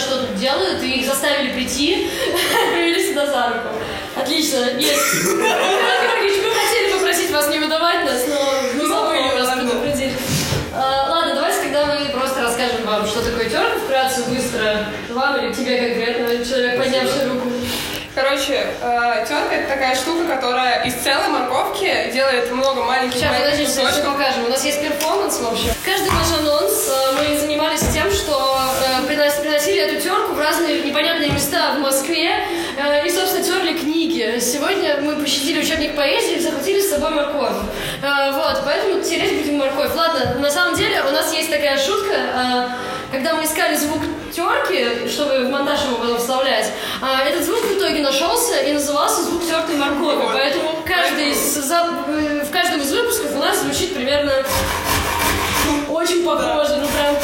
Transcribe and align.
что 0.00 0.26
тут 0.26 0.36
делают, 0.36 0.82
и 0.82 1.00
их 1.00 1.06
заставили 1.06 1.52
прийти, 1.52 2.10
привели 2.72 3.08
сюда 3.08 3.26
за 3.26 3.48
руку. 3.48 3.68
Отлично, 4.16 4.56
есть. 4.78 5.24
Мы 5.24 6.50
хотели 6.50 6.92
попросить 6.92 7.30
вас 7.30 7.48
не 7.48 7.58
выдавать 7.58 8.04
нас, 8.04 8.22
но 8.26 8.62
мы 8.74 8.88
забыли 8.88 9.40
вас 9.40 9.54
предупредить. 9.54 10.12
А, 10.74 11.08
ладно, 11.10 11.34
давайте 11.34 11.62
тогда 11.62 11.86
мы 11.86 12.08
просто 12.10 12.42
расскажем 12.42 12.84
вам, 12.84 13.06
что 13.06 13.22
такое 13.22 13.48
терка 13.48 13.78
вкратце, 13.84 14.22
быстро. 14.28 14.86
Вам 15.10 15.36
или 15.38 15.52
тебе 15.52 15.78
конкретно, 15.78 16.44
человек, 16.44 16.78
поднявший 16.78 17.28
руку. 17.28 17.48
Короче, 18.14 18.66
э, 18.82 19.24
терка 19.28 19.54
это 19.54 19.68
такая 19.68 19.94
штука, 19.94 20.24
которая 20.34 20.82
из 20.84 20.94
целой 20.94 21.28
морковки 21.28 22.10
делает 22.12 22.50
много 22.50 22.82
маленьких 22.82 23.18
Сейчас, 23.18 23.36
подождите, 23.36 23.70
сейчас 23.70 23.98
покажем. 23.98 24.46
У 24.46 24.48
нас 24.48 24.64
есть 24.64 24.82
перформанс, 24.82 25.38
в 25.38 25.46
общем. 25.46 25.70
Каждый 25.84 26.08
э, 26.08 26.12
мы 27.18 27.38
занимались 27.38 27.82
тем, 27.92 28.10
что 28.10 28.58
э, 28.82 29.06
принос- 29.12 29.40
приносили 29.40 29.80
эту 29.80 30.00
терку 30.02 30.34
в 30.34 30.40
разные 30.40 30.82
непонятные 30.82 31.30
места 31.30 31.74
в 31.76 31.80
Москве 31.80 32.30
э, 32.78 33.06
и, 33.06 33.10
собственно, 33.10 33.44
терли 33.44 33.72
книги. 33.78 34.38
Сегодня 34.40 34.98
мы 35.00 35.16
пощадили 35.16 35.60
учебник 35.60 35.96
поэзии 35.96 36.36
и 36.36 36.40
захватили 36.40 36.80
с 36.80 36.90
собой 36.90 37.10
морковь. 37.10 37.56
Э, 38.02 38.32
Вот, 38.32 38.62
поэтому 38.64 39.02
тереть 39.02 39.40
будем 39.40 39.58
морковь. 39.58 39.94
Ладно, 39.94 40.36
на 40.40 40.50
самом 40.50 40.74
деле 40.76 41.02
у 41.02 41.10
нас 41.10 41.32
есть 41.32 41.50
такая 41.50 41.78
шутка, 41.78 42.14
э, 42.14 42.68
когда 43.12 43.34
мы 43.34 43.44
искали 43.44 43.74
звук 43.76 44.02
терки, 44.32 45.08
чтобы 45.08 45.40
в 45.46 45.50
монтаж 45.50 45.80
его 45.84 45.96
потом 45.96 46.18
вставлять, 46.18 46.66
этот 47.26 47.44
звук 47.44 47.60
в 47.64 47.78
итоге 47.78 48.00
нашелся 48.00 48.60
и 48.60 48.72
назывался 48.72 49.22
звук 49.22 49.44
тертой 49.44 49.74
моркови. 49.76 50.22
Поэтому 50.32 50.82
каждый 50.86 51.30
из, 51.30 51.56
э, 51.58 52.44
в 52.44 52.50
каждом 52.50 52.80
из 52.80 52.92
выпусков 52.92 53.34
у 53.34 53.38
нас 53.38 53.58
звучит 53.60 53.94
примерно 53.94 54.32
очень 55.90 56.24
похоже. 56.24 56.76
Ну 56.76 56.86
прям. 56.88 57.16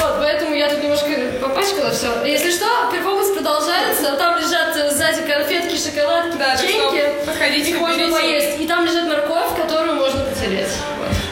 Вот, 0.00 0.16
поэтому 0.20 0.54
я 0.54 0.68
тут 0.68 0.82
немножко 0.82 1.06
попачкала 1.40 1.90
все. 1.90 2.24
Если 2.24 2.50
что, 2.50 2.66
перформанс 2.92 3.30
продолжается. 3.30 4.12
Там 4.16 4.36
лежат 4.38 4.76
э, 4.76 4.90
сзади 4.90 5.22
конфетки, 5.22 5.76
шоколадки, 5.76 6.36
Да, 6.38 6.56
печеньки. 6.56 7.24
подходите, 7.26 7.70
Их 7.70 7.78
можно 7.80 8.08
поесть. 8.10 8.60
И 8.60 8.66
там 8.66 8.84
лежит 8.84 9.04
морковь, 9.08 9.56
которую 9.56 9.94
можно 9.96 10.24
потереть. 10.24 10.68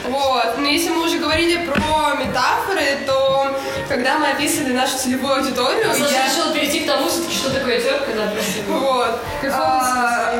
Вот. 0.08 0.58
Но 0.58 0.66
если 0.68 0.90
мы 0.90 1.04
уже 1.06 1.18
говорили 1.18 1.66
про 1.66 2.14
метафоры, 2.14 2.98
то 3.06 3.56
когда 3.88 4.18
мы 4.18 4.28
описывали 4.30 4.72
нашу 4.72 4.96
целевую 4.98 5.34
аудиторию, 5.36 5.92
Саша 5.92 6.12
я... 6.12 6.26
решил 6.26 6.52
перейти 6.52 6.80
к 6.80 6.86
тому, 6.86 7.08
что 7.08 7.50
такое 7.50 7.80
терка, 7.80 8.12
да, 8.16 8.30
спасибо. 8.34 8.72
Вот. 8.72 9.20
Перформанс 9.42 9.88
А, 9.88 10.32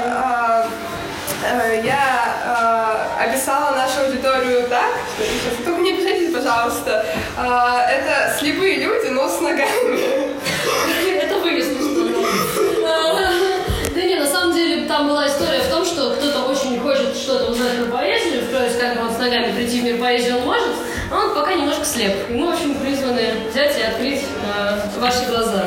Я 1.84 2.36
а, 2.46 3.24
описала 3.24 3.76
нашу 3.76 4.06
аудиторию 4.06 4.66
так, 4.68 4.90
что 5.52 5.64
только 5.64 5.82
не 5.82 5.92
обижайтесь, 5.92 6.32
пожалуйста. 6.32 7.04
А, 7.36 7.86
Это 7.86 8.34
слепые 8.38 8.76
люди, 8.76 9.08
но 9.08 9.28
с 9.28 9.40
ногами. 9.40 10.34
Это 11.22 11.36
вывеска. 11.38 11.74
Да 13.94 14.02
не, 14.02 14.16
на 14.16 14.27
самом 14.27 14.54
деле 14.54 14.86
там 14.86 15.08
была 15.08 15.27
история 15.27 15.60
в 15.60 15.68
том, 15.68 15.84
что 15.84 16.16
кто-то 16.16 16.46
очень 16.50 16.80
хочет 16.80 17.16
что-то 17.16 17.52
узнать 17.52 17.77
про 17.78 17.98
поэзию, 17.98 18.42
то 18.50 18.64
есть 18.64 18.78
как 18.80 19.00
он 19.00 19.14
с 19.14 19.18
ногами 19.18 19.52
прийти 19.52 19.80
в 19.80 19.84
мир 19.84 19.98
поэзии 19.98 20.33
он 20.33 20.42
может, 20.42 20.70
а 21.12 21.27
он 21.27 21.34
пока 21.34 21.54
немножко 21.54 21.84
слеп. 21.84 22.28
И 22.28 22.33
мы, 22.33 22.50
в 22.50 22.54
общем, 22.54 22.74
призваны 22.74 23.48
взять 23.50 23.78
и 23.78 23.83
открыть 23.83 24.22
э, 24.22 24.98
ваши 24.98 25.27
глаза. 25.27 25.66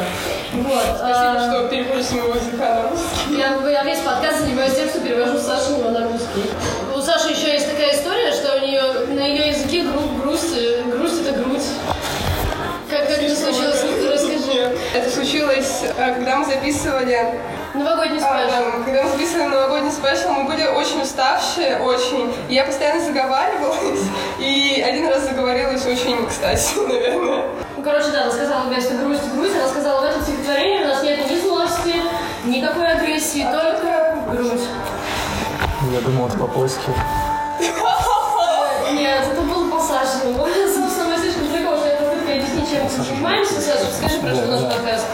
Вот. 0.53 0.83
Спасибо, 0.97 1.31
а, 1.33 1.49
что 1.49 1.67
переводите 1.69 2.15
моего 2.15 2.35
языка 2.35 2.75
на 2.75 2.89
русский. 2.89 3.37
Я, 3.37 3.69
я 3.69 3.83
весь 3.83 3.99
подкаст 3.99 4.39
занимаюсь 4.39 4.75
тем, 4.75 4.89
что 4.89 4.99
перевожу 5.01 5.37
Сашину 5.39 5.91
на 5.91 6.07
русский. 6.07 6.43
У 6.95 7.01
Саши 7.01 7.29
еще 7.31 7.51
есть 7.53 7.69
такая 7.69 7.93
история, 7.93 8.31
что 8.31 8.55
у 8.55 8.59
нее 8.59 8.81
на 9.09 9.25
ее 9.25 9.47
языке 9.49 9.83
гру- 9.83 10.21
грусть, 10.23 10.55
э, 10.57 10.83
грусть 10.83 11.21
это 11.27 11.39
грудь. 11.39 11.63
Как, 12.89 13.07
как 13.07 13.17
это 13.21 13.35
случилось? 13.35 13.83
Расскажи. 14.13 14.77
Это 14.95 15.09
случилось, 15.09 15.81
э, 15.83 16.13
когда 16.15 16.37
мы 16.37 16.45
записывали 16.45 17.39
Новогодний 17.73 18.19
А, 18.23 18.39
special. 18.47 18.49
да, 18.49 18.83
когда 18.85 19.03
мы 19.03 19.09
записывали 19.11 19.43
новогодний 19.49 19.91
special, 19.91 20.29
мы 20.31 20.45
были 20.45 20.63
очень 20.65 21.01
уставшие, 21.01 21.79
очень. 21.81 22.33
И 22.49 22.55
я 22.55 22.63
постоянно 22.63 23.03
заговаривалась, 23.05 23.99
и 24.39 24.83
один 24.87 25.07
раз 25.07 25.23
заговорилась 25.25 25.85
очень 25.85 26.25
кстати, 26.25 26.75
наверное. 26.87 27.43
Короче, 27.87 28.09
да, 28.11 28.23
она 28.23 28.31
сказала 28.33 28.63
вместо 28.63 28.95
грусть, 28.95 29.33
грусть, 29.33 29.55
она 29.55 29.69
сказала, 29.69 30.01
в 30.01 30.03
этом 30.03 30.21
стихотворении 30.21 30.83
у 30.83 30.87
нас 30.89 31.03
нет 31.03 31.31
ни 31.31 31.39
злости, 31.39 31.95
никакой 32.43 32.85
агрессии, 32.85 33.47
только 33.49 34.25
грусть. 34.29 34.67
Я 35.93 36.01
думал, 36.01 36.27
это 36.27 36.37
по-польски. 36.37 36.91
Нет, 38.91 39.23
это 39.31 39.41
был 39.41 39.71
пассаж. 39.71 40.05
Собственно, 40.75 41.11
мы 41.11 41.17
слишком 41.17 41.47
знакомы, 41.47 41.77
что 41.77 41.87
я 41.87 41.95
попытка 41.95 42.33
объяснить, 42.33 42.69
чем 42.69 42.83
мы 42.83 42.89
занимаемся. 42.89 43.61
Саша, 43.61 43.85
скажи, 43.97 44.19
про 44.19 44.35
что 44.35 44.47
наш 44.47 44.63
подкаст. 44.63 45.05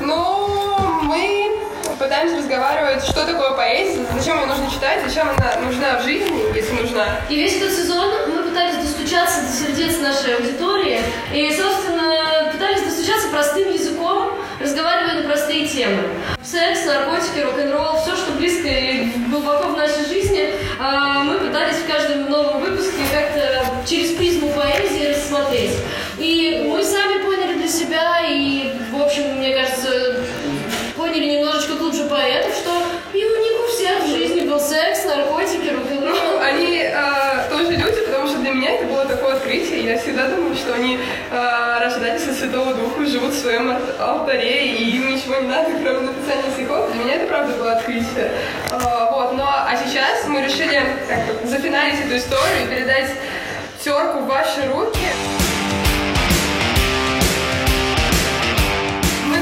Ну, 0.00 0.78
мы 1.02 1.50
пытаемся 1.98 2.36
разговаривать, 2.36 3.02
что 3.02 3.26
такое 3.26 3.50
поэзия, 3.54 4.06
зачем 4.16 4.38
ее 4.40 4.46
нужно 4.46 4.70
читать, 4.70 5.00
зачем 5.04 5.28
она 5.28 5.56
нужна 5.66 5.98
в 5.98 6.04
жизни, 6.04 6.54
если 6.54 6.80
нужна. 6.80 7.06
И 7.28 7.34
весь 7.34 7.56
этот 7.56 7.72
сезон 7.72 8.08
мы 8.28 8.44
пытались 8.44 8.76
достучаться 8.76 9.42
до 9.42 9.48
сердец 9.48 9.98
нашей 9.98 10.36
аудитории 10.36 11.00
и, 11.34 11.52
собственно, 11.54 11.99
достучаться 13.00 13.28
простым 13.28 13.72
языком, 13.72 14.32
разговаривая 14.60 15.22
на 15.22 15.28
простые 15.28 15.66
темы. 15.66 16.02
Секс, 16.42 16.84
наркотики, 16.84 17.40
рок-н-ролл, 17.40 17.98
все, 18.02 18.14
что 18.14 18.32
близко 18.32 18.68
и 18.68 19.06
глубоко 19.30 19.68
в 19.68 19.76
нашей 19.76 20.04
жизни, 20.06 20.50
а, 20.78 21.22
мы 21.22 21.38
пытались 21.38 21.76
в 21.76 21.86
каждом 21.86 22.30
новом 22.30 22.60
выпуске 22.60 22.98
как-то 23.10 23.64
через 23.88 24.12
призму 24.12 24.50
поэзии 24.50 25.14
рассмотреть. 25.14 25.72
И 26.18 26.66
мы 26.68 26.84
сами 26.84 27.22
поняли 27.22 27.58
для 27.58 27.68
себя, 27.68 28.20
и, 28.28 28.72
в 28.92 29.00
общем, 29.00 29.38
мне 29.38 29.54
кажется, 29.54 30.22
поняли 30.94 31.36
немножечко 31.36 31.74
глубже 31.76 32.04
поэтов, 32.04 32.54
что 32.54 32.69
Я 39.90 39.98
всегда 39.98 40.28
думала, 40.28 40.54
что 40.54 40.72
они 40.74 41.00
э, 41.32 41.78
рождались 41.80 42.24
от 42.28 42.36
Святого 42.36 42.74
Духа, 42.74 43.04
живут 43.06 43.32
в 43.32 43.40
своем 43.40 43.70
ар- 43.70 43.82
алтаре, 43.98 44.68
и 44.68 44.96
им 44.96 45.12
ничего 45.12 45.34
не 45.34 45.48
надо, 45.48 45.70
кроме 45.82 46.02
написания 46.02 46.48
стихов. 46.54 46.92
Для 46.92 47.02
меня 47.02 47.14
это 47.16 47.26
правда 47.26 47.54
было 47.54 47.72
открытие. 47.72 48.30
Э, 48.70 49.10
вот, 49.10 49.32
но 49.32 49.42
а 49.48 49.76
сейчас 49.84 50.28
мы 50.28 50.42
решили 50.42 50.78
бы 50.78 51.48
зафиналить 51.48 51.98
эту 52.06 52.18
историю 52.18 52.66
и 52.66 52.70
передать 52.72 53.10
терку 53.82 54.20
в 54.20 54.26
ваши 54.28 54.64
руки. 54.72 55.00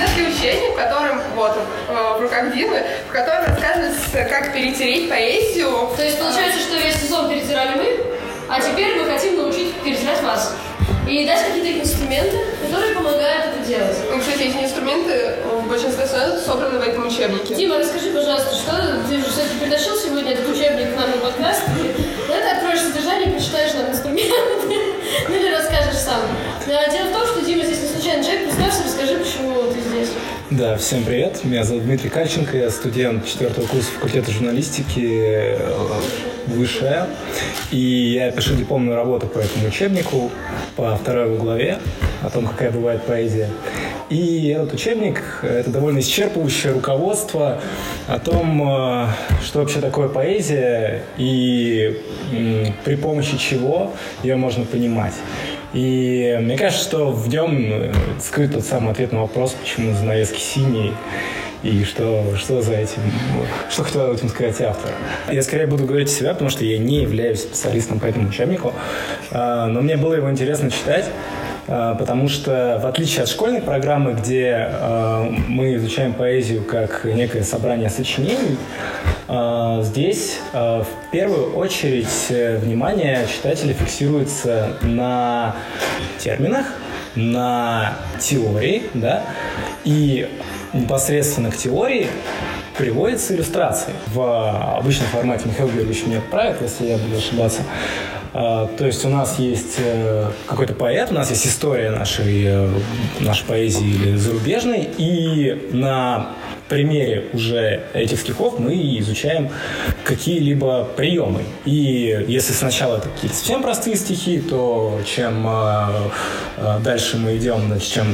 Нашли 0.01 0.29
учение, 0.29 0.71
в 0.71 0.77
котором, 0.77 1.21
вот 1.35 1.59
он, 1.59 1.95
э, 1.95 2.19
в 2.19 2.23
руках 2.23 2.55
Димы, 2.55 2.83
в 3.07 3.13
котором 3.13 3.45
рассказывается, 3.45 4.25
как 4.31 4.55
перетереть 4.55 5.11
поэзию. 5.11 5.91
То 5.95 6.03
есть 6.03 6.19
получается, 6.19 6.59
что 6.61 6.79
весь 6.79 6.97
сезон 6.97 7.29
перетирали 7.29 7.77
мы, 7.77 8.19
а 8.49 8.61
теперь 8.61 8.97
мы 8.97 9.05
хотим 9.05 9.37
научить 9.37 9.75
перетирать 9.85 10.23
вас. 10.23 10.55
И 11.07 11.27
дать 11.27 11.47
какие-то 11.47 11.81
инструменты, 11.81 12.39
которые 12.63 12.95
помогают 12.95 13.47
это 13.47 13.67
делать. 13.67 13.97
Ну, 14.11 14.19
Кстати, 14.19 14.43
эти 14.43 14.57
инструменты 14.65 15.37
в 15.45 15.67
большинстве 15.69 16.07
своем 16.07 16.39
собраны 16.39 16.79
в 16.79 16.83
этом 16.83 17.07
учебнике. 17.07 17.55
Дима, 17.55 17.79
расскажи, 17.79 18.11
пожалуйста, 18.11 18.55
что 18.55 19.03
ты 19.09 19.17
же 19.17 19.25
все-таки 19.25 19.59
притащил 19.61 19.97
сегодня 19.97 20.33
этот 20.33 20.49
учебник 20.49 20.93
к 20.93 20.97
нам 20.97 21.11
на 21.11 21.17
подкаст? 21.17 21.63
Давай 22.27 22.43
ты 22.43 22.49
откроешь 22.49 22.81
содержание, 22.81 23.31
прочитаешь 23.33 23.73
нам 23.75 23.91
инструменты, 23.91 24.35
ну 25.29 25.35
или 25.35 25.51
расскажешь 25.51 25.97
сам. 25.97 26.21
А, 26.67 26.91
Дело 26.91 27.09
в 27.09 27.13
том, 27.13 27.27
что 27.27 27.41
Дима 27.41 27.65
здесь 27.65 27.81
не 27.81 27.89
случайный 27.89 28.23
человек. 28.23 28.45
Представься, 28.45 28.85
расскажи, 28.85 29.17
почему 29.17 29.63
ты 29.73 29.81
здесь. 29.81 30.11
Да, 30.51 30.79
всем 30.79 31.05
привет. 31.05 31.45
Меня 31.45 31.63
зовут 31.63 31.85
Дмитрий 31.85 32.09
Кальченко, 32.09 32.57
я 32.57 32.71
студент 32.71 33.27
четвертого 33.27 33.67
курса 33.67 33.91
факультета 33.93 34.31
журналистики 34.31 35.07
э, 35.07 35.75
высшая. 36.47 37.07
И 37.71 38.15
я 38.15 38.31
пишу 38.31 38.55
дипломную 38.55 38.97
работу 38.97 39.27
по 39.27 39.41
этому 39.41 39.69
учебнику, 39.69 40.31
по 40.75 40.97
второй 40.97 41.37
главе, 41.37 41.81
о 42.23 42.31
том, 42.31 42.47
какая 42.47 42.71
бывает 42.71 43.03
поэзия. 43.03 43.51
И 44.09 44.49
этот 44.49 44.73
учебник– 44.73 45.23
это 45.43 45.69
довольно 45.69 45.99
исчерпывающее 45.99 46.73
руководство 46.73 47.61
о 48.07 48.19
том, 48.19 48.63
э, 48.63 49.09
что 49.45 49.59
вообще 49.59 49.83
такое 49.83 50.09
поэзия 50.09 51.03
и 51.19 52.01
при 52.87 52.95
помощи 52.97 53.37
чего 53.37 53.93
ее 54.23 54.37
можно 54.37 54.65
понимать. 54.65 55.13
И 55.73 56.39
мне 56.41 56.57
кажется, 56.57 56.83
что 56.83 57.11
в 57.11 57.29
нем 57.29 57.57
э, 57.71 57.93
скрыт 58.21 58.55
тот 58.55 58.65
самый 58.65 58.93
ответ 58.93 59.13
на 59.13 59.21
вопрос, 59.21 59.53
почему 59.53 59.95
занавески 59.95 60.39
синие, 60.39 60.95
и 61.63 61.85
что, 61.85 62.25
что 62.37 62.63
за 62.63 62.75
этим, 62.75 63.03
что 63.69 63.83
хотел 63.83 64.13
этим 64.13 64.29
сказать 64.29 64.61
автор. 64.61 64.93
Я 65.31 65.43
скорее 65.43 65.67
буду 65.67 65.85
говорить 65.85 66.09
себя, 66.09 66.33
потому 66.33 66.51
что 66.51 66.65
я 66.65 66.79
не 66.79 67.03
являюсь 67.03 67.41
специалистом 67.41 67.99
по 67.99 68.07
этому 68.07 68.29
учебнику, 68.29 68.73
А, 69.31 69.67
но 69.67 69.81
мне 69.81 69.97
было 69.97 70.15
его 70.15 70.31
интересно 70.31 70.71
читать. 70.71 71.07
Э, 71.69 71.95
потому 71.97 72.29
что 72.29 72.81
в 72.83 72.87
отличие 72.87 73.23
от 73.23 73.29
школьной 73.29 73.63
программы, 73.63 74.15
где 74.15 74.69
э, 74.69 75.31
мы 75.47 75.77
изучаем 75.77 76.15
поэзию 76.15 76.65
как 76.65 77.05
некое 77.05 77.45
собрание 77.45 77.91
сочинений, 77.91 78.57
здесь 79.83 80.41
в 80.55 80.87
первую 81.13 81.55
очередь 81.55 82.31
внимание 82.31 83.27
читателя 83.27 83.75
фиксируется 83.75 84.79
на 84.81 85.55
терминах, 86.19 86.65
на 87.15 87.99
теории, 88.19 88.85
да, 88.95 89.23
и 89.85 90.29
непосредственно 90.73 91.51
к 91.51 91.57
теории 91.57 92.09
приводятся 92.77 93.35
иллюстрации 93.35 93.93
в 94.07 94.79
обычном 94.79 95.09
формате. 95.09 95.43
Михаил 95.47 95.69
Георгиевич 95.69 96.07
меня 96.07 96.19
отправит, 96.19 96.63
если 96.63 96.87
я 96.87 96.99
буду 96.99 97.17
ошибаться. 97.17 97.63
А, 98.33 98.67
то 98.67 98.87
есть 98.87 99.05
у 99.05 99.09
нас 99.09 99.39
есть 99.39 99.77
э, 99.79 100.31
какой-то 100.47 100.75
поэт, 100.75 101.11
у 101.11 101.15
нас 101.15 101.31
есть 101.31 101.47
история 101.47 101.91
нашей, 101.91 102.45
э, 102.45 102.69
нашей 103.21 103.47
поэзии 103.47 103.87
или 103.87 104.17
зарубежной, 104.17 104.89
и 104.99 105.71
на 105.73 106.33
примере 106.69 107.27
уже 107.33 107.85
этих 107.95 108.21
стихов 108.21 108.59
мы 108.59 108.75
изучаем 108.99 109.49
какие-либо 110.05 110.85
приемы. 110.97 111.43
И 111.65 112.25
если 112.29 112.53
сначала 112.53 112.99
это 112.99 113.09
какие-то 113.09 113.37
совсем 113.37 113.63
простые 113.63 113.97
стихи, 113.97 114.39
то 114.41 115.01
чем 115.07 115.47
э, 115.49 116.81
дальше 116.85 117.17
мы 117.17 117.37
идем, 117.37 117.67
значит, 117.67 117.91
чем 117.91 118.07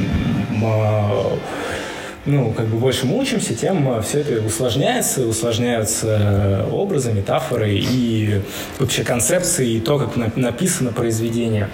ну, 2.27 2.53
как 2.53 2.67
бы 2.67 2.79
больше 2.79 3.07
мы 3.07 3.19
учимся, 3.19 3.55
тем 3.55 3.89
э, 3.91 4.03
все 4.03 4.21
это 4.21 4.45
усложняется, 4.45 5.27
усложняются 5.27 6.07
э, 6.07 6.71
образы, 6.71 7.13
метафоры 7.13 7.73
и 7.75 8.41
вообще 8.79 9.05
концепции, 9.05 9.73
и 9.73 9.81
то, 9.81 9.99
как 9.99 10.37
написано 10.37 10.93
произведение. 10.93 11.69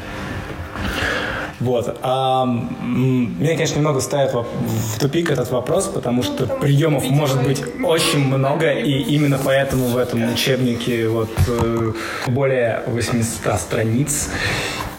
Вот. 1.60 1.98
А, 2.00 2.46
меня, 2.46 3.52
конечно, 3.54 3.76
немного 3.76 4.00
ставит 4.00 4.32
в 4.32 4.98
тупик 4.98 5.30
этот 5.30 5.50
вопрос, 5.50 5.88
потому 5.88 6.22
что 6.22 6.46
приемов 6.46 7.04
может 7.10 7.42
быть 7.42 7.62
очень 7.84 8.24
много, 8.24 8.72
и 8.72 9.02
именно 9.02 9.38
поэтому 9.44 9.86
в 9.88 9.98
этом 9.98 10.32
учебнике 10.32 11.06
вот 11.08 11.30
э, 11.48 11.92
более 12.28 12.82
800 12.86 13.60
страниц 13.60 14.30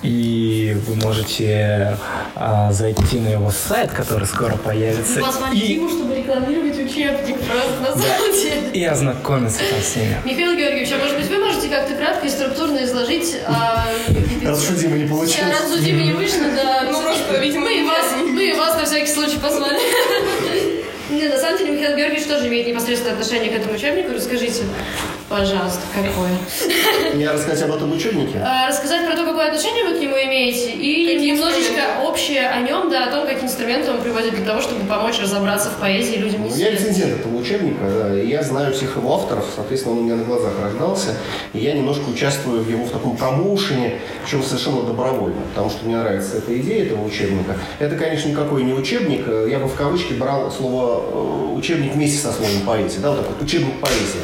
и 0.04 0.76
вы 0.88 0.96
можете 0.96 1.98
а, 2.36 2.72
зайти 2.72 3.20
на 3.20 3.30
его 3.30 3.52
сайт, 3.52 3.92
который 3.92 4.26
скоро 4.26 4.58
появится. 4.58 5.20
Позвонить 5.20 5.64
и... 5.64 5.74
ему, 5.74 5.90
чтобы 5.90 6.16
рекламировать 6.16 6.78
учебник 6.80 7.38
просто 7.40 7.80
на 7.82 7.96
да. 7.96 8.02
самом 8.02 8.34
деле. 8.34 8.62
И 8.74 8.84
ознакомиться 8.84 9.60
там 9.60 9.80
с 9.80 9.96
ними. 9.96 10.18
Михаил 10.26 10.56
Георгиевич, 10.56 10.92
а 10.94 10.98
может 10.98 11.18
быть 11.18 11.30
вы 11.30 11.38
можете 11.38 11.70
как-то 11.70 11.96
кратко 11.96 12.26
и 12.26 12.30
структурно 12.30 12.84
изложить... 12.84 13.38
А, 13.46 13.86
Димы 14.10 14.98
не 14.98 15.08
получилось. 15.08 15.58
Димы 15.82 16.04
не 16.04 16.14
вышло, 16.14 16.46
да. 16.56 16.82
Ну 16.92 17.02
просто, 17.02 17.38
видимо, 17.40 17.66
мы 17.66 17.80
и 17.80 17.84
вас, 17.84 18.06
мы 18.24 18.56
вас 18.58 18.76
на 18.76 18.86
всякий 18.86 19.12
случай 19.12 19.38
позвали. 19.38 19.80
Нет, 21.12 21.34
на 21.34 21.40
самом 21.40 21.58
деле 21.58 21.72
Михаил 21.72 21.98
Георгиевич 21.98 22.26
тоже 22.28 22.48
имеет 22.48 22.68
непосредственное 22.68 23.14
отношение 23.14 23.52
к 23.52 23.56
этому 23.56 23.76
учебнику. 23.76 24.14
Расскажите. 24.14 24.64
Пожалуйста, 25.32 25.80
какое? 25.96 26.32
Мне 27.14 27.32
рассказать 27.32 27.64
об 27.64 27.74
этом 27.74 27.94
учебнике? 27.94 28.38
А, 28.44 28.68
рассказать 28.68 29.06
про 29.08 29.16
то, 29.16 29.24
какое 29.24 29.48
отношение 29.48 29.86
вы 29.86 29.98
к 29.98 30.02
нему 30.02 30.16
имеете, 30.16 30.72
и 30.72 31.06
какие 31.06 31.32
немножечко 31.32 32.04
общее 32.04 32.50
о 32.50 32.60
нем, 32.60 32.90
да, 32.90 33.08
о 33.08 33.12
том, 33.12 33.26
какие 33.26 33.46
инструменты 33.46 33.92
он 33.92 34.02
приводит 34.02 34.36
для 34.36 34.46
того, 34.46 34.60
чтобы 34.60 34.86
помочь 34.86 35.22
разобраться 35.22 35.70
в 35.70 35.80
поэзии 35.80 36.16
людям. 36.18 36.42
Ну, 36.42 36.54
я 36.54 36.72
рецензент 36.72 37.22
этого 37.22 37.38
учебника, 37.38 37.80
да, 37.90 38.22
и 38.22 38.28
я 38.28 38.44
знаю 38.44 38.74
всех 38.74 38.98
его 38.98 39.16
авторов, 39.16 39.46
соответственно, 39.56 39.96
он 39.96 40.02
у 40.02 40.04
меня 40.04 40.16
на 40.16 40.26
глазах 40.26 40.52
рождался, 40.62 41.16
и 41.54 41.60
я 41.60 41.76
немножко 41.76 42.10
участвую 42.10 42.64
в 42.64 42.70
его 42.70 42.84
в 42.84 42.92
таком 42.92 43.16
промоушене, 43.16 44.00
причем 44.26 44.44
совершенно 44.44 44.82
добровольно, 44.84 45.40
потому 45.54 45.70
что 45.70 45.86
мне 45.86 45.96
нравится 45.96 46.40
эта 46.40 46.60
идея 46.60 46.88
этого 46.88 47.06
учебника. 47.06 47.56
Это, 47.80 47.96
конечно, 47.96 48.28
никакой 48.28 48.64
не 48.64 48.74
учебник, 48.74 49.26
я 49.50 49.60
бы 49.60 49.70
в 49.70 49.76
кавычки 49.76 50.12
брал 50.12 50.52
слово 50.52 51.54
э, 51.54 51.58
учебник 51.58 51.94
вместе 51.94 52.18
со 52.18 52.34
словом 52.34 52.66
поэзия, 52.66 53.00
да, 53.00 53.12
вот 53.12 53.26
такой 53.26 53.46
учебник 53.46 53.80
поэзии 53.80 54.20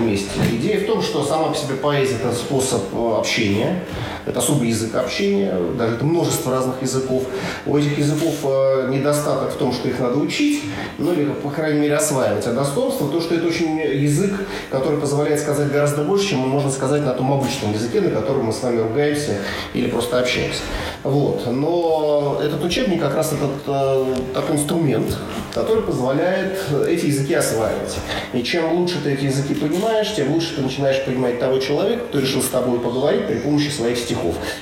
вместе 0.00 0.23
есть. 0.24 0.52
Идея 0.52 0.80
в 0.80 0.86
том, 0.86 1.02
что 1.02 1.24
сама 1.24 1.48
по 1.48 1.56
себе 1.56 1.76
поэзия– 1.76 2.16
это 2.22 2.32
способ 2.32 2.82
э, 2.92 3.16
общения, 3.18 3.84
это 4.26 4.38
особый 4.38 4.68
язык 4.68 4.94
общения, 4.94 5.54
даже 5.76 5.96
это 5.96 6.04
множество 6.04 6.52
разных 6.52 6.80
языков. 6.82 7.24
У 7.66 7.76
этих 7.76 7.98
языков 7.98 8.34
э, 8.44 8.88
недостаток 8.90 9.52
в 9.52 9.56
том, 9.56 9.72
что 9.72 9.88
их 9.88 9.98
надо 10.00 10.18
учить, 10.18 10.64
ну 10.98 11.12
или, 11.12 11.30
по 11.30 11.50
крайней 11.50 11.80
мере, 11.80 11.96
осваивать. 11.96 12.46
А 12.46 12.52
достоинство– 12.52 13.08
то, 13.12 13.20
что 13.20 13.34
это 13.34 13.46
очень 13.46 13.78
язык, 13.78 14.32
который 14.70 14.98
позволяет 14.98 15.40
сказать 15.40 15.70
гораздо 15.70 16.02
больше, 16.02 16.30
чем 16.30 16.40
можно 16.40 16.70
сказать 16.70 17.04
на 17.04 17.12
том 17.12 17.32
обычном 17.32 17.72
языке, 17.72 18.00
на 18.00 18.10
котором 18.10 18.46
мы 18.46 18.52
с 18.52 18.62
вами 18.62 18.80
ругаемся 18.80 19.36
или 19.74 19.88
просто 19.88 20.20
общаемся. 20.20 20.62
Вот. 21.02 21.46
Но 21.46 22.40
этот 22.42 22.64
учебник 22.64 23.00
как 23.00 23.14
раз 23.14 23.32
этот 23.32 23.50
э, 23.66 24.14
такой 24.32 24.56
инструмент, 24.56 25.16
который 25.52 25.82
позволяет 25.82 26.58
эти 26.88 27.06
языки 27.06 27.34
осваивать. 27.34 27.96
И 28.32 28.42
чем 28.42 28.72
лучше 28.72 29.00
ты 29.02 29.12
эти 29.12 29.24
языки 29.24 29.54
понимаешь, 29.54 30.14
тем 30.14 30.32
лучше 30.32 30.56
ты 30.56 30.62
начинаешь 30.62 31.04
понимать 31.04 31.38
того 31.38 31.58
человека, 31.58 32.04
кто 32.08 32.18
решил 32.18 32.42
с 32.42 32.48
тобой 32.48 32.80
поговорить 32.80 33.26
при 33.26 33.36
помощи 33.36 33.68
своих 33.68 33.98
стихов. 33.98 34.13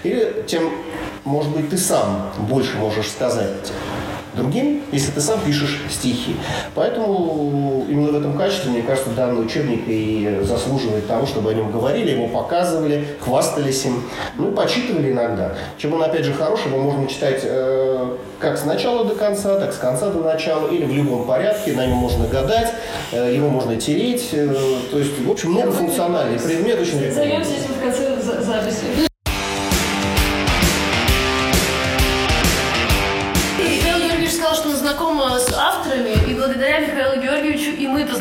Или 0.02 0.44
тем, 0.46 0.70
может 1.25 1.50
быть, 1.52 1.70
ты 1.70 1.78
сам 1.78 2.32
больше 2.49 2.76
можешь 2.76 3.10
сказать 3.10 3.72
другим, 4.34 4.82
если 4.93 5.10
ты 5.10 5.20
сам 5.20 5.40
пишешь 5.40 5.81
стихи. 5.90 6.37
Поэтому 6.75 7.84
именно 7.88 8.12
в 8.12 8.16
этом 8.16 8.37
качестве, 8.37 8.70
мне 8.70 8.82
кажется, 8.82 9.10
данный 9.10 9.44
учебник 9.44 9.82
и 9.87 10.40
заслуживает 10.43 11.06
того, 11.06 11.26
чтобы 11.26 11.50
о 11.50 11.54
нем 11.54 11.70
говорили, 11.70 12.12
его 12.12 12.28
показывали, 12.28 13.06
хвастались 13.20 13.84
им, 13.84 14.02
ну 14.37 14.50
и 14.50 14.54
почитывали 14.54 15.12
иногда. 15.12 15.55
Чем 15.78 15.94
он, 15.94 16.02
опять 16.02 16.25
же, 16.25 16.32
хороший, 16.32 16.69
его 16.69 16.78
можно 16.78 17.06
читать 17.06 17.40
э, 17.44 18.16
как 18.38 18.58
с 18.58 18.64
начала 18.64 19.05
до 19.05 19.14
конца, 19.14 19.58
так 19.58 19.72
с 19.72 19.78
конца 19.78 20.10
до 20.10 20.20
начала, 20.20 20.69
или 20.69 20.84
в 20.84 20.93
любом 20.93 21.26
порядке, 21.26 21.72
на 21.72 21.87
нем 21.87 21.96
можно 21.96 22.26
гадать, 22.26 22.72
э, 23.12 23.34
его 23.34 23.48
можно 23.48 23.76
тереть, 23.76 24.31
э, 24.32 24.48
то 24.90 24.98
есть, 24.98 25.20
в 25.20 25.31
общем, 25.31 25.52
многофункциональный 25.52 26.38
предмет, 26.38 26.81
очень 26.81 27.12
Займемся 27.12 27.52
этим 27.52 27.75
в 27.75 27.81
конце 27.81 28.43
записи. 28.43 29.11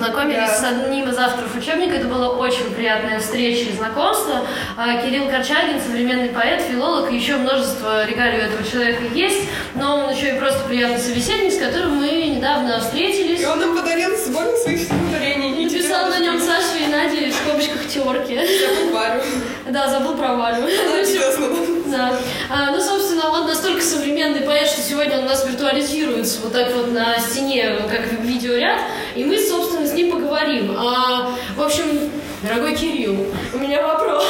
Познакомились 0.01 0.49
да. 0.49 0.55
с 0.55 0.63
одним 0.63 1.09
из 1.09 1.17
авторов 1.17 1.55
учебника. 1.55 1.95
Это 1.95 2.07
была 2.07 2.29
очень 2.29 2.71
приятная 2.73 3.19
встреча 3.19 3.69
и 3.69 3.73
знакомство. 3.73 4.41
А, 4.75 5.01
Кирилл 5.01 5.29
Корчагин, 5.29 5.79
современный 5.79 6.29
поэт, 6.29 6.61
филолог, 6.61 7.11
и 7.11 7.15
еще 7.15 7.35
множество 7.35 8.05
регалий 8.05 8.39
у 8.39 8.41
этого 8.41 8.63
человека 8.63 9.03
есть. 9.13 9.47
Но 9.75 10.05
он 10.05 10.13
еще 10.13 10.35
и 10.35 10.39
просто 10.39 10.67
приятный 10.67 10.99
собеседник, 10.99 11.53
с 11.53 11.59
которым 11.59 11.97
мы 11.97 12.07
недавно 12.07 12.79
встретились. 12.79 13.41
И 13.41 13.45
он 13.45 13.59
нам 13.59 13.77
подарил 13.77 14.09
сборник 14.17 14.57
своих 14.57 14.79
стихотворений. 14.79 15.65
Написал 15.65 16.09
на 16.09 16.19
нем 16.19 16.39
Саша 16.39 16.77
и 16.83 16.87
Надя 16.87 17.31
в 17.31 17.33
скобочках 17.33 17.87
терки. 17.87 18.35
Забыл 18.35 18.93
Варю. 18.93 19.21
Да, 19.69 19.87
забыл 19.87 20.15
про 20.15 20.35
Варю. 20.35 20.63
Да. 21.91 22.17
А, 22.49 22.71
ну, 22.71 22.81
собственно, 22.81 23.29
он 23.29 23.47
настолько 23.47 23.81
современный 23.81 24.41
поэт, 24.41 24.67
что 24.67 24.81
сегодня 24.81 25.17
он 25.17 25.25
у 25.25 25.27
нас 25.27 25.45
виртуализируется 25.45 26.39
вот 26.41 26.53
так 26.53 26.73
вот 26.73 26.91
на 26.93 27.19
стене, 27.19 27.79
как 27.89 28.13
видеоряд, 28.21 28.79
и 29.13 29.25
мы, 29.25 29.37
собственно, 29.37 29.85
с 29.85 29.91
ним 29.93 30.11
поговорим. 30.11 30.73
А, 30.77 31.35
в 31.57 31.61
общем, 31.61 32.09
дорогой 32.41 32.75
Кирилл, 32.75 33.27
у 33.53 33.57
меня 33.57 33.85
вопрос. 33.85 34.25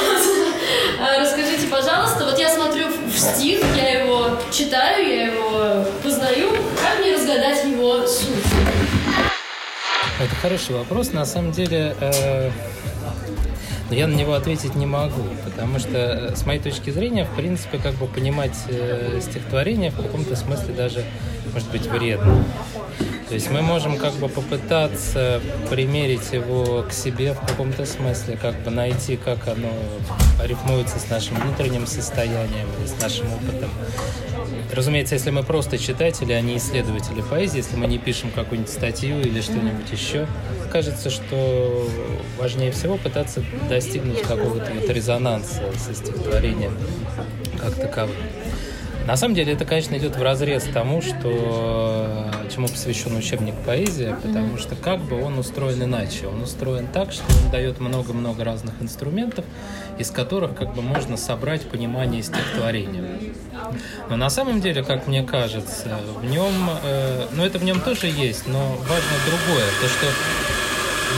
А, 0.99 1.19
расскажите, 1.19 1.67
пожалуйста, 1.67 2.25
вот 2.25 2.37
я 2.39 2.49
смотрю 2.49 2.87
в 2.87 3.17
стих, 3.17 3.59
я 3.75 4.03
его 4.03 4.29
читаю, 4.51 5.07
я 5.07 5.27
его 5.27 5.85
познаю, 6.03 6.49
как 6.81 6.99
мне 6.99 7.13
разгадать 7.13 7.63
его 7.65 8.05
суть? 8.07 8.27
Это 10.19 10.35
хороший 10.41 10.75
вопрос. 10.75 11.13
На 11.13 11.25
самом 11.25 11.51
деле, 11.51 11.95
э, 11.99 12.51
но 13.91 13.97
я 13.97 14.07
на 14.07 14.15
него 14.15 14.33
ответить 14.33 14.73
не 14.75 14.85
могу, 14.85 15.21
потому 15.43 15.77
что, 15.77 15.97
э, 15.97 16.35
с 16.35 16.45
моей 16.45 16.61
точки 16.61 16.91
зрения, 16.91 17.25
в 17.25 17.35
принципе, 17.35 17.77
как 17.77 17.93
бы 17.95 18.07
понимать 18.07 18.55
э, 18.69 19.19
стихотворение 19.21 19.91
в 19.91 19.97
каком-то 19.97 20.37
смысле 20.37 20.73
даже 20.73 21.03
может 21.51 21.69
быть 21.71 21.85
вредно. 21.87 22.45
То 23.27 23.35
есть 23.35 23.51
мы 23.51 23.61
можем 23.61 23.97
как 23.97 24.13
бы 24.13 24.29
попытаться 24.29 25.41
примерить 25.69 26.31
его 26.31 26.83
к 26.83 26.93
себе 26.93 27.33
в 27.33 27.41
каком-то 27.41 27.85
смысле, 27.85 28.37
как 28.41 28.57
бы 28.63 28.71
найти, 28.71 29.17
как 29.17 29.45
оно 29.49 29.73
рифмуется 30.41 30.97
с 30.97 31.09
нашим 31.09 31.35
внутренним 31.35 31.85
состоянием 31.85 32.69
или 32.79 32.87
с 32.87 33.01
нашим 33.01 33.25
опытом. 33.33 33.71
Разумеется, 34.73 35.15
если 35.15 35.31
мы 35.31 35.43
просто 35.43 35.77
читатели, 35.77 36.31
а 36.31 36.39
не 36.39 36.55
исследователи 36.55 37.21
поэзии, 37.21 37.57
если 37.57 37.75
мы 37.75 37.87
не 37.87 37.97
пишем 37.97 38.31
какую-нибудь 38.31 38.71
статью 38.71 39.19
или 39.19 39.41
что-нибудь 39.41 39.91
еще, 39.91 40.27
кажется, 40.71 41.09
что 41.09 41.87
важнее 42.39 42.71
всего 42.71 42.97
пытаться 42.97 43.43
достигнуть 43.69 44.21
какого-то 44.21 44.71
вот 44.73 44.89
резонанса 44.89 45.61
со 45.77 45.93
стихотворением 45.93 46.77
как 47.59 47.75
таковым. 47.75 48.15
На 49.05 49.17
самом 49.17 49.33
деле 49.33 49.53
это, 49.53 49.65
конечно, 49.65 49.95
идет 49.97 50.15
в 50.15 50.21
разрез 50.21 50.63
тому, 50.73 51.01
что 51.01 52.31
чему 52.53 52.67
посвящен 52.67 53.15
учебник 53.15 53.55
поэзия, 53.65 54.17
потому 54.21 54.57
что 54.57 54.75
как 54.75 54.99
бы 54.99 55.23
он 55.23 55.39
устроен 55.39 55.83
иначе. 55.83 56.27
Он 56.27 56.41
устроен 56.43 56.87
так, 56.87 57.11
что 57.11 57.23
он 57.43 57.51
дает 57.51 57.79
много-много 57.79 58.43
разных 58.43 58.75
инструментов, 58.81 59.45
из 59.97 60.11
которых 60.11 60.55
как 60.55 60.73
бы 60.75 60.81
можно 60.81 61.17
собрать 61.17 61.63
понимание 61.63 62.21
стихотворения. 62.21 63.03
Но 64.09 64.17
на 64.17 64.29
самом 64.29 64.61
деле, 64.61 64.83
как 64.83 65.07
мне 65.07 65.23
кажется, 65.23 65.97
в 66.21 66.25
нем, 66.25 66.69
э, 66.83 67.27
ну 67.33 67.43
это 67.43 67.57
в 67.57 67.63
нем 67.63 67.79
тоже 67.79 68.07
есть, 68.07 68.47
но 68.47 68.59
важно 68.59 69.17
другое, 69.25 69.65
то 69.81 69.87
что 69.87 70.07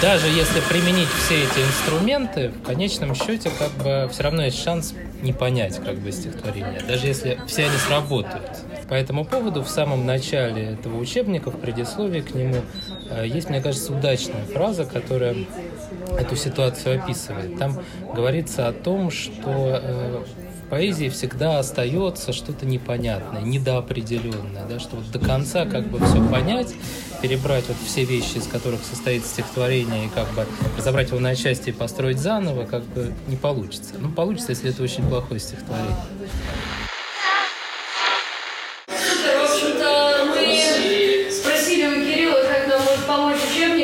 даже 0.02 0.28
если 0.28 0.60
применить 0.70 1.10
все 1.10 1.44
эти 1.44 1.60
инструменты, 1.60 2.50
в 2.50 2.64
конечном 2.64 3.16
счете 3.16 3.52
как 3.58 3.72
бы 3.84 4.10
все 4.12 4.24
равно 4.24 4.44
есть 4.44 4.62
шанс 4.62 4.94
не 5.22 5.34
понять 5.34 5.80
как 5.84 5.98
бы 6.00 6.12
стихотворение, 6.12 6.82
даже 6.88 7.08
если 7.08 7.40
все 7.48 7.66
они 7.66 7.78
сработают. 7.78 8.50
По 8.90 8.94
этому 8.94 9.26
поводу 9.26 9.64
в 9.64 9.70
самом 9.70 10.06
начале 10.06 10.74
этого 10.74 10.98
учебника, 11.00 11.50
в 11.50 11.60
предисловии 11.60 12.22
к 12.22 12.36
нему, 12.36 12.58
э, 13.10 13.26
есть, 13.26 13.50
мне 13.50 13.62
кажется, 13.62 13.94
удачная 13.94 14.44
фраза, 14.46 14.86
которая 14.86 15.36
эту 16.20 16.36
ситуацию 16.36 17.02
описывает. 17.02 17.58
Там 17.58 17.80
говорится 18.14 18.68
о 18.68 18.74
том, 18.74 19.10
что 19.10 19.80
э, 19.82 20.24
поэзии 20.74 21.10
всегда 21.10 21.60
остается 21.60 22.34
что-то 22.34 22.66
непонятное, 22.66 23.44
недоопределенное, 23.44 24.66
да, 24.68 24.80
что 24.80 24.96
вот 24.96 25.12
до 25.12 25.20
конца 25.20 25.68
как 25.68 25.86
бы 25.86 26.04
все 26.04 26.20
понять, 26.32 26.74
перебрать 27.22 27.66
вот 27.68 27.78
все 27.86 28.06
вещи, 28.06 28.38
из 28.38 28.48
которых 28.48 28.84
состоит 28.84 29.24
стихотворение, 29.24 30.08
и 30.08 30.10
как 30.10 30.34
бы 30.34 30.48
разобрать 30.76 31.10
его 31.10 31.20
на 31.20 31.36
части 31.36 31.70
и 31.70 31.72
построить 31.72 32.18
заново, 32.18 32.66
как 32.66 32.84
бы 32.86 33.14
не 33.28 33.36
получится. 33.36 33.94
Ну, 34.00 34.10
получится, 34.10 34.50
если 34.50 34.72
это 34.72 34.82
очень 34.82 35.08
плохое 35.08 35.40
стихотворение. 35.40 35.96
Мы 36.18 36.28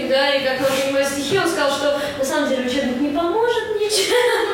да, 0.09 0.33
и 0.33 0.43
как 0.43 0.61
нам 0.61 0.71
понимать 0.71 1.07
стихи. 1.07 1.37
Он 1.37 1.47
сказал, 1.47 1.69
что 1.69 2.01
на 2.17 2.25
самом 2.25 2.49
деле 2.49 2.65
учебник 2.65 2.99
не 2.99 3.09
поможет 3.09 3.79
ничем. 3.79 4.45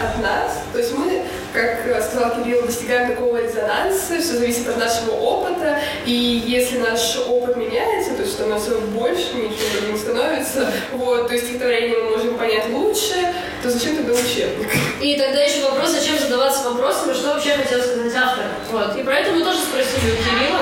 от 0.00 0.22
нас. 0.22 0.62
То 0.72 0.78
есть 0.78 0.92
мы, 0.96 1.22
как 1.52 1.86
э, 1.86 2.02
сказал 2.02 2.42
Кирилл, 2.42 2.62
достигаем 2.66 3.10
такого 3.10 3.42
резонанса, 3.42 4.20
все 4.20 4.34
зависит 4.34 4.68
от 4.68 4.78
нашего 4.78 5.12
опыта. 5.12 5.78
И 6.06 6.12
если 6.12 6.78
наш 6.78 7.18
опыт 7.28 7.56
меняется, 7.56 8.14
то 8.14 8.22
есть 8.22 8.34
становится 8.34 8.76
больше, 8.78 9.34
ничего 9.34 9.92
не 9.92 9.98
становится, 9.98 10.70
вот, 10.92 11.28
то 11.28 11.34
есть 11.34 11.46
стихотворение 11.46 11.98
мы 11.98 12.10
можем 12.10 12.38
понять 12.38 12.68
лучше, 12.70 13.14
то 13.62 13.70
зачем 13.70 13.96
тогда 13.96 14.12
учебник? 14.12 14.70
И 15.00 15.16
тогда 15.16 15.40
еще 15.42 15.62
вопрос, 15.62 15.90
зачем 15.90 16.18
задаваться 16.18 16.68
вопросами, 16.68 17.14
что 17.14 17.34
вообще 17.34 17.52
хотел 17.52 17.80
сказать 17.80 18.12
автор. 18.14 18.44
Вот. 18.70 18.96
И 18.96 19.02
про 19.02 19.14
это 19.14 19.32
мы 19.32 19.44
тоже 19.44 19.58
спросили 19.58 20.12
у 20.12 20.16
Кирилла. 20.16 20.60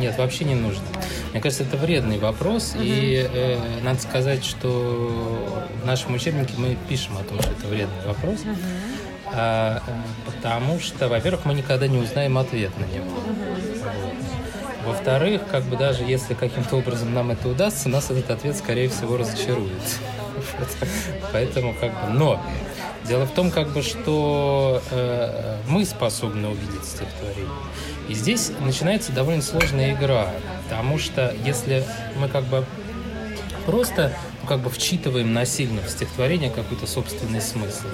Нет, 0.00 0.16
вообще 0.16 0.44
не 0.44 0.54
нужно. 0.54 0.84
Мне 1.32 1.42
кажется, 1.42 1.62
это 1.62 1.76
вредный 1.76 2.18
вопрос, 2.18 2.74
и 2.74 3.28
э, 3.30 3.58
надо 3.82 4.00
сказать, 4.00 4.42
что 4.44 5.62
в 5.82 5.86
нашем 5.86 6.14
учебнике 6.14 6.54
мы 6.56 6.78
пишем 6.88 7.18
о 7.18 7.22
том, 7.22 7.38
что 7.38 7.50
это 7.50 7.66
вредный 7.66 8.06
вопрос, 8.06 8.38
а, 9.26 9.82
э, 9.86 9.90
потому 10.24 10.80
что, 10.80 11.08
во-первых, 11.08 11.44
мы 11.44 11.52
никогда 11.52 11.86
не 11.86 11.98
узнаем 11.98 12.38
ответ 12.38 12.72
на 12.78 12.84
него. 12.84 13.10
Во-вторых, 14.86 15.42
как 15.50 15.64
бы 15.64 15.76
даже 15.76 16.02
если 16.02 16.32
каким-то 16.32 16.76
образом 16.76 17.12
нам 17.12 17.30
это 17.30 17.48
удастся, 17.48 17.90
нас 17.90 18.10
этот 18.10 18.30
ответ, 18.30 18.56
скорее 18.56 18.88
всего, 18.88 19.18
разочарует. 19.18 19.70
Поэтому 21.32 21.74
как 21.74 21.92
бы, 21.92 22.12
но 22.14 22.42
дело 23.06 23.26
в 23.26 23.32
том, 23.32 23.50
как 23.50 23.68
бы, 23.74 23.82
что 23.82 24.82
э, 24.90 25.58
мы 25.68 25.84
способны 25.84 26.48
увидеть 26.48 26.84
стихотворение. 26.84 27.50
И 28.10 28.14
здесь 28.14 28.50
начинается 28.58 29.12
довольно 29.12 29.40
сложная 29.40 29.94
игра, 29.94 30.30
потому 30.64 30.98
что 30.98 31.32
если 31.44 31.84
мы 32.16 32.28
как 32.28 32.42
бы 32.42 32.64
просто 33.66 34.12
ну, 34.42 34.48
как 34.48 34.58
бы 34.58 34.68
вчитываем 34.68 35.32
насильно 35.32 35.80
в 35.80 35.88
стихотворение 35.88 36.50
какой-то 36.50 36.88
собственный 36.88 37.40
смысл. 37.40 37.86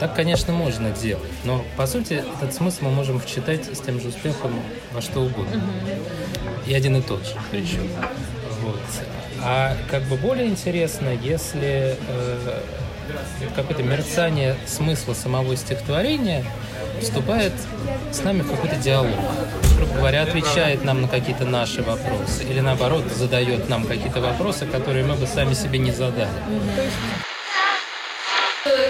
Так, 0.00 0.14
конечно, 0.14 0.52
можно 0.52 0.90
делать, 0.90 1.32
но 1.44 1.64
по 1.78 1.86
сути 1.86 2.22
этот 2.36 2.52
смысл 2.52 2.84
мы 2.84 2.90
можем 2.90 3.18
вчитать 3.18 3.64
с 3.74 3.80
тем 3.80 3.98
же 4.02 4.08
успехом 4.08 4.52
во 4.92 5.00
что 5.00 5.20
угодно. 5.20 5.62
И 6.66 6.74
один 6.74 6.96
и 6.96 7.00
тот 7.00 7.24
же 7.24 7.32
причем. 7.50 7.88
Вот. 8.60 8.80
А 9.42 9.78
как 9.90 10.02
бы 10.04 10.16
более 10.16 10.46
интересно, 10.46 11.08
если 11.08 11.96
э, 12.06 12.60
какое-то 13.56 13.82
мерцание 13.82 14.56
смысла 14.66 15.14
самого 15.14 15.56
стихотворения 15.56 16.44
вступает 17.04 17.52
с 18.12 18.22
нами 18.22 18.40
в 18.40 18.50
какой-то 18.50 18.76
диалог. 18.76 19.14
Грубо 19.76 19.94
говоря, 19.94 20.22
отвечает 20.22 20.84
нам 20.84 21.02
на 21.02 21.08
какие-то 21.08 21.44
наши 21.44 21.82
вопросы. 21.82 22.42
Или 22.48 22.60
наоборот, 22.60 23.04
задает 23.14 23.68
нам 23.68 23.84
какие-то 23.84 24.20
вопросы, 24.20 24.66
которые 24.66 25.04
мы 25.04 25.14
бы 25.14 25.26
сами 25.26 25.54
себе 25.54 25.78
не 25.78 25.92
задали. 25.92 26.28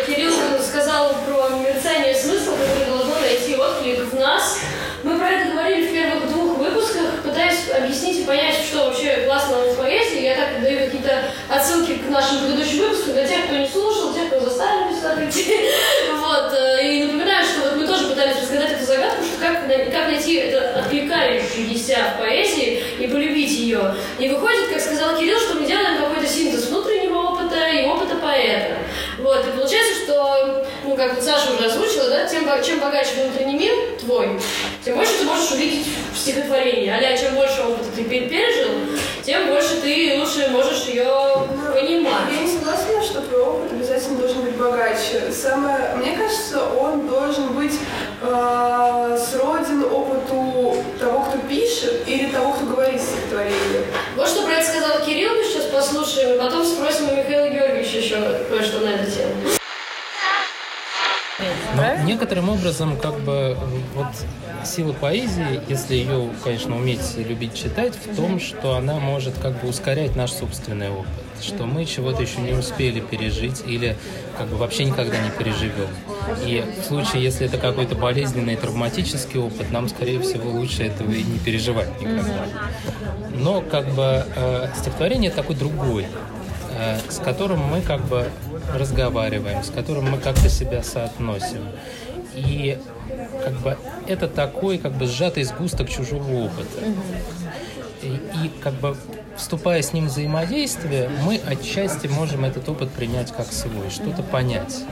Кирилл 0.07 0.33
сказал 0.63 1.15
про 1.27 1.49
мерцание 1.59 2.15
смысла, 2.15 2.53
которое 2.53 2.87
должно 2.87 3.21
найти 3.21 3.57
отклик 3.57 4.13
в 4.13 4.15
нас. 4.15 4.61
Мы 5.03 5.19
про 5.19 5.29
это 5.31 5.51
говорили 5.51 5.89
в 5.89 5.93
первых 5.93 6.29
двух 6.31 6.59
выпусках, 6.59 7.23
пытаясь 7.23 7.69
объяснить 7.77 8.21
и 8.21 8.25
понять, 8.25 8.55
что 8.55 8.87
вообще 8.87 9.25
классно 9.27 9.57
в 9.57 9.77
поэзии. 9.77 10.23
Я 10.23 10.37
так 10.37 10.63
даю 10.63 10.85
какие-то 10.87 11.25
отсылки 11.49 11.97
к 11.97 12.09
нашим 12.09 12.41
предыдущим 12.41 12.79
выпускам 12.79 13.15
для 13.15 13.27
тех, 13.27 13.47
кто 13.47 13.57
не 13.57 13.69
слушал, 13.69 14.15
тех, 14.15 14.29
кто 14.29 14.41
заставили 14.41 14.95
сюда 14.95 15.17
прийти. 15.17 15.71
Пытались 18.25 18.43
разгадать 18.43 18.73
эту 18.73 18.85
загадку, 18.87 19.23
что 19.23 19.41
как, 19.41 19.67
как 19.93 20.07
найти 20.09 20.35
это 20.37 20.81
откликающееся 20.81 21.97
в 22.15 22.19
поэзии 22.21 22.83
и 22.99 23.07
полюбить 23.07 23.51
ее. 23.51 23.95
И 24.19 24.29
выходит, 24.29 24.69
как 24.69 24.81
сказал 24.81 25.17
Кирилл, 25.19 25.39
что 25.39 25.55
мы 25.55 25.67
делаем 25.67 25.99
какой-то 25.99 26.27
синтез 26.27 26.67
внутреннего 26.67 27.19
опыта 27.19 27.69
и 27.69 27.85
опыта 27.87 28.17
поэта. 28.17 28.77
Вот, 29.19 29.47
и 29.47 29.51
получается, 29.51 30.05
что, 30.05 30.67
ну, 30.85 30.97
как 30.97 31.21
Саша 31.21 31.53
уже 31.53 31.67
озвучила, 31.67 32.09
да, 32.09 32.27
тем, 32.27 32.45
чем 32.65 32.81
богаче 32.81 33.11
внутренний 33.23 33.59
мир 33.59 33.73
твой, 34.01 34.41
тем 34.85 34.97
больше 34.97 35.13
ты 35.21 35.25
можешь 35.25 35.51
увидеть 35.53 35.87
в 36.13 36.19
стихотворении. 36.19 36.89
Аля, 36.89 37.17
чем 37.17 37.35
больше 37.35 37.63
опыта 37.63 37.91
ты 37.95 38.03
пер- 38.03 38.29
пережил, 38.29 38.71
тем 39.23 39.49
больше 39.49 39.81
ты 39.83 40.15
лучше 40.19 40.49
можешь 40.49 40.85
ее 40.87 41.05
понимать. 41.75 42.33
Я 42.33 42.43
не 42.43 42.53
согласна, 42.53 43.03
что 43.03 43.21
твой 43.23 43.43
опыт 43.43 43.73
обязательно 43.73 44.19
должен 44.19 44.43
быть 44.43 44.57
богаче. 44.57 45.31
Самое, 45.33 45.95
мне 45.97 46.17
кажется, 46.17 46.67
он 46.69 47.07
должен 47.07 47.49
быть 47.55 47.73
э, 48.27 49.19
сроден 49.19 49.85
опыту 49.85 50.77
того, 50.99 51.25
кто 51.25 51.39
пишет, 51.49 52.07
или 52.07 52.31
того, 52.31 52.53
кто 52.53 52.67
говорит 52.67 53.01
стихотворение. 53.01 53.85
Вот 54.17 54.29
что 54.29 54.43
про 54.45 54.55
это 54.55 54.67
сказал 54.71 55.05
Кирилл, 55.05 55.35
мы 55.35 55.45
сейчас 55.45 55.65
послушаем, 55.65 56.37
и 56.37 56.39
потом 56.39 56.65
спросим 56.65 57.11
у 57.11 57.17
Михаила 57.17 57.49
Георгиевича 57.49 57.99
еще 57.99 58.17
кое-что 58.49 58.81
на 58.81 58.91
эту 58.91 59.11
тему. 59.11 59.33
Но 61.77 62.05
некоторым 62.05 62.49
образом, 62.49 62.97
как 62.97 63.19
бы, 63.21 63.57
вот 63.95 64.07
сила 64.65 64.93
поэзии, 64.93 65.61
если 65.69 65.95
ее, 65.95 66.31
конечно, 66.43 66.77
уметь 66.77 67.17
и 67.17 67.25
любить 67.25 67.55
читать, 67.55 67.95
в 67.95 68.17
том, 68.17 68.41
что 68.41 68.77
она 68.77 68.99
может 68.99 69.35
как 69.39 69.61
бы 69.61 69.69
ускорять 69.69 70.17
наш 70.17 70.33
собственный 70.33 70.91
опыт, 70.91 71.09
что 71.43 71.67
мы 71.67 71.85
чего-то 71.85 72.23
еще 72.23 72.41
не 72.41 72.53
успели 72.53 73.01
пережить 73.01 73.63
или 73.67 73.97
как 74.39 74.49
бы 74.49 74.57
вообще 74.57 74.85
никогда 74.85 75.19
не 75.19 75.31
переживем. 75.31 75.89
И 76.45 76.65
в 76.81 76.85
случае, 76.85 77.23
если 77.23 77.47
это 77.47 77.59
какой-то 77.59 77.95
болезненный, 77.95 78.57
травматический 78.57 79.39
опыт, 79.39 79.71
нам, 79.71 79.89
скорее 79.89 80.21
всего, 80.21 80.51
лучше 80.51 80.85
этого 80.85 81.11
и 81.11 81.23
не 81.23 81.39
переживать 81.39 82.01
никогда. 82.01 82.47
Но 83.35 83.61
как 83.61 83.89
бы 83.91 84.25
э, 84.35 84.69
стихотворение 84.81 85.31
такой 85.31 85.57
другой, 85.57 86.07
с 87.09 87.19
которым 87.19 87.61
мы 87.61 87.81
как 87.81 88.05
бы 88.07 88.29
разговариваем, 88.75 89.63
с 89.63 89.71
которым 89.71 90.11
мы 90.11 90.19
как-то 90.19 90.49
себя 90.49 90.83
соотносим. 90.83 91.67
И 92.35 92.79
как 93.45 93.55
бы 93.61 93.77
это 94.07 94.29
такой 94.29 94.79
как 94.79 94.93
бы 94.93 95.07
сжатый 95.07 95.45
сгусток 95.45 95.89
чужого 95.89 96.47
опыта. 96.47 96.81
И, 98.03 98.09
и 98.09 98.51
как 98.63 98.75
бы 98.75 98.97
вступая 99.37 99.83
с 99.83 99.93
ним 99.93 100.07
в 100.07 100.11
взаимодействие, 100.11 101.09
мы 101.25 101.41
отчасти 101.45 102.07
можем 102.07 102.45
этот 102.45 102.69
опыт 102.69 102.91
принять 102.91 103.33
как 103.33 103.53
свой, 103.53 103.91
что-то 103.91 104.23
понять. 104.23 104.85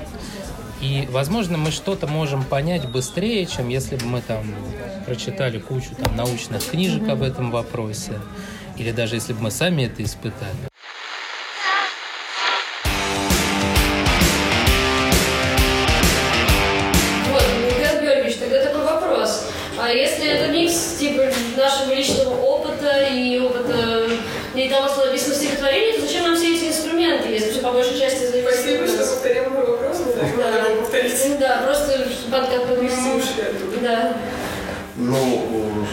И, 0.80 1.06
возможно, 1.12 1.58
мы 1.58 1.70
что-то 1.70 2.08
можем 2.08 2.42
понять 2.42 2.88
быстрее, 2.88 3.46
чем 3.46 3.68
если 3.68 3.96
бы 3.96 4.06
мы 4.06 4.20
там 4.20 4.42
прочитали 5.06 5.60
кучу 5.60 5.90
там, 5.94 6.16
научных 6.16 6.64
книжек 6.68 7.08
об 7.08 7.22
этом 7.22 7.52
вопросе, 7.52 8.14
или 8.76 8.90
даже 8.90 9.14
если 9.14 9.32
бы 9.32 9.42
мы 9.42 9.50
сами 9.52 9.84
это 9.84 10.02
испытали. 10.02 10.71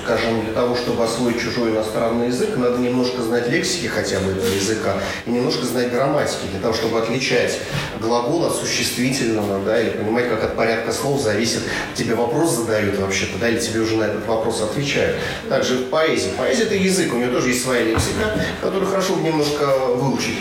Скажем, 0.10 0.44
для 0.44 0.54
того, 0.54 0.76
чтобы 0.76 1.04
освоить 1.04 1.40
чужой 1.40 1.70
иностранный 1.70 2.28
язык, 2.28 2.58
надо 2.58 2.80
немножко 2.80 3.22
знать 3.22 3.48
лексики 3.48 3.86
хотя 3.86 4.20
бы 4.20 4.32
этого 4.32 4.48
языка 4.56 4.96
и 5.28 5.30
немножко 5.30 5.66
знать 5.68 5.92
грамматики, 5.92 6.48
для 6.50 6.60
того, 6.60 6.74
чтобы 6.74 6.98
отличать 6.98 7.60
глагол 8.02 8.46
от 8.46 8.56
существительного, 8.56 9.64
да, 9.64 9.80
или 9.80 9.92
понимать, 9.92 10.28
как 10.28 10.44
от 10.44 10.56
порядка 10.56 10.92
слов 10.94 11.22
зависит, 11.22 11.62
тебе 11.94 12.16
вопрос 12.16 12.56
задают 12.56 12.98
вообще-то, 12.98 13.38
да, 13.40 13.50
или 13.50 13.60
тебе 13.60 13.82
уже 13.82 13.98
на 13.98 14.06
этот 14.06 14.26
вопрос 14.26 14.64
отвечают. 14.64 15.18
Также 15.48 15.76
в 15.76 15.90
поэзии. 15.90 16.32
Поэзия– 16.36 16.64
это 16.66 16.74
язык, 16.74 17.14
у 17.14 17.18
нее 17.18 17.30
тоже 17.30 17.50
есть 17.50 17.64
своя 17.64 17.84
лексика, 17.84 18.44
которую 18.62 18.90
хорошо 18.90 19.16
немножко 19.16 19.68
выучить 19.96 20.40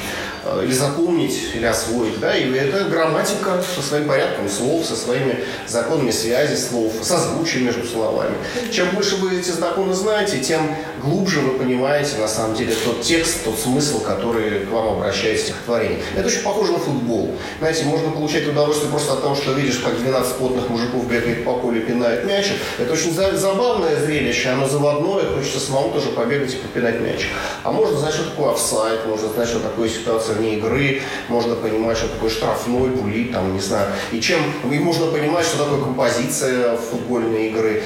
э, 0.49 0.65
или 0.65 0.73
запомнить, 0.73 1.39
или 1.55 1.65
освоить, 1.65 2.19
да, 2.21 2.37
и 2.37 2.51
это 2.53 2.85
грамматика 2.85 3.63
со 3.75 3.83
своим 3.83 4.07
порядком 4.09 4.49
слов, 4.49 4.85
со 4.85 4.97
своими 4.97 5.45
законами 5.67 6.11
связи 6.11 6.57
слов, 6.57 6.93
созвучием 7.03 7.67
между 7.67 7.85
словами. 7.87 8.35
Чем 8.73 8.91
больше 8.91 9.17
вы 9.17 9.39
эти 9.39 9.51
законы 9.51 9.95
знаете, 9.95 10.39
тем 10.41 10.75
глубже 11.03 11.41
вы 11.41 11.59
понимаете, 11.59 12.17
на 12.19 12.29
самом 12.29 12.55
деле, 12.57 12.75
тот 12.85 13.03
текст, 13.03 13.45
тот 13.45 13.59
смысл, 13.59 14.01
который 14.01 14.67
к 14.67 14.71
вам 14.71 14.89
обращает 14.99 15.41
стихотворение. 15.41 16.01
Это 16.17 16.27
очень 16.27 16.43
похоже 16.43 16.73
на 16.73 16.79
футбол. 16.79 17.35
Знаете, 17.59 17.85
можно 17.85 18.11
получать 18.11 18.47
удовольствие 18.47 18.91
просто 18.91 19.13
от 19.15 19.23
того, 19.23 19.35
что 19.35 19.53
видишь, 19.53 19.79
как 19.79 19.97
12 19.99 20.37
потных 20.37 20.69
мужиков 20.69 21.09
бегает 21.09 21.45
по 21.45 21.55
полю 21.59 21.83
и 21.83 21.85
пинают 21.85 22.25
мячик. 22.25 22.57
Это 22.79 22.93
очень 22.93 23.13
за- 23.15 23.37
забавное 23.37 23.97
зрелище, 23.97 24.49
оно 24.51 24.69
заводное, 24.69 25.25
хочется 25.37 25.61
самому 25.61 25.91
тоже 25.93 26.09
побегать 26.11 26.55
и 26.55 26.57
попинать 26.57 27.01
мячик. 27.01 27.29
А 27.65 27.73
можно 27.73 27.99
знать, 27.99 28.15
что 28.15 28.25
такое 28.25 28.53
офсайд, 28.53 29.07
можно 29.07 29.29
знать, 29.29 29.49
что 29.49 29.61
такое 29.61 29.89
ситуация 29.89 30.35
вне 30.39 30.57
игры, 30.57 31.03
можно 31.29 31.55
понимать, 31.57 31.99
что 31.99 32.09
такое 32.09 32.31
штрафной, 32.31 32.91
булит, 32.91 33.33
там, 33.33 33.55
не 33.55 33.61
знаю. 33.61 33.89
И 34.13 34.21
чем, 34.21 34.41
и 34.65 34.79
можно 34.79 35.07
понимать, 35.07 35.45
что 35.45 35.65
такое 35.65 35.81
композиция 35.81 36.77
футбольной 36.77 37.49
игры. 37.49 37.83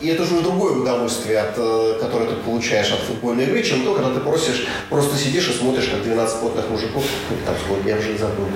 И 0.00 0.08
это 0.08 0.22
уже 0.22 0.40
другое 0.40 0.74
удовольствие, 0.74 1.40
от, 1.40 1.54
э, 1.56 1.98
которое 2.00 2.26
ты 2.26 2.36
получаешь 2.36 2.92
от 2.92 3.00
футбольной 3.00 3.44
игры, 3.44 3.62
чем 3.62 3.84
то, 3.84 3.94
когда 3.94 4.10
ты 4.10 4.20
просишь, 4.20 4.66
просто 4.88 5.16
сидишь 5.16 5.48
и 5.48 5.52
смотришь, 5.52 5.88
как 5.88 6.02
12 6.02 6.40
потных 6.40 6.68
мужиков, 6.70 7.04
там 7.44 7.54
сколько, 7.64 7.88
я 7.88 7.96
уже 7.96 8.16
забыл, 8.18 8.46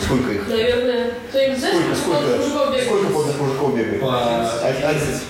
сколько 0.00 0.32
их. 0.32 0.48
Наверное. 0.48 1.14
Сколько, 1.30 1.94
сколько 1.94 1.94
сколько, 1.96 2.36
мужиков 2.36 2.68
бегает? 2.68 2.84
сколько 2.86 3.12
потных 3.12 3.40
мужиков 3.40 3.76
бегает? 3.76 4.02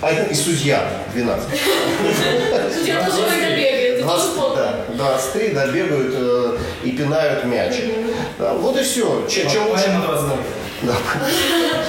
Один, 0.00 0.26
и 0.26 0.34
судья 0.34 1.04
12. 1.14 1.48
Судья 2.74 3.04
тоже 3.04 3.22
бегает, 3.22 3.83
это 4.04 4.12
тоже 4.12 4.22
20, 4.22 4.34
плохо. 4.34 4.56
да, 4.56 4.94
23, 4.94 5.48
да, 5.50 5.66
бегают 5.68 6.14
э, 6.16 6.58
и 6.84 6.90
пинают 6.92 7.44
мяч. 7.44 7.74
Да, 8.38 8.54
вот 8.54 8.76
и 8.76 8.82
все. 8.82 9.26
Чем, 9.28 9.50
чем 9.50 9.68
лучше... 9.68 9.84
Поэма 9.84 10.06
22. 10.06 10.36
Да. 10.82 10.94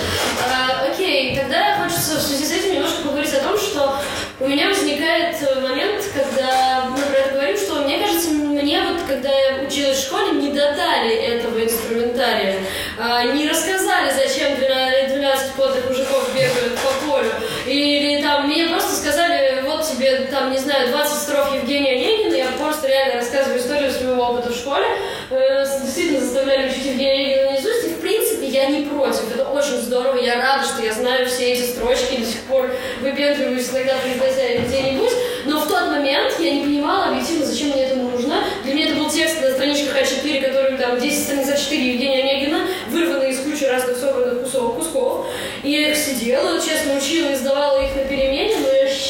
А, 0.47 0.85
окей, 0.89 1.35
тогда 1.37 1.77
хочется 1.81 2.15
в 2.17 2.21
связи 2.21 2.45
с 2.45 2.51
этим 2.51 2.75
немножко 2.75 3.01
поговорить 3.03 3.33
о 3.33 3.39
том, 3.43 3.57
что 3.57 3.99
у 4.39 4.47
меня 4.47 4.67
возникает 4.67 5.35
э, 5.41 5.59
момент, 5.61 6.03
когда 6.13 6.85
мы 6.89 6.97
про 6.97 7.17
это 7.17 7.33
говорим, 7.33 7.57
что 7.57 7.75
мне 7.83 7.99
кажется, 7.99 8.29
мне 8.31 8.81
вот, 8.81 9.01
когда 9.07 9.29
я 9.29 9.63
училась 9.65 9.97
в 9.97 10.05
школе, 10.07 10.31
не 10.31 10.51
додали 10.51 11.15
этого 11.15 11.63
инструментария, 11.63 12.59
А, 12.97 13.23
не 13.23 13.47
рассказали, 13.49 14.11
зачем 14.11 14.55
12, 14.57 15.13
12 15.13 15.51
потных 15.53 15.89
мужиков 15.89 16.29
бегают 16.33 16.77
по 16.79 17.07
полю, 17.07 17.31
или 17.65 18.21
там 18.21 18.47
мне 18.47 18.67
просто 18.67 18.93
сказали, 18.95 19.44
тебе 19.85 20.27
там, 20.31 20.51
не 20.51 20.57
знаю, 20.57 20.89
20 20.89 21.17
строф 21.17 21.55
Евгения 21.55 21.91
Онегина, 21.91 22.35
я 22.35 22.47
просто 22.57 22.87
реально 22.87 23.15
рассказываю 23.15 23.59
историю 23.59 23.91
своего 23.91 24.23
опыта 24.23 24.49
в 24.51 24.55
школе, 24.55 24.85
Э, 25.29 25.65
действительно 25.83 26.19
заставляли 26.19 26.69
учить 26.69 26.85
Евгения 26.85 27.13
Онегина 27.13 27.51
наизусть, 27.51 27.85
и 27.85 27.89
в 27.89 27.99
принципе 27.99 28.45
я 28.47 28.67
не 28.67 28.85
против, 28.85 29.33
это 29.33 29.49
очень 29.49 29.77
здорово, 29.81 30.17
я 30.17 30.35
рада, 30.35 30.63
что 30.63 30.83
я 30.83 30.93
знаю 30.93 31.25
все 31.27 31.53
эти 31.53 31.63
строчки, 31.63 32.17
до 32.17 32.25
сих 32.25 32.41
пор 32.41 32.69
выпендриваюсь 33.01 33.69
иногда 33.71 33.95
произнося 33.97 34.59
где-нибудь, 34.67 35.11
но 35.45 35.59
в 35.59 35.67
тот 35.67 35.87
момент 35.87 36.35
я 36.39 36.51
не 36.51 36.61
понимала 36.61 37.05
объективно, 37.05 37.45
зачем 37.45 37.69
мне 37.69 37.85
это 37.85 37.95
нужно. 37.95 38.43
Для 38.63 38.73
меня 38.73 38.85
это 38.91 38.95
был 38.95 39.09
текст 39.09 39.41
на 39.41 39.51
страничках 39.51 40.01
А4, 40.01 40.41
который 40.41 40.77
там 40.77 40.99
10 40.99 41.23
страниц 41.23 41.47
А4 41.47 41.75
Евгения 41.75 42.19
Онегина, 42.21 42.67
вырванный 42.89 43.31
из 43.31 43.39
кучи 43.39 43.63
разных 43.63 43.97
собранных 43.97 44.43
кусков. 44.43 45.25
И 45.63 45.71
я 45.71 45.89
их 45.89 45.97
сидела, 45.97 46.59
честно 46.61 46.97
учила 46.97 47.31
и 47.31 47.35
сдавала 47.35 47.83
их 47.83 47.95
на 47.95 48.03
перемене, 48.03 48.44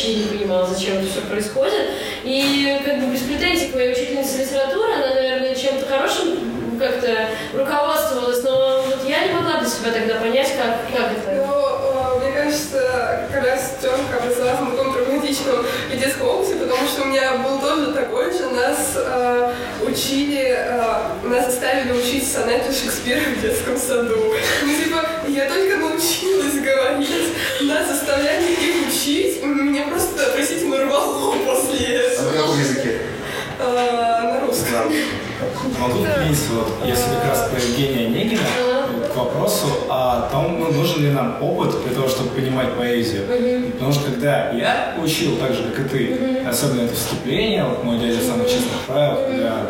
вообще 0.06 0.16
не 0.16 0.26
понимала, 0.26 0.68
зачем 0.68 0.98
это 0.98 1.08
все 1.08 1.22
происходит. 1.22 1.74
И 2.24 2.80
как 2.86 3.00
бы 3.00 3.14
без 3.14 3.22
претензий 3.22 3.70
к 3.70 3.76
моей 3.76 3.92
учительнице 3.92 4.38
литературы, 4.38 4.94
она, 4.94 5.16
наверное, 5.16 5.56
чем-то 5.56 5.86
хорошим 5.86 6.38
как-то 6.78 7.30
руководствовалась, 7.54 8.44
но 8.44 8.84
вот 8.86 9.08
я 9.08 9.28
не 9.28 9.34
могла 9.34 9.60
для 9.60 9.70
себя 9.70 9.92
тогда 9.92 10.16
понять, 10.16 10.54
как, 10.58 10.82
как 10.94 11.12
это. 11.12 11.46
Ну, 11.48 12.20
э, 12.20 12.20
мне 12.20 12.32
кажется, 12.36 13.28
как 13.32 13.44
раз 13.46 13.78
Тёмка 13.82 14.18
образовалась 14.22 14.60
на 14.60 14.72
таком 14.72 14.94
травматичном 14.94 15.66
и 15.94 15.98
детском 15.98 16.28
опыте, 16.28 16.56
потому 16.56 16.86
что 16.86 17.04
у 17.04 17.06
меня 17.06 17.38
был 17.38 17.60
тоже 17.60 17.94
такой 17.94 18.32
же. 18.34 18.50
Нас 18.50 18.94
э, 18.98 19.54
учили, 19.88 20.54
э, 20.54 21.04
нас 21.24 21.46
заставили 21.46 21.94
учить 21.94 22.30
сонеты 22.30 22.74
Шекспира 22.74 23.22
в 23.22 23.42
детском 23.42 23.78
саду. 23.78 24.34
Ну, 24.64 24.84
типа, 24.84 25.00
я 25.28 25.48
только 25.48 25.78
научилась 25.78 26.56
говорить, 26.56 27.10
нас 27.64 27.88
заставляли 27.88 28.52
их 28.52 28.88
учить, 28.88 29.44
меня 29.44 29.88
просто, 29.88 30.32
простите, 30.34 30.66
нарвало 30.68 31.36
после 31.46 31.88
А 31.88 31.92
этого. 31.92 32.32
на 32.32 32.38
каком 32.38 32.60
языке? 32.60 33.02
Э, 33.60 34.22
на 34.24 34.46
русском. 34.46 34.92
Могу 35.80 36.04
отметить, 36.04 36.48
вот, 36.52 36.72
если 36.86 37.10
как 37.16 37.26
раз 37.30 37.50
про 37.50 37.60
Евгения 37.60 38.08
Онегина, 38.08 38.42
к 39.12 39.16
вопросу 39.16 39.68
о 39.90 40.30
том, 40.32 40.60
ну, 40.60 40.72
нужен 40.72 41.02
ли 41.04 41.12
нам 41.12 41.42
опыт 41.42 41.84
для 41.84 41.94
того, 41.94 42.08
чтобы 42.08 42.30
понимать 42.30 42.74
поэзию. 42.76 43.26
Потому 43.74 43.92
что 43.92 44.12
когда 44.12 44.52
я 44.52 44.96
учил 45.02 45.38
так 45.38 45.54
же, 45.54 45.64
как 45.64 45.86
и 45.86 45.90
ты, 45.90 46.46
особенно 46.48 46.82
это 46.86 46.96
вступление, 46.96 47.66
вот 47.66 47.84
мой 47.84 48.00
дядя 48.00 48.22
самый 48.22 48.46
честный 48.46 48.80
правил, 48.88 49.18
когда 49.28 49.68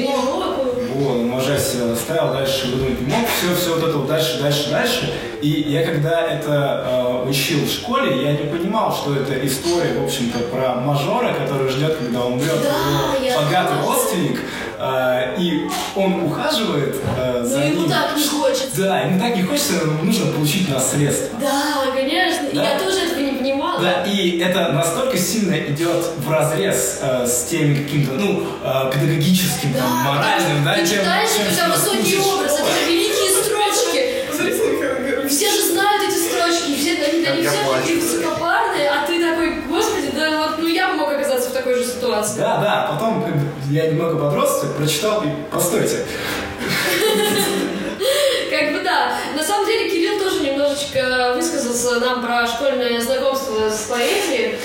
него 0.00 0.63
вот, 0.94 1.16
он 1.20 1.32
ложась 1.34 1.74
ставил, 1.96 2.32
дальше 2.32 2.68
выдумать 2.68 3.00
не 3.00 3.06
мог, 3.12 3.26
все, 3.28 3.54
все 3.54 3.74
вот 3.74 3.88
это 3.88 3.98
вот 3.98 4.06
дальше, 4.08 4.40
дальше, 4.40 4.70
дальше. 4.70 5.12
И 5.42 5.48
я 5.68 5.84
когда 5.84 6.22
это 6.22 6.84
э, 6.86 7.28
учил 7.28 7.64
в 7.66 7.70
школе, 7.70 8.22
я 8.24 8.32
не 8.32 8.46
понимал, 8.50 8.94
что 8.94 9.14
это 9.14 9.34
история, 9.46 9.98
в 9.98 10.04
общем-то, 10.04 10.38
про 10.38 10.74
мажора, 10.76 11.34
который 11.34 11.68
ждет, 11.68 11.96
когда 11.98 12.24
умрет 12.24 12.62
Да, 12.62 13.14
его 13.16 13.24
я 13.26 13.36
богатый 13.40 13.74
знаю. 13.74 13.86
родственник, 13.86 14.40
э, 14.78 15.34
и 15.38 15.68
он 15.96 16.24
ухаживает 16.24 16.96
э, 17.18 17.40
Но 17.42 17.46
за 17.46 17.60
ему 17.64 17.80
ним. 17.82 17.90
так 17.90 18.16
не 18.16 18.26
хочется. 18.26 18.76
Да, 18.82 19.00
ему 19.00 19.20
так 19.20 19.36
не 19.36 19.42
хочется, 19.42 19.74
ему 19.74 20.04
нужно 20.04 20.32
получить 20.32 20.68
наследство. 20.70 21.38
Да, 21.38 21.92
конечно. 21.94 22.48
Да. 22.54 22.62
я 22.62 22.78
тоже 22.78 23.00
этого 23.00 23.18
не 23.20 23.26
понимала. 23.26 23.33
Да, 23.80 24.02
и 24.04 24.38
это 24.38 24.72
настолько 24.72 25.16
сильно 25.18 25.54
идет 25.54 26.04
в 26.18 26.30
разрез 26.30 26.98
э, 27.02 27.26
с 27.26 27.44
теми 27.44 27.82
каким-то, 27.82 28.12
ну, 28.14 28.46
э, 28.62 28.90
педагогическим, 28.92 29.74
там, 29.74 29.90
моральным, 29.90 30.64
да, 30.64 30.74
Ты 30.74 30.86
тем, 30.86 31.00
читаешь, 31.00 31.30
чем 31.36 31.46
у 31.46 31.50
тебя 31.50 31.68
высокий 31.68 32.18
образ, 32.18 32.58
это 32.58 32.90
великие 32.90 33.30
строчки. 33.30 35.28
Все 35.28 35.50
же 35.50 35.72
знают 35.72 36.02
эти 36.02 36.18
строчки, 36.18 36.76
все, 36.76 36.92
они, 37.02 37.24
они 37.26 37.46
все 37.46 37.56
такие 37.74 37.98
высокопарные, 37.98 38.88
а 38.90 39.06
ты 39.06 39.20
такой, 39.20 39.60
господи, 39.68 40.10
да 40.14 40.38
вот, 40.38 40.58
ну 40.58 40.68
я 40.68 40.88
бы 40.88 40.94
мог 40.94 41.10
оказаться 41.12 41.50
в 41.50 41.52
такой 41.52 41.74
же 41.74 41.84
ситуации. 41.84 42.40
Да, 42.40 42.58
да, 42.58 42.88
потом 42.92 43.26
я 43.70 43.86
немного 43.88 44.16
подрос, 44.18 44.64
прочитал 44.76 45.24
и 45.24 45.28
постойте. 45.50 46.04
Как 48.50 48.72
бы 48.72 48.80
да. 48.84 49.16
На 49.34 49.42
самом 49.42 49.66
деле 49.66 49.90
Кирилл 49.90 50.18
тоже 50.18 50.40
немножечко 50.94 51.34
высказался 51.34 52.00
нам 52.00 52.22
про 52.22 52.46
школьное 52.46 53.00
знакомство 53.00 53.68
с 53.70 53.86
поэзией. 53.88 54.58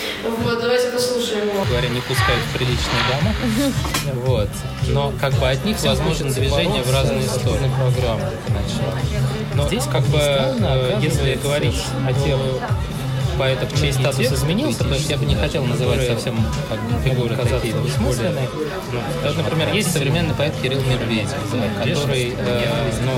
Вот, 0.43 0.61
давайте 0.61 0.89
послушаем 0.89 1.47
его. 1.49 1.63
говоря, 1.65 1.89
не 1.89 2.01
пускают 2.01 2.41
в 2.43 2.57
приличные 2.57 3.01
дома. 3.09 3.33
Вот. 4.25 4.49
Но 4.89 5.13
как 5.19 5.33
бы 5.33 5.49
от 5.49 5.63
них 5.65 5.79
возможно 5.81 6.31
движение 6.31 6.83
в 6.83 6.91
разные 6.91 7.23
стороны 7.23 7.69
программы. 7.77 8.29
Но 9.55 9.67
здесь 9.67 9.85
как 9.85 10.03
бы, 10.05 10.19
э, 10.19 10.99
если 11.01 11.35
говорить 11.35 11.83
о 12.07 12.13
тех 12.13 12.37
поэтов, 13.39 13.79
чей 13.79 13.93
статус 13.93 14.31
изменился, 14.33 14.83
то 14.83 14.93
есть 14.93 15.09
я 15.09 15.17
бы 15.17 15.25
не 15.25 15.35
хотел 15.35 15.63
называть 15.63 16.05
совсем 16.05 16.35
как 16.67 16.79
бы, 16.79 17.01
фигуры 17.03 17.35
какие-то 17.35 17.79
бессмысленные. 17.79 18.49
Ну, 18.91 18.99
вот, 19.23 19.37
например, 19.37 19.73
есть 19.73 19.91
современный 19.93 20.35
поэт 20.35 20.53
Кирилл 20.61 20.81
Медведев, 20.81 21.37
да, 21.53 21.83
который 21.83 22.35
э, 22.37 22.91
ну, 23.05 23.11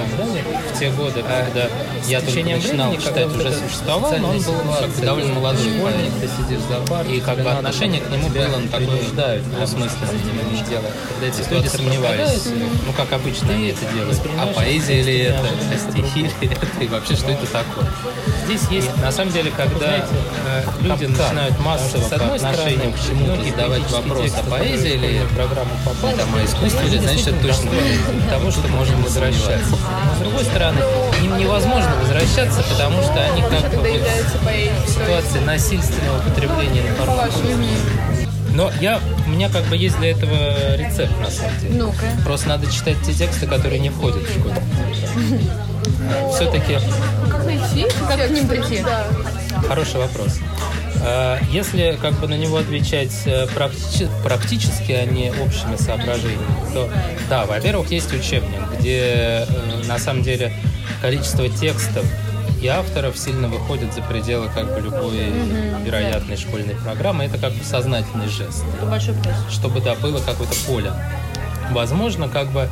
в 0.73 0.79
те 0.79 0.91
годы, 0.91 1.23
когда 1.23 1.67
я 2.07 2.21
только 2.21 2.43
начинал 2.43 2.95
читать, 2.97 3.25
уже 3.27 3.51
существовал, 3.51 4.13
но 4.19 4.29
он 4.29 4.41
был 4.41 4.53
как 4.79 4.89
бы 4.89 5.05
довольно 5.05 5.33
молодой 5.33 5.65
поэт. 5.81 7.09
И 7.09 7.19
как 7.19 7.41
бы 7.41 7.49
отношение 7.49 8.01
к 8.01 8.09
нему 8.11 8.29
было 8.29 8.57
ну, 8.57 8.67
такое 8.67 9.41
двусмысленное 9.57 10.51
дело. 10.69 10.85
Когда 11.09 11.27
эти 11.27 11.53
люди 11.53 11.67
сомневались, 11.67 12.45
ну 12.85 12.93
как 12.95 13.11
обычно 13.13 13.53
они 13.53 13.69
это 13.69 13.85
делают, 13.93 14.21
а 14.39 14.47
поэзия 14.53 15.01
ли 15.01 15.17
это, 15.19 15.47
а 15.73 15.91
стихи 15.91 16.21
ли 16.23 16.47
это, 16.47 16.83
и 16.83 16.87
вообще 16.87 17.15
что 17.15 17.31
это 17.31 17.45
такое. 17.47 17.87
Здесь 18.45 18.61
есть, 18.69 18.89
на 18.97 19.11
самом 19.11 19.31
деле, 19.31 19.51
когда 19.55 19.97
э, 19.97 20.63
люди 20.81 21.05
начинают 21.05 21.59
массово 21.59 22.07
по 22.09 22.35
отношению 22.35 22.93
к 22.93 22.99
чему-то 22.99 23.43
задавать 23.43 23.91
вопрос, 23.91 24.31
а 24.37 24.49
поэзия 24.49 24.95
или 24.95 25.21
программа 25.35 25.71
попала, 25.85 26.13
там, 26.13 26.29
а 26.35 26.45
искусство, 26.45 26.81
или, 26.81 26.97
значит, 26.97 27.27
это 27.27 27.47
точно 27.47 27.71
поэзия. 27.71 28.29
того, 28.29 28.51
что 28.51 28.67
можно 28.67 28.97
возвращаться. 28.97 29.71
Но, 29.71 30.15
с 30.15 30.19
другой 30.19 30.43
стороны, 30.43 30.79
им 31.23 31.37
невозможно 31.37 31.91
возвращаться, 32.01 32.63
потому 32.63 33.01
что 33.01 33.21
они 33.21 33.41
как 33.41 33.71
бы 33.71 33.77
вот 33.77 34.85
в 34.85 34.89
ситуации 34.89 35.39
насильственного 35.39 36.19
потребления 36.21 36.81
информации. 36.81 37.55
Но 38.53 38.69
я, 38.81 38.99
у 39.25 39.29
меня 39.29 39.49
как 39.49 39.63
бы 39.65 39.77
есть 39.77 39.97
для 39.97 40.11
этого 40.11 40.75
рецепт, 40.75 41.17
на 41.21 41.29
самом 41.29 41.57
деле. 41.59 41.75
Ну-ка. 41.75 42.05
Просто 42.25 42.49
надо 42.49 42.69
читать 42.69 42.97
те 43.05 43.13
тексты, 43.13 43.47
которые 43.47 43.79
не 43.79 43.89
входят 43.89 44.23
в 44.23 44.39
школу. 44.39 44.55
Все-таки 46.33 46.77
Как 47.29 47.45
найти? 47.45 47.85
Как 48.07 48.27
к 48.27 48.29
ним 48.31 48.47
прийти? 48.47 48.83
хороший 49.67 49.99
вопрос. 49.99 50.39
А, 51.03 51.39
Если 51.51 51.97
как 52.01 52.13
бы 52.19 52.27
на 52.27 52.35
него 52.35 52.57
отвечать 52.57 53.11
э, 53.25 53.45
практи- 53.47 54.09
практически, 54.23 54.91
а 54.91 55.05
не 55.05 55.31
общими 55.31 55.75
соображениями, 55.75 56.73
то 56.73 56.89
да, 57.29 57.45
во-первых, 57.45 57.89
есть 57.91 58.13
учебник, 58.13 58.59
где 58.79 59.45
э, 59.47 59.83
на 59.87 59.97
самом 59.97 60.23
деле 60.23 60.53
количество 61.01 61.47
текстов 61.49 62.05
и 62.61 62.67
авторов 62.67 63.17
сильно 63.17 63.47
выходит 63.47 63.93
за 63.93 64.01
пределы 64.01 64.47
как 64.53 64.73
бы 64.73 64.79
любой 64.81 65.31
вероятной 65.83 66.37
школьной 66.37 66.75
программы. 66.75 67.23
Это 67.23 67.39
как 67.39 67.53
бы 67.53 67.63
сознательный 67.63 68.27
жест. 68.27 68.63
Большой 68.83 69.15
плюс. 69.15 69.33
чтобы 69.49 69.81
да, 69.81 69.95
было 69.95 70.19
какое-то 70.19 70.53
поле. 70.67 70.93
Возможно, 71.71 72.27
как 72.27 72.47
бы 72.51 72.69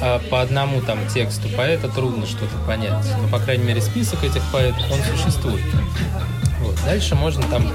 а, 0.00 0.18
по 0.30 0.40
одному 0.40 0.80
там 0.80 0.98
тексту 1.08 1.48
поэта 1.48 1.88
трудно 1.88 2.26
что-то 2.26 2.56
понять. 2.66 3.04
Но, 3.20 3.28
по 3.28 3.38
крайней 3.38 3.64
мере, 3.64 3.80
список 3.80 4.22
этих 4.24 4.42
поэтов, 4.52 4.82
он 4.90 4.98
существует. 5.16 5.64
Вот. 6.60 6.76
Дальше 6.84 7.14
можно 7.14 7.42
там 7.48 7.70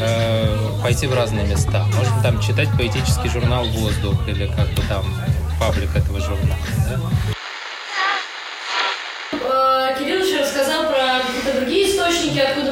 э, 0.00 0.80
пойти 0.82 1.06
в 1.06 1.14
разные 1.14 1.46
места. 1.46 1.84
Можно 1.96 2.22
там 2.22 2.40
читать 2.40 2.68
поэтический 2.76 3.28
журнал 3.28 3.64
«Воздух» 3.66 4.28
или 4.28 4.46
как 4.46 4.68
бы 4.70 4.82
там 4.88 5.04
паблик 5.60 5.94
этого 5.94 6.20
журнала. 6.20 6.58
да. 6.88 7.00
Э, 9.32 9.98
Кирилл 9.98 10.24
еще 10.24 10.40
рассказал 10.40 10.86
про 10.88 11.20
какие-то 11.24 11.60
другие 11.60 11.90
источники, 11.90 12.38
откуда 12.38 12.69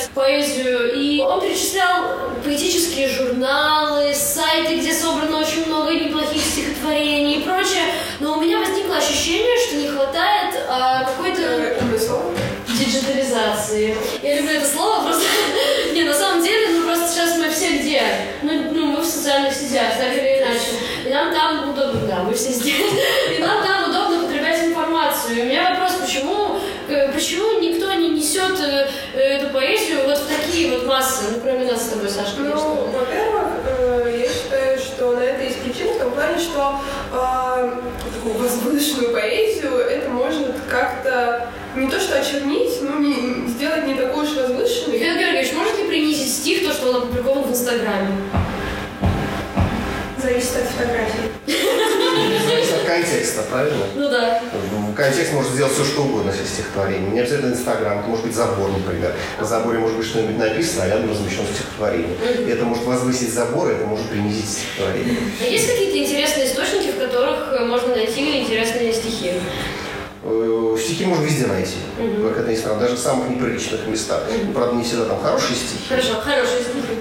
взять 0.00 0.10
поэзию. 0.10 0.94
И 0.94 1.20
он 1.20 1.40
перечислял 1.40 2.04
поэтические 2.44 3.08
журналы, 3.08 4.14
сайты, 4.14 4.76
где 4.76 4.92
собрано 4.92 5.38
очень 5.38 5.66
много 5.66 5.92
неплохих 5.92 6.42
стихотворений 6.42 7.40
и 7.40 7.42
прочее. 7.42 7.84
Но 8.20 8.38
у 8.38 8.40
меня 8.40 8.58
возникло 8.58 8.96
ощущение, 8.96 9.56
что 9.58 9.76
не 9.76 9.88
хватает 9.88 10.54
а, 10.68 11.04
какой-то 11.04 11.76
диджитализации. 12.78 13.96
Я 14.22 14.36
люблю 14.40 14.56
это 14.56 14.66
слово, 14.66 15.04
просто... 15.04 15.24
Не, 15.92 16.04
на 16.04 16.14
самом 16.14 16.42
деле, 16.42 16.68
ну 16.70 16.86
просто 16.86 17.08
сейчас 17.08 17.36
мы 17.36 17.50
все 17.50 17.78
где? 17.78 18.02
Ну, 18.42 18.52
ну, 18.72 18.86
мы 18.86 19.00
в 19.00 19.04
социальных 19.04 19.52
сетях, 19.52 19.98
так 19.98 20.12
или 20.12 20.38
иначе. 20.38 20.70
И 21.04 21.10
нам 21.10 21.32
там 21.32 21.70
удобно, 21.70 22.06
да, 22.06 22.22
мы 22.22 22.32
все 22.32 22.50
здесь. 22.50 22.76
И 23.36 23.40
нам 23.40 23.62
там 23.62 23.90
удобно 23.90 24.26
потреблять 24.26 24.64
информацию. 24.64 25.36
И 25.36 25.42
у 25.42 25.44
меня 25.44 25.70
вопрос, 25.70 26.00
почему, 26.00 26.58
почему 27.12 27.60
никто 27.60 27.92
не 27.94 28.10
несет 28.10 28.58
э, 28.60 28.88
э, 29.14 29.18
эту 29.18 29.52
поэзию 29.52 30.00
вот 30.06 30.18
в 30.18 30.26
такие 30.26 30.70
вот 30.70 30.86
массы, 30.86 31.24
ну, 31.32 31.40
кроме 31.40 31.70
нас 31.70 31.86
с 31.86 31.88
тобой, 31.90 32.08
Саша, 32.08 32.36
конечно. 32.36 32.60
Ну, 32.60 32.88
во-первых, 32.92 33.46
э, 33.66 34.24
я 34.24 34.28
считаю, 34.28 34.78
что 34.78 35.12
на 35.12 35.20
это 35.20 35.42
есть 35.44 35.60
причина 35.60 35.92
в 35.92 35.98
том 35.98 36.12
плане, 36.12 36.38
что 36.38 36.80
э, 37.12 37.70
такую 38.14 38.34
возвышенную 38.34 39.12
поэзию 39.12 39.78
это 39.78 40.10
может 40.10 40.54
как-то 40.68 41.48
не 41.76 41.88
то 41.88 42.00
что 42.00 42.18
очернить, 42.18 42.82
но 42.82 42.98
не, 42.98 43.48
сделать 43.48 43.86
не 43.86 43.94
такой 43.94 44.24
уж 44.24 44.34
возвышенной. 44.34 44.98
Михаил 44.98 45.18
Георгиевич, 45.18 45.52
может 45.54 45.78
ли 45.78 45.84
принизить 45.84 46.32
стих 46.32 46.66
то, 46.66 46.72
что 46.72 46.90
он 46.90 46.96
опубликован 46.96 47.44
в 47.44 47.50
Инстаграме? 47.50 48.16
Зависит 50.18 50.56
от 50.56 50.64
фотографии. 50.64 51.96
Контекста, 52.90 53.42
правильно? 53.42 53.84
Ну 53.94 54.08
да. 54.10 54.42
В 54.52 54.94
контекст 54.94 55.32
может 55.32 55.52
сделать 55.52 55.72
все, 55.72 55.84
что 55.84 56.02
угодно 56.02 56.32
с 56.32 56.48
стихотворением. 56.48 57.14
Не 57.14 57.20
обязательно 57.20 57.52
Инстаграм, 57.52 58.00
это 58.00 58.08
может 58.08 58.24
быть 58.26 58.34
забор, 58.34 58.70
например. 58.70 59.14
На 59.38 59.46
заборе 59.46 59.78
может 59.78 59.96
быть 59.96 60.06
что-нибудь 60.06 60.38
написано, 60.38 60.84
а 60.84 60.88
рядом 60.88 61.10
размещено 61.10 61.46
стихотворение. 61.54 62.16
И 62.46 62.50
это 62.50 62.64
может 62.64 62.84
возвысить 62.84 63.32
забор, 63.32 63.68
это 63.70 63.86
может 63.86 64.06
принизить 64.06 64.48
стихотворение. 64.48 65.16
А 65.40 65.44
есть 65.44 65.68
какие-то 65.70 65.98
интересные 65.98 66.46
источники, 66.46 66.90
в 66.90 66.98
которых 66.98 67.52
э, 67.52 67.64
можно 67.64 67.94
найти 67.94 68.42
интересные 68.42 68.92
стихи? 68.92 69.32
Э, 70.22 70.76
Стихи 70.78 71.04
можно 71.04 71.24
везде 71.24 71.46
найти, 71.46 71.76
как 71.96 72.38
это 72.38 72.50
ни 72.50 72.56
странно, 72.56 72.80
даже 72.80 72.96
в 72.96 72.98
самых 72.98 73.28
неприличных 73.30 73.86
местах. 73.86 74.22
Ну, 74.46 74.52
Правда, 74.52 74.76
не 74.76 74.82
всегда 74.84 75.04
там 75.04 75.20
хорошие 75.20 75.54
стихи. 75.54 75.88
Хорошо, 75.88 76.14
хорошие 76.20 76.62
стихи. 76.62 77.00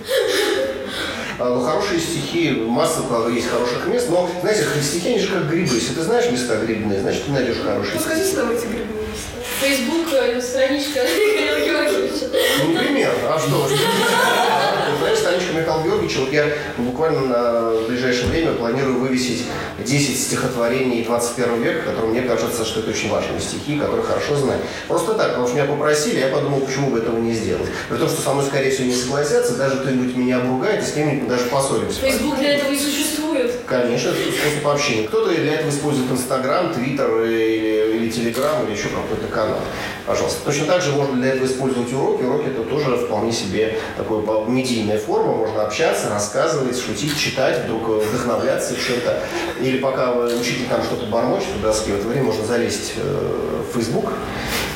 А, 1.40 1.56
Но 1.56 1.62
хорошие 1.62 2.00
стихи, 2.02 2.52
масса 2.52 3.02
есть 3.30 3.48
хороших 3.50 3.88
мест, 3.88 4.10
но, 4.10 4.30
знаете, 4.42 4.64
стихи, 4.84 5.10
они 5.10 5.20
же 5.20 5.28
как 5.30 5.50
грибы. 5.50 5.74
Если 5.74 5.94
ты 5.94 6.02
знаешь 6.02 6.30
места 6.30 6.58
грибные, 6.58 7.00
значит, 7.00 7.26
ты 7.26 7.32
найдешь 7.32 7.58
хорошие 7.64 7.94
Ну, 7.96 8.00
стихи. 8.02 8.36
нам 8.36 8.52
эти 8.52 8.66
грибные 8.66 9.08
места. 9.10 9.30
Фейсбук, 9.62 10.08
э, 10.14 10.42
страничка 10.42 11.00
Михаила 11.04 11.60
Георгиевича. 11.66 12.30
Ну, 12.66 12.74
например, 12.74 13.14
а 13.26 13.40
что? 13.40 13.70
Знаешь, 15.00 15.20
страничка 15.20 15.54
Михаила 15.54 15.84
Георгиевича, 15.84 16.20
вот 16.20 16.34
я 16.34 16.46
буквально 16.78 17.22
на 17.22 17.72
ближайшее 17.88 18.28
время 18.28 18.52
планирую 18.52 19.00
вывесить 19.00 19.46
10 19.80 20.20
стихотворений 20.20 21.04
21 21.04 21.62
века, 21.62 21.84
которые 21.84 22.12
мне 22.12 22.22
кажется, 22.24 22.66
что 22.66 22.82
это 22.82 22.90
очень 22.90 23.10
важные 23.10 23.40
стихи, 23.40 23.80
которые 23.80 24.04
хорошо 24.04 24.36
знаю. 24.36 24.60
Просто 24.90 25.14
так, 25.14 25.30
потому 25.30 25.48
что 25.48 25.56
меня 25.56 25.66
попросили, 25.66 26.20
я 26.20 26.28
подумал, 26.28 26.60
почему 26.60 26.90
бы 26.92 26.98
этого 27.00 27.18
не 27.18 27.34
сделать. 27.34 27.70
При 27.88 27.98
том, 27.98 28.10
что 28.10 28.22
со 28.22 28.34
мной, 28.34 28.46
скорее 28.46 28.72
всего, 28.72 28.88
не 28.88 28.96
согласятся, 28.96 29.56
даже 29.56 29.78
кто-нибудь 29.78 30.18
меня 30.18 30.38
обругает, 30.38 30.84
и 30.84 30.86
с 30.86 30.92
кем-нибудь 30.92 31.30
даже 31.30 31.46
поссоримся. 31.46 32.02
Фейсбук 32.02 32.38
для 32.38 32.56
этого 32.56 32.72
и 32.72 32.78
существует. 32.78 33.29
Конечно, 33.66 34.10
это 34.10 34.18
способ 34.32 34.68
общения. 34.68 35.08
Кто-то 35.08 35.34
для 35.34 35.54
этого 35.56 35.70
использует 35.70 36.12
Инстаграм, 36.12 36.74
Твиттер 36.74 37.24
или, 37.24 37.96
или 37.98 38.10
Телеграм, 38.10 38.66
или 38.66 38.76
еще 38.76 38.90
какой-то 38.90 39.28
канал. 39.34 39.60
Пожалуйста. 40.06 40.40
Точно 40.46 40.66
так 40.66 40.82
же 40.82 40.92
можно 40.92 41.16
для 41.22 41.34
этого 41.34 41.46
использовать 41.46 41.92
уроки. 41.94 42.24
Уроки 42.24 42.48
это 42.48 42.64
тоже 42.64 42.98
вполне 42.98 43.32
себе 43.32 43.78
такая 43.98 44.20
медийная 44.48 44.98
форма. 44.98 45.34
Можно 45.36 45.64
общаться, 45.66 46.10
рассказывать, 46.10 46.78
шутить, 46.80 47.18
читать, 47.18 47.66
вдруг 47.66 47.84
э, 47.90 48.06
вдохновляться 48.10 48.76
чем-то. 48.76 49.22
Или 49.62 49.78
пока 49.78 50.14
вы- 50.14 50.36
учитель 50.40 50.66
там 50.70 50.84
что-то 50.84 51.06
бормочет 51.06 51.50
в 51.60 51.62
доске, 51.62 51.92
в 51.92 52.00
это 52.00 52.08
время 52.08 52.24
можно 52.26 52.44
залезть 52.46 52.94
э, 52.98 53.62
в 53.72 53.76
Facebook 53.78 54.14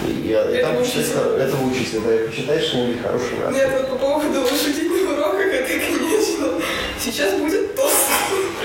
и, 0.07 0.29
и 0.29 0.33
там 0.33 0.73
Этого 0.73 0.81
учителя. 0.81 1.43
этого 1.45 1.65
учителя, 1.67 2.01
да, 2.05 2.15
и 2.15 2.27
почитать 2.27 2.63
что-нибудь 2.63 3.01
хорошее. 3.01 3.31
Нет, 3.51 3.69
вот 3.79 3.89
по 3.89 3.95
поводу 3.95 4.47
шутить 4.63 4.91
на 4.91 5.13
уроках, 5.13 5.45
это, 5.47 5.67
конечно, 5.67 6.47
сейчас 7.03 7.33
будет 7.39 7.75
тост. 7.75 8.02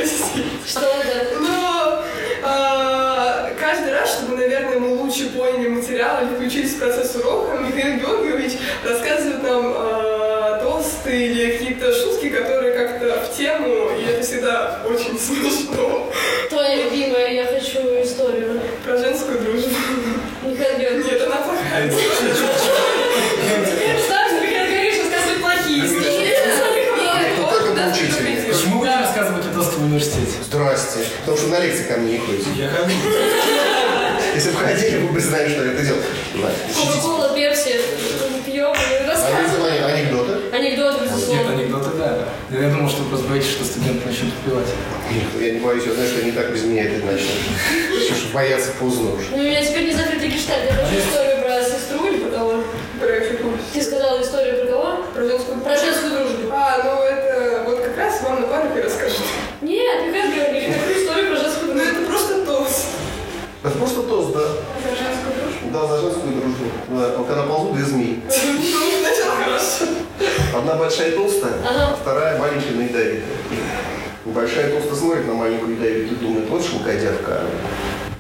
Простите. 0.09 0.49
Что 0.67 0.81
это? 0.81 1.39
Но 1.41 2.05
а, 2.43 3.51
каждый 3.59 3.93
раз, 3.93 4.15
чтобы, 4.15 4.37
наверное, 4.37 4.79
мы 4.79 4.95
лучше 4.95 5.31
поняли 5.31 5.69
материал 5.69 6.23
или 6.23 6.35
включились 6.35 6.75
в 6.75 6.79
процесс 6.79 7.15
урока, 7.17 7.59
Михаил 7.61 7.99
Георгиевич 7.99 8.59
рассказывает 8.85 9.43
нам 9.43 9.75
а, 9.77 10.61
тосты 10.63 11.27
или 11.27 11.53
какие-то 11.53 11.93
шутки, 11.93 12.29
которые 12.31 12.73
как-то 12.73 13.21
в 13.21 13.37
тему, 13.37 13.91
и 13.99 14.05
это 14.05 14.23
всегда 14.23 14.81
очень 14.87 15.19
смешно. 15.19 16.11
Твоя 16.49 16.85
любимая, 16.85 17.08
университете? 29.99 30.39
Здрасте. 30.45 30.99
Потому 31.21 31.37
что 31.37 31.49
на 31.49 31.61
лекции 31.61 31.85
ко 31.85 31.97
мне 31.99 32.13
не 32.13 32.19
ходите. 32.19 32.51
Я 32.57 32.69
хожу. 32.69 32.91
Если 34.35 34.51
бы 34.51 34.57
ходили, 34.59 34.97
вы 34.99 35.09
бы 35.13 35.21
знали, 35.21 35.49
что 35.49 35.65
я 35.65 35.73
это 35.73 35.83
делал. 35.83 36.01
Кока-кола, 36.75 37.35
пепси, 37.35 37.81
пьем 38.47 38.73
и 38.75 39.07
рассказываем. 39.07 39.85
Анекдоты? 39.85 40.33
Анекдоты, 40.55 41.01
Нет, 41.01 41.11
безусловно. 41.13 41.53
анекдоты, 41.53 41.91
да. 41.99 42.19
Я 42.51 42.69
думал, 42.71 42.89
что 42.89 43.03
вы 43.03 43.09
просто 43.11 43.27
боитесь, 43.29 43.51
что 43.51 43.65
студент 43.65 44.05
начнет 44.07 44.33
пивать. 44.45 44.69
Нет, 45.11 45.25
я 45.43 45.53
не 45.55 45.61
боюсь, 45.61 45.85
я 45.87 45.93
знаю, 45.95 46.09
что 46.09 46.21
они 46.21 46.33
так 46.33 46.53
без 46.53 46.63
меня 46.65 46.85
это 46.85 47.05
начнут. 47.05 47.31
Все, 48.01 48.15
что 48.15 48.33
боятся 48.35 48.71
поздно 48.79 49.13
уже. 49.15 49.31
Ну, 49.33 49.39
у 49.39 49.43
меня 49.43 49.65
теперь 49.65 49.87
не 49.87 49.93
закрытый 49.95 50.29
гештальт. 50.29 50.65
Я 50.71 50.77
хочу 50.77 50.99
историю 51.01 51.43
про 51.43 51.63
сестру 51.65 52.07
или 52.07 52.19
про 52.19 52.31
кого? 52.31 52.53
Про. 53.01 53.09
Ты 53.73 53.83
сказала 53.83 54.23
историю 54.23 54.67
про 54.67 54.73
кого? 54.73 55.05
Про 55.15 55.23
женскую 55.25 55.61
Про 55.61 55.77
женскую 55.77 56.11
дружбу. 56.13 56.49
А, 56.53 56.83
ну 56.85 57.03
это 57.03 57.63
вот 57.67 57.81
как 57.83 57.97
раз 57.97 58.23
вам 58.23 58.43
на 58.43 58.47
парке 58.47 58.83
расскажут. 58.83 59.19
Нет, 59.63 60.07
Михаил 60.07 60.33
Георгиевич, 60.33 60.75
какую 60.77 61.03
историю 61.05 61.31
про 61.35 61.41
женскую 61.43 61.75
Ну 61.75 61.75
дружбу? 61.75 61.97
это 61.99 62.07
просто 62.07 62.45
тост. 62.45 62.87
Просто 63.89 64.03
тост, 64.03 64.33
да. 64.35 64.41
За 64.85 64.97
женскую 64.97 65.33
дружбу. 65.41 65.71
Да, 65.73 65.87
за 65.87 66.01
женскую 66.03 66.33
дружбу. 66.35 66.65
Да, 66.91 67.25
когда 67.27 67.43
ползут 67.45 67.75
две 67.75 67.85
змеи. 67.87 68.23
Одна 70.55 70.75
большая 70.75 71.13
толстая, 71.13 71.53
Ага. 71.65 71.93
а 71.93 71.97
вторая 71.99 72.39
маленькая 72.39 72.69
и 72.71 72.85
ядовитая. 72.85 73.23
Большая 74.27 74.71
толстая 74.73 74.95
смотрит 74.95 75.27
на 75.27 75.35
маленькую 75.35 75.77
ядовитую 75.77 76.19
и 76.19 76.23
думает, 76.23 76.51
вот 76.51 76.63
шелкодявка. 76.67 77.41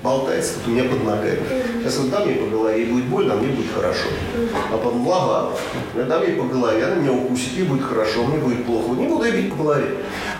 Болтается 0.09 0.55
тут 0.55 0.68
у 0.68 0.71
меня 0.71 0.85
под 0.85 1.05
ногами. 1.05 1.40
Сейчас 1.81 1.99
вот 1.99 2.11
дам 2.11 2.27
ей 2.29 2.37
по 2.37 2.47
голове, 2.47 2.83
ей 2.83 2.90
будет 2.90 3.05
больно, 3.05 3.35
а 3.35 3.37
мне 3.37 3.49
будет 3.49 3.71
хорошо. 3.75 4.09
А 4.73 4.77
потом 4.79 5.07
лага, 5.07 5.51
я 5.94 6.05
дам 6.05 6.23
ей 6.23 6.33
по 6.33 6.44
голове, 6.44 6.85
она 6.85 6.94
меня 6.94 7.12
укусит, 7.12 7.53
ей 7.53 7.64
будет 7.64 7.85
хорошо, 7.85 8.25
мне 8.25 8.38
будет 8.38 8.64
плохо. 8.64 8.99
Не 8.99 9.07
буду 9.07 9.25
я 9.25 9.33
бить 9.33 9.51
по 9.51 9.62
голове. 9.62 9.97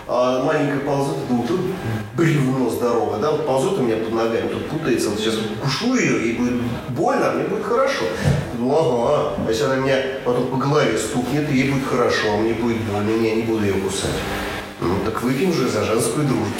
А 0.07 0.42
маленькая 0.42 0.81
ползет, 0.81 1.16
думаю, 1.28 1.46
тут 1.46 1.61
бревно 2.16 2.70
здоровое, 2.70 3.18
да, 3.18 3.31
вот 3.31 3.44
ползет 3.44 3.78
у 3.78 3.83
меня 3.83 3.96
под 3.96 4.14
ногами, 4.14 4.48
тут 4.48 4.66
путается, 4.68 5.11
вот 5.11 5.18
сейчас 5.18 5.35
кушу 5.62 5.96
ее, 5.96 6.28
ей 6.28 6.38
будет 6.38 6.54
больно, 6.88 7.31
а 7.31 7.35
мне 7.35 7.44
будет 7.44 7.64
хорошо. 7.64 8.04
Думаю, 8.57 8.78
ага, 8.78 9.35
а 9.46 9.50
если 9.50 9.64
она 9.64 9.76
меня 9.76 9.98
потом 10.24 10.46
по 10.46 10.57
голове 10.57 10.96
стукнет, 10.96 11.50
ей 11.50 11.70
будет 11.70 11.87
хорошо, 11.87 12.33
а 12.33 12.37
мне 12.38 12.54
будет 12.54 12.78
больно, 12.78 13.11
я 13.22 13.35
не 13.35 13.42
буду 13.42 13.64
ее 13.64 13.74
кусать. 13.74 14.16
Ну 14.81 14.94
так 15.04 15.22
выпьем 15.22 15.52
же 15.52 15.68
за 15.68 15.85
женскую 15.85 16.26
дружбу. 16.26 16.54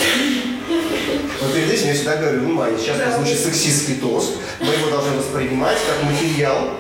Перед 1.59 1.73
этим 1.73 1.88
я 1.88 1.94
всегда 1.94 2.16
говорю, 2.18 2.38
внимание, 2.42 2.79
сейчас 2.79 2.99
прозвучит 2.99 3.40
сексистский 3.40 3.97
тост. 3.97 4.35
Мы 4.61 4.73
его 4.73 4.90
должны 4.90 5.16
воспринимать 5.18 5.77
как 5.88 6.09
материал, 6.09 6.71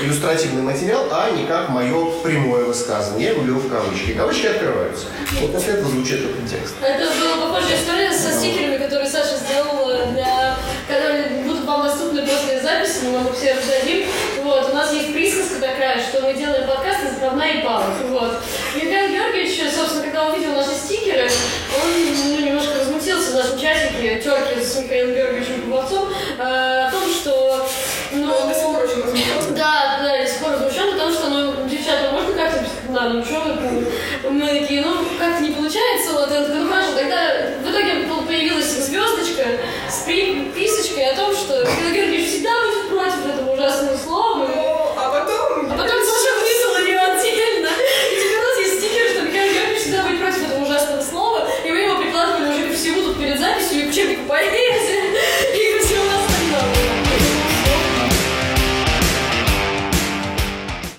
иллюстративный 0.00 0.62
материал, 0.62 1.08
а 1.10 1.30
не 1.32 1.46
как 1.46 1.68
мое 1.68 2.12
прямое 2.22 2.66
высказывание. 2.66 3.30
Я 3.30 3.34
беру 3.34 3.58
в 3.58 3.68
кавычки. 3.68 4.12
Кавычки 4.12 4.46
открываются. 4.46 5.06
Вот 5.40 5.52
после 5.52 5.72
этого 5.72 5.90
звучит 5.90 6.20
этот 6.20 6.48
текст. 6.48 6.74
Это 6.80 7.10
была 7.18 7.48
похожая 7.48 7.76
история 7.76 8.12
со 8.12 8.30
стикерами, 8.30 8.78
которые 8.78 9.10
Саша 9.10 9.36
сделала 9.36 10.06
для... 10.12 10.56
которые 10.86 11.42
будут 11.42 11.64
вам 11.64 11.82
доступны 11.88 12.22
после 12.22 12.60
записи, 12.62 13.06
мы 13.06 13.18
вам 13.18 13.34
все 13.34 13.54
раздадим. 13.54 14.06
Вот, 14.44 14.70
у 14.70 14.74
нас 14.76 14.92
есть 14.92 15.12
присказка 15.12 15.60
такая, 15.60 16.00
что 16.00 16.20
мы 16.20 16.34
делаем 16.34 16.68
подкаст 16.68 17.00
из 17.02 17.18
говна 17.18 17.48
и 17.48 17.64
палок. 17.64 17.86
Вот. 18.10 18.38
Михаил 18.76 19.10
Георгиевич, 19.10 19.74
собственно, 19.74 20.04
когда 20.04 20.28
увидел 20.28 20.52
наши 20.52 20.70
стикеры, 20.70 21.28
он 21.82 22.38
ну, 22.38 22.46
немножко 22.46 22.79
нашем 23.40 23.58
чатике, 23.58 24.20
терки 24.20 24.62
с 24.62 24.76
Михаилом 24.80 25.14
Георгиевичем 25.14 25.62
Кубовцом, 25.62 26.08
э, 26.38 26.42
о 26.42 26.90
том, 26.90 27.02
что... 27.10 27.66
Ну, 28.12 28.32
Он 28.34 28.48
до 28.48 28.54
сих 28.54 28.64
пор 28.64 28.84
очень 28.84 29.02
возмущен. 29.02 29.54
да, 29.54 30.00
да, 30.02 30.18
до 30.18 30.26
сих 30.26 30.38
пор 30.40 30.50
возмущен, 30.50 30.92
потому 30.92 31.12
что, 31.12 31.30
ну, 31.30 31.68
девчата, 31.68 32.10
можно 32.12 32.34
как-то 32.34 32.64
говна, 32.86 33.14
ну 33.14 33.24
что 33.24 33.40
вы, 33.40 34.30
мы 34.30 34.46
такие, 34.60 34.82
ну, 34.82 34.96
как-то 35.18 35.42
не 35.42 35.52
получается, 35.52 36.12
вот, 36.12 36.30
это, 36.30 36.54
ну, 36.54 36.68
хорошо, 36.68 36.92
тогда 36.96 37.50
в 37.64 37.70
итоге 37.70 38.06
появилась 38.26 38.66
звездочка 38.66 39.44
с 39.88 40.02
приписочкой 40.04 41.10
о 41.10 41.16
том, 41.16 41.34
что 41.34 41.60
Михаил 41.60 41.94
Георгиевич 41.94 42.28
всегда 42.28 42.50
будет 42.66 42.88
против 42.88 43.34
этого 43.34 43.54
ужасного 43.54 43.96
слова, 43.96 44.19
учебнику 54.00 54.28
поэзии, 54.28 55.00
и. 55.54 55.70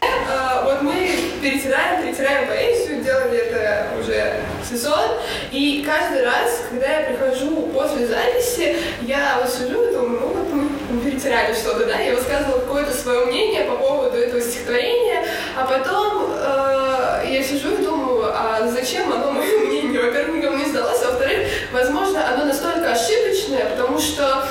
А, 0.03 0.63
вот 0.63 0.81
мы 0.81 1.09
перетираем, 1.41 2.03
перетираем 2.03 2.47
поэзию, 2.47 3.03
делали 3.03 3.37
это 3.37 3.87
уже 3.99 4.41
сезон, 4.69 5.17
и 5.51 5.83
каждый 5.85 6.23
раз, 6.23 6.65
когда 6.69 6.99
я 6.99 7.09
прихожу 7.09 7.69
после 7.73 8.07
записи, 8.07 8.77
я 9.01 9.39
вот 9.41 9.51
сижу 9.51 9.89
и 9.89 9.93
думаю, 9.93 10.19
ну 10.21 10.27
вот 10.27 10.47
мы 10.53 11.01
перетирали 11.01 11.53
что-то, 11.53 11.85
да, 11.85 11.99
я 11.99 12.15
высказывала 12.15 12.59
какое-то 12.59 12.93
свое 12.93 13.25
мнение 13.25 13.63
по 13.63 13.75
поводу 13.75 14.17
этого 14.17 14.41
стихотворения, 14.41 15.25
а 15.57 15.65
потом 15.65 16.31
э, 16.37 17.33
я 17.33 17.43
сижу 17.43 17.73
и 17.73 17.83
думаю, 17.83 18.31
а 18.33 18.67
зачем 18.67 19.11
оно 19.11 19.31
мое 19.31 19.43
мнение? 19.43 19.60
Во-первых, 20.01 20.37
никому 20.37 20.57
не 20.57 20.65
сдалось, 20.65 21.01
а 21.03 21.11
во-вторых, 21.11 21.47
возможно, 21.71 22.27
оно 22.33 22.45
настолько 22.45 22.91
ошибочное, 22.91 23.65
потому 23.65 23.99
что 23.99 24.47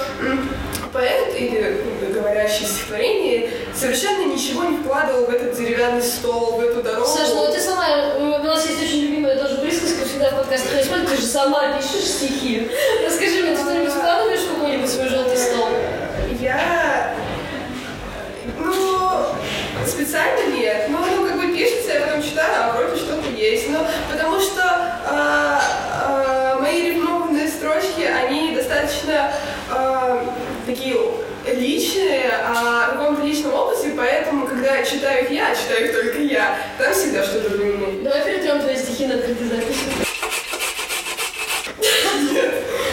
поэт 0.92 1.34
или 1.36 1.84
говорящий 2.12 2.66
стихотворение 2.66 3.50
совершенно 3.74 4.24
ничего 4.26 4.64
не 4.64 4.78
вкладывал 4.78 5.26
в 5.26 5.30
этот 5.30 5.56
деревянный 5.56 6.02
стол, 6.02 6.56
в 6.56 6.60
эту 6.60 6.82
дорогу. 6.82 7.06
Саш, 7.06 7.28
ну 7.34 7.52
ты 7.52 7.60
сама, 7.60 8.16
у 8.18 8.44
нас 8.44 8.66
есть 8.66 8.82
очень 8.82 9.02
любимая 9.02 9.36
тоже 9.36 9.58
присказка 9.58 10.04
всегда 10.04 10.30
в 10.30 10.36
подкастах 10.36 10.72
происходит, 10.72 11.08
ты 11.08 11.16
же 11.16 11.26
сама 11.26 11.76
пишешь 11.76 12.08
стихи. 12.08 12.70
Расскажи 13.04 13.42
мне, 13.42 13.54
ты 13.54 13.62
что-нибудь 13.62 13.92
вкладываешь 13.92 14.40
в 14.40 14.54
какой-нибудь 14.54 14.90
свой 14.90 15.08
желтый 15.08 15.36
стол? 15.36 15.68
Я... 16.40 17.14
Ну, 18.58 19.26
специально 19.86 20.54
нет. 20.54 20.86
Ну, 20.88 20.98
как 21.26 21.36
бы 21.36 21.56
пишется, 21.56 21.92
я 21.94 22.00
потом 22.00 22.22
читаю, 22.22 22.52
а 22.56 22.76
вроде 22.76 22.96
что-то 22.96 23.28
есть. 23.30 23.68
Ну, 23.70 23.78
потому 24.10 24.40
что 24.40 24.59
они 29.00 29.12
достаточно 29.12 29.32
а, 29.70 30.34
такие 30.66 30.96
личные, 31.46 32.30
о 32.30 32.92
каком-то 32.92 33.22
личном 33.22 33.54
опыте, 33.54 33.92
поэтому, 33.96 34.46
когда 34.46 34.82
читаю 34.84 35.24
их 35.24 35.30
я, 35.30 35.54
читаю 35.54 35.86
их 35.86 35.92
только 35.92 36.18
я, 36.18 36.56
там 36.78 36.92
всегда 36.92 37.24
что-то 37.24 37.50
для 37.50 37.64
меня. 37.66 38.04
Давай 38.04 38.24
перейдем 38.24 38.60
твои 38.60 38.76
стихи 38.76 39.06
на 39.06 39.14
открытой 39.14 39.46
записи. 39.48 39.78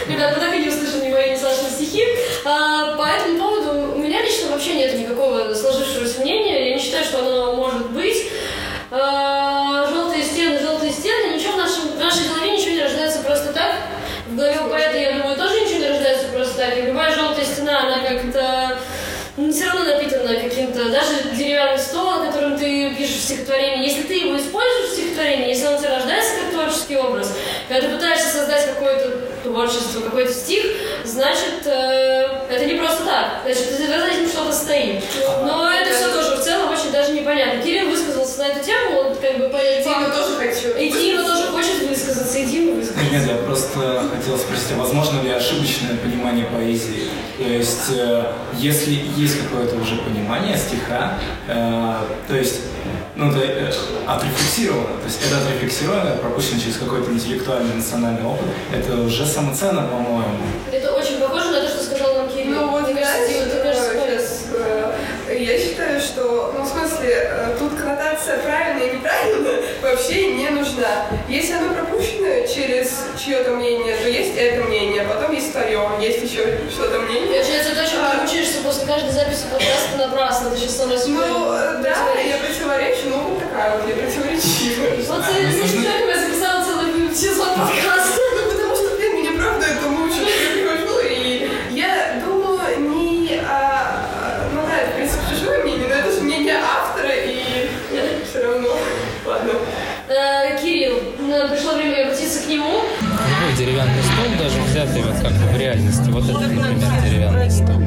Ребят, 0.08 0.34
вы 0.34 0.40
так 0.40 0.54
и 0.54 0.58
не 0.58 0.68
услышали 0.68 1.12
мои, 1.12 1.32
ни 1.32 1.36
Сашины 1.36 1.70
стихи. 1.70 2.02
А, 2.44 2.96
по 2.96 3.02
этому 3.02 3.38
поводу 3.38 3.92
у 3.94 3.98
меня 3.98 4.22
лично 4.22 4.50
вообще 4.50 4.74
нет 4.74 4.94
никакого 4.94 5.07
стихотворение, 23.28 23.86
если 23.86 24.02
ты 24.04 24.14
его 24.14 24.36
используешь 24.38 24.90
в 24.90 24.92
стихотворении, 24.94 25.48
если 25.48 25.66
он 25.66 25.74
у 25.74 25.78
тебя 25.78 25.96
рождается 25.96 26.32
как 26.40 26.52
творческий 26.52 26.96
образ, 26.96 27.36
когда 27.68 27.86
ты 27.86 27.94
пытаешься 27.94 28.28
создать 28.28 28.66
какое-то 28.66 29.28
творчество, 29.42 30.00
какой-то 30.00 30.32
стих, 30.32 30.64
значит, 31.04 31.66
э, 31.66 32.27
это 32.58 32.66
не 32.66 32.74
просто 32.78 33.04
так, 33.04 33.40
значит, 33.44 33.70
за 33.70 33.84
этим 33.84 34.28
что-то 34.28 34.52
стоит. 34.52 35.04
Но 35.44 35.70
это 35.70 35.94
все 35.94 36.12
тоже 36.12 36.36
в 36.36 36.40
целом 36.40 36.72
очень 36.72 36.90
даже 36.90 37.12
непонятно. 37.12 37.62
Кирилл 37.62 37.90
высказался 37.90 38.38
на 38.40 38.48
эту 38.48 38.64
тему, 38.64 38.98
он 38.98 39.14
как 39.14 39.38
бы 39.38 39.48
по 39.48 39.58
Дима 39.58 40.10
тоже 40.10 40.36
хочу. 40.36 40.76
И 40.76 40.90
Дима 40.90 41.22
тоже 41.22 41.48
хочет 41.48 41.88
высказаться, 41.88 42.38
и 42.38 42.46
Дима 42.46 42.74
высказался. 42.74 43.10
Нет, 43.10 43.26
я 43.28 43.36
просто 43.36 44.02
хотел 44.14 44.36
спросить, 44.38 44.72
а 44.74 44.78
возможно 44.78 45.22
ли 45.22 45.30
ошибочное 45.30 45.96
понимание 45.96 46.46
поэзии? 46.46 47.08
То 47.38 47.44
есть, 47.44 47.90
э, 47.90 48.32
если 48.54 48.90
есть 49.16 49.40
какое-то 49.44 49.76
уже 49.76 49.96
понимание 49.96 50.56
стиха, 50.56 51.18
э, 51.46 51.94
то 52.26 52.34
есть, 52.34 52.62
ну, 53.14 53.30
это 53.30 53.40
э, 53.40 53.72
отрефлексировано, 54.06 54.98
то 54.98 55.04
есть 55.04 55.20
это 55.24 55.38
отрефлексировано, 55.38 56.16
пропущено 56.16 56.60
через 56.60 56.78
какой-то 56.78 57.12
интеллектуальный 57.12 57.74
национальный 57.76 58.24
опыт, 58.24 58.46
это 58.74 59.00
уже 59.00 59.24
самоценно, 59.24 59.82
по-моему. 59.82 60.38
Это 60.72 60.87
я 65.48 65.58
считаю, 65.58 66.00
что, 66.00 66.54
ну, 66.56 66.64
в 66.64 66.68
смысле, 66.68 67.08
э, 67.10 67.56
тут 67.58 67.74
коннотация 67.78 68.38
правильная 68.38 68.88
и 68.88 68.96
неправильная 68.96 69.62
вообще 69.82 70.34
не 70.34 70.48
нужна. 70.50 71.06
Если 71.28 71.52
оно 71.54 71.72
пропущено 71.74 72.46
через 72.46 73.04
чье-то 73.18 73.52
мнение, 73.52 73.96
то 73.96 74.08
есть 74.08 74.36
это 74.36 74.64
мнение, 74.64 75.02
потом 75.04 75.34
есть 75.34 75.52
твое, 75.52 75.80
есть 76.00 76.22
еще 76.22 76.58
что-то 76.70 76.98
мнение. 77.00 77.40
Получается, 77.40 77.74
то, 77.74 77.88
чем 77.88 78.00
ты 78.10 78.24
учишься 78.24 78.62
после 78.62 78.86
каждой 78.86 79.12
записи 79.12 79.44
подкаста 79.50 79.96
напрасно. 79.96 80.50
Ты 80.50 80.56
сейчас 80.56 80.76
сама 80.76 80.96
себе 80.96 81.14
Ну, 81.14 81.52
э, 81.52 81.80
да, 81.82 82.20
я 82.20 82.36
противоречу, 82.38 83.08
ну, 83.08 83.18
вот 83.22 83.38
такая 83.40 83.76
вот, 83.76 83.88
я 83.88 83.94
противоречивая. 83.94 84.96
Вот 84.96 85.18
нужно- 85.18 85.82
человеком 85.82 86.08
я 86.08 86.18
записала 86.20 86.64
целый 86.64 87.14
сезон 87.14 87.48
подкаста. 87.48 88.27
Деревянный 103.78 104.02
стол, 104.02 104.26
даже 104.38 104.60
взятый 104.70 105.02
вот 105.02 105.14
как 105.22 105.32
бы 105.32 105.46
в 105.52 105.58
реальности, 105.58 106.10
вот 106.10 106.24
это, 106.24 106.40
например, 106.40 107.02
деревянный 107.04 107.50
стол. 107.50 107.80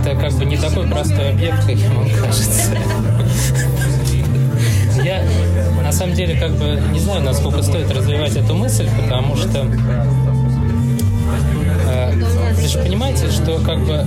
Это 0.00 0.20
как 0.20 0.32
бы 0.32 0.44
не 0.44 0.56
такой 0.56 0.88
простой 0.88 1.30
объект, 1.30 1.66
как 1.66 1.76
вам 1.94 2.10
кажется. 2.10 2.76
Я 5.04 5.22
на 5.82 5.92
самом 5.92 6.14
деле 6.14 6.38
как 6.38 6.52
бы 6.52 6.80
не 6.92 7.00
знаю, 7.00 7.22
насколько 7.22 7.62
стоит 7.62 7.90
развивать 7.90 8.36
эту 8.36 8.54
мысль, 8.54 8.88
потому 9.02 9.36
что 9.36 9.66
э, 11.88 12.12
вы 12.54 12.68
же 12.68 12.78
понимаете, 12.78 13.30
что 13.30 13.58
как 13.64 13.78
бы 13.86 14.04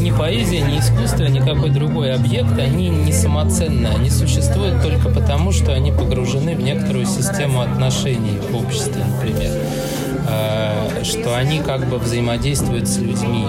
ни 0.00 0.10
поэзия, 0.10 0.62
ни 0.62 0.78
искусство, 0.78 1.24
ни 1.24 1.38
какой 1.38 1.70
другой 1.70 2.14
объект, 2.14 2.58
они 2.58 2.88
не 2.88 3.12
самоценны. 3.12 3.86
Они 3.86 4.10
существуют 4.10 4.82
только 4.82 5.08
потому, 5.08 5.52
что 5.52 5.72
они 5.72 5.92
погружены 5.92 6.54
в 6.54 6.60
некоторую 6.60 7.06
систему 7.06 7.60
отношений 7.60 8.38
в 8.50 8.56
обществе, 8.56 9.04
например. 9.04 9.52
Э, 10.28 11.02
что 11.04 11.36
они 11.36 11.60
как 11.60 11.88
бы 11.88 11.98
взаимодействуют 11.98 12.88
с 12.88 12.98
людьми. 12.98 13.46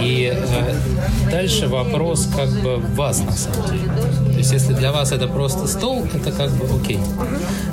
И 0.00 0.32
э, 0.34 0.74
дальше 1.30 1.68
вопрос 1.68 2.28
как 2.34 2.50
бы 2.62 2.76
вас 2.76 3.20
на 3.20 3.32
самом 3.32 3.70
деле. 3.70 3.90
То 4.32 4.38
есть 4.38 4.52
если 4.52 4.74
для 4.74 4.92
вас 4.92 5.12
это 5.12 5.28
просто 5.28 5.66
стол, 5.66 6.06
это 6.12 6.32
как 6.32 6.50
бы 6.52 6.66
окей. 6.80 6.98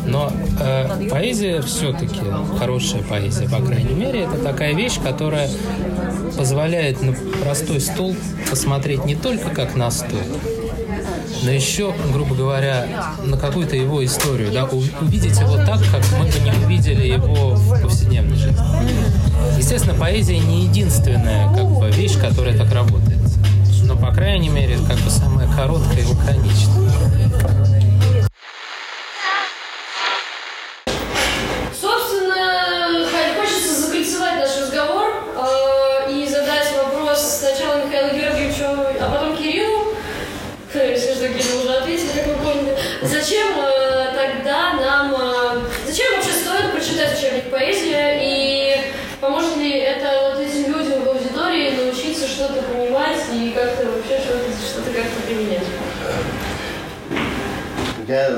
Но 0.06 0.32
э, 0.60 1.10
поэзия 1.10 1.62
все-таки, 1.62 2.22
хорошая 2.60 3.04
поэзия, 3.04 3.48
по 3.50 3.58
крайней 3.58 3.94
мере, 3.94 4.22
это 4.22 4.38
такая 4.38 4.74
вещь, 4.74 5.00
которая 5.04 5.50
позволяет 6.38 7.02
на 7.02 7.14
простой 7.44 7.80
стол 7.80 8.16
посмотреть 8.50 9.06
не 9.06 9.16
только 9.16 9.50
как 9.50 9.76
на 9.76 9.92
стол, 9.92 10.20
но 11.42 11.52
еще, 11.52 11.94
грубо 12.12 12.36
говоря, 12.36 12.88
на 13.24 13.38
какую-то 13.38 13.76
его 13.76 14.04
историю, 14.06 14.52
да, 14.52 14.66
увидеть 14.66 15.40
его 15.40 15.58
так, 15.58 15.80
как 15.92 16.02
мы 16.20 16.26
бы 16.26 16.40
не 16.40 16.52
увидели 16.66 17.08
его 17.08 17.56
в 17.56 17.82
повседневной 17.82 18.36
жизни. 18.36 18.64
Естественно, 19.58 19.96
поэзия 19.96 20.40
не 20.40 20.66
единственная 20.66 21.54
как 21.54 21.68
бы, 21.70 21.90
вещь, 21.90 22.18
которая 22.20 22.58
так 22.58 22.72
работает. 22.72 23.20
Но, 23.84 23.96
по 23.96 24.12
крайней 24.14 24.50
мере, 24.50 24.78
как 24.88 24.98
бы 24.98 25.10
самая 25.10 25.48
короткая 25.54 26.02
и 26.02 26.06
лаконичная. 26.06 26.83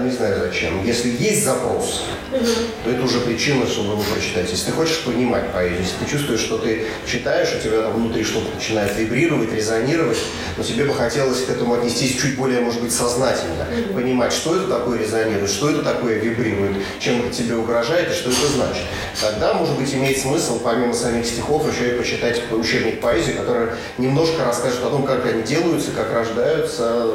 Не 0.05 0.11
знаю 0.11 0.39
зачем. 0.39 0.83
Если 0.85 1.09
есть 1.09 1.43
запрос, 1.43 2.05
то 2.31 2.89
это 2.89 3.03
уже 3.03 3.19
причина, 3.21 3.65
чтобы 3.67 3.93
его 3.93 4.03
прочитать. 4.13 4.49
Если 4.49 4.67
ты 4.67 4.71
хочешь 4.71 5.03
понимать 5.03 5.51
поэзию, 5.51 5.81
если 5.81 5.97
ты 6.03 6.11
чувствуешь, 6.11 6.39
что 6.41 6.57
ты 6.57 6.85
читаешь, 7.05 7.49
у 7.55 7.63
тебя 7.63 7.81
там 7.81 7.93
внутри 7.93 8.23
что-то 8.23 8.53
начинает 8.53 8.95
вибрировать, 8.97 9.53
резонировать, 9.53 10.17
но 10.57 10.63
тебе 10.63 10.85
бы 10.85 10.93
хотелось 10.93 11.43
к 11.43 11.49
этому 11.49 11.75
отнестись 11.75 12.19
чуть 12.19 12.35
более, 12.35 12.61
может 12.61 12.81
быть, 12.81 12.91
сознательно. 12.91 13.65
Понимать, 13.93 14.33
что 14.33 14.55
это 14.55 14.67
такое 14.67 14.99
резонирует, 14.99 15.49
что 15.49 15.69
это 15.69 15.83
такое 15.83 16.19
вибрирует, 16.19 16.77
чем 16.99 17.21
это 17.21 17.35
тебе 17.35 17.55
угрожает 17.55 18.11
и 18.11 18.13
что 18.13 18.29
это 18.29 18.47
значит. 18.55 18.83
Тогда, 19.19 19.53
может 19.53 19.77
быть, 19.77 19.93
имеет 19.93 20.17
смысл, 20.17 20.59
помимо 20.59 20.93
самих 20.93 21.25
стихов, 21.25 21.71
еще 21.71 21.95
и 21.95 21.97
почитать 21.97 22.41
учебник 22.51 23.01
поэзии, 23.01 23.31
который 23.31 23.69
немножко 23.97 24.45
расскажет 24.45 24.83
о 24.83 24.89
том, 24.89 25.03
как 25.03 25.25
они 25.25 25.43
делаются, 25.43 25.91
как 25.91 26.11
рождаются, 26.11 27.05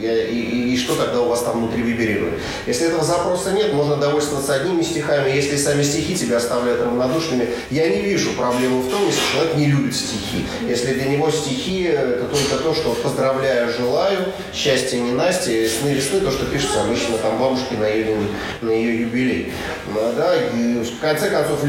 и, 0.00 0.06
и, 0.06 0.74
и 0.74 0.76
что 0.76 0.94
тогда 0.94 1.20
у 1.22 1.28
вас 1.28 1.42
там 1.42 1.58
внутри 1.58 1.82
вибрирует. 1.82 2.34
Если 2.66 2.86
этого 2.86 3.04
запроса 3.04 3.52
нет, 3.52 3.72
можно 3.72 3.96
довольствоваться 3.96 4.45
одними 4.50 4.82
стихами. 4.82 5.30
Если 5.30 5.56
сами 5.56 5.82
стихи 5.82 6.14
тебя 6.14 6.36
оставляют 6.36 6.80
равнодушными, 6.82 7.48
я 7.70 7.88
не 7.88 8.02
вижу 8.02 8.32
проблемы 8.32 8.82
в 8.82 8.90
том, 8.90 9.06
если 9.06 9.20
человек 9.32 9.56
не 9.56 9.66
любит 9.66 9.94
стихи. 9.94 10.46
Если 10.68 10.94
для 10.94 11.06
него 11.06 11.30
стихи– 11.30 11.82
это 11.84 12.24
только 12.24 12.62
то, 12.62 12.74
что 12.74 12.94
поздравляю, 12.94 13.72
желаю, 13.72 14.26
счастья 14.54 14.98
не 14.98 15.12
Насте, 15.12 15.64
весны, 15.64 16.20
то, 16.20 16.30
что 16.30 16.46
пишется 16.46 16.82
обычно 16.82 17.18
там 17.18 17.38
бабушке 17.38 17.76
на 17.76 17.88
ее, 17.88 18.16
на 18.60 18.70
ее 18.70 19.00
юбилей. 19.00 19.52
Ну, 19.92 20.12
да, 20.16 20.34
и 20.36 20.82
в 20.82 21.00
конце 21.00 21.30
концов, 21.30 21.60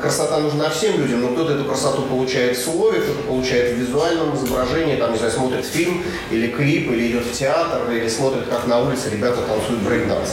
красота 0.00 0.38
нужна 0.38 0.70
всем 0.70 1.00
людям, 1.00 1.22
но 1.22 1.28
кто-то 1.28 1.54
эту 1.54 1.64
красоту 1.64 2.02
получает 2.02 2.56
в 2.56 2.62
слове, 2.62 3.00
кто-то 3.00 3.22
получает 3.22 3.74
в 3.74 3.78
визуальном 3.78 4.36
изображении, 4.36 4.96
там, 4.96 5.12
не 5.12 5.18
знаю, 5.18 5.32
смотрит 5.32 5.64
фильм 5.64 6.02
или 6.30 6.48
клип, 6.48 6.90
или 6.90 7.08
идет 7.08 7.24
в 7.24 7.32
театр, 7.32 7.90
или 7.90 8.08
смотрит, 8.08 8.48
как 8.48 8.66
на 8.66 8.80
улице 8.80 9.10
ребята 9.10 9.42
танцуют 9.42 9.82
брейк-данс. 9.82 10.30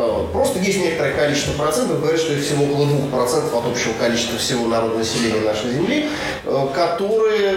Э, 0.00 0.26
просто 0.32 0.60
есть 0.60 0.80
некоторое 0.80 1.12
количество 1.12 1.60
процентов, 1.60 2.00
говорят, 2.00 2.20
что 2.20 2.32
их 2.32 2.44
всего 2.44 2.66
около 2.66 2.84
2% 2.86 3.58
от 3.58 3.66
общего 3.66 3.92
количества 3.98 4.38
всего 4.38 4.68
народного 4.68 5.00
населения 5.00 5.40
нашей 5.40 5.72
Земли, 5.72 6.08
э, 6.44 6.66
которые 6.72 7.56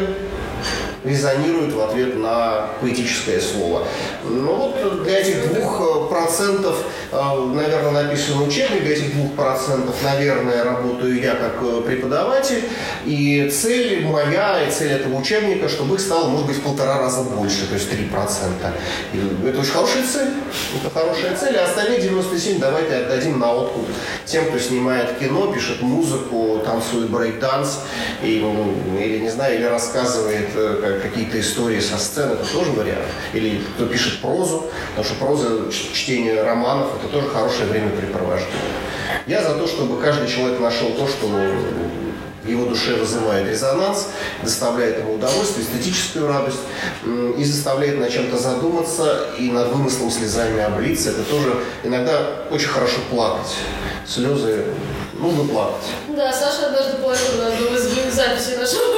резонируют 1.03 1.73
в 1.73 1.81
ответ 1.81 2.15
на 2.17 2.69
поэтическое 2.79 3.39
слово. 3.39 3.87
Ну 4.23 4.55
вот 4.55 5.03
для 5.03 5.19
этих 5.19 5.51
двух 5.51 5.81
э, 5.81 6.09
процентов, 6.09 6.83
э, 7.11 7.45
наверное, 7.55 8.03
написан 8.03 8.41
учебник, 8.41 8.83
для 8.83 8.93
этих 8.93 9.13
двух 9.15 9.33
процентов, 9.33 9.95
наверное, 10.03 10.63
работаю 10.63 11.19
я 11.19 11.35
как 11.35 11.55
э, 11.61 11.81
преподаватель. 11.81 12.63
И 13.05 13.49
цель 13.49 14.05
моя, 14.05 14.63
и 14.63 14.71
цель 14.71 14.91
этого 14.91 15.19
учебника, 15.19 15.67
чтобы 15.69 15.95
их 15.95 16.01
стало, 16.01 16.27
может 16.27 16.47
быть, 16.47 16.57
в 16.57 16.61
полтора 16.61 16.99
раза 16.99 17.23
больше, 17.23 17.67
то 17.67 17.73
есть 17.73 17.91
3%. 17.91 17.97
И 19.13 19.47
это 19.47 19.59
очень 19.59 19.71
хорошая 19.71 20.03
цель. 20.05 20.29
Это 20.79 20.93
хорошая 20.93 21.35
цель. 21.35 21.57
А 21.57 21.65
остальные 21.65 22.01
97 22.01 22.59
давайте 22.59 22.95
отдадим 22.95 23.39
на 23.39 23.51
откуп 23.51 23.87
тем, 24.25 24.45
кто 24.45 24.59
снимает 24.59 25.17
кино, 25.17 25.51
пишет 25.51 25.81
музыку, 25.81 26.61
танцует 26.63 27.09
брейк-данс, 27.09 27.79
и, 28.23 28.45
или, 28.99 29.19
не 29.19 29.29
знаю, 29.29 29.55
или 29.55 29.65
рассказывает 29.65 30.49
какие-то 30.99 31.39
истории 31.39 31.79
со 31.79 31.97
сцены, 31.97 32.33
это 32.33 32.45
тоже 32.45 32.71
вариант. 32.71 33.07
Или 33.33 33.61
кто 33.75 33.85
пишет 33.85 34.21
прозу, 34.21 34.65
потому 34.95 35.05
что 35.05 35.15
проза, 35.15 35.71
чтение 35.71 36.41
романов, 36.43 36.89
это 36.99 37.11
тоже 37.11 37.27
хорошее 37.29 37.67
времяпрепровождение. 37.69 38.59
Я 39.27 39.41
за 39.43 39.55
то, 39.55 39.67
чтобы 39.67 40.01
каждый 40.01 40.27
человек 40.27 40.59
нашел 40.59 40.89
то, 40.91 41.07
что 41.07 41.27
его 42.45 42.65
душе 42.65 42.95
вызывает 42.95 43.47
резонанс, 43.47 44.07
доставляет 44.41 44.97
ему 44.99 45.13
удовольствие, 45.13 45.63
эстетическую 45.63 46.27
радость 46.27 46.57
и 47.37 47.43
заставляет 47.43 47.99
над 47.99 48.11
чем-то 48.11 48.37
задуматься 48.37 49.27
и 49.37 49.51
над 49.51 49.67
вымыслом 49.69 50.09
слезами 50.09 50.59
облиться. 50.59 51.11
Это 51.11 51.23
тоже 51.23 51.63
иногда 51.83 52.19
очень 52.49 52.69
хорошо 52.69 52.97
плакать. 53.11 53.51
Слезы 54.07 54.65
нужно 55.13 55.43
плакать. 55.45 55.85
Да, 56.09 56.33
Саша 56.33 56.67
однажды 56.67 56.97
плакал 56.97 57.37
на 57.37 57.47
одной 57.47 57.75
из 57.75 58.13
записей 58.13 58.57
нашего 58.57 58.91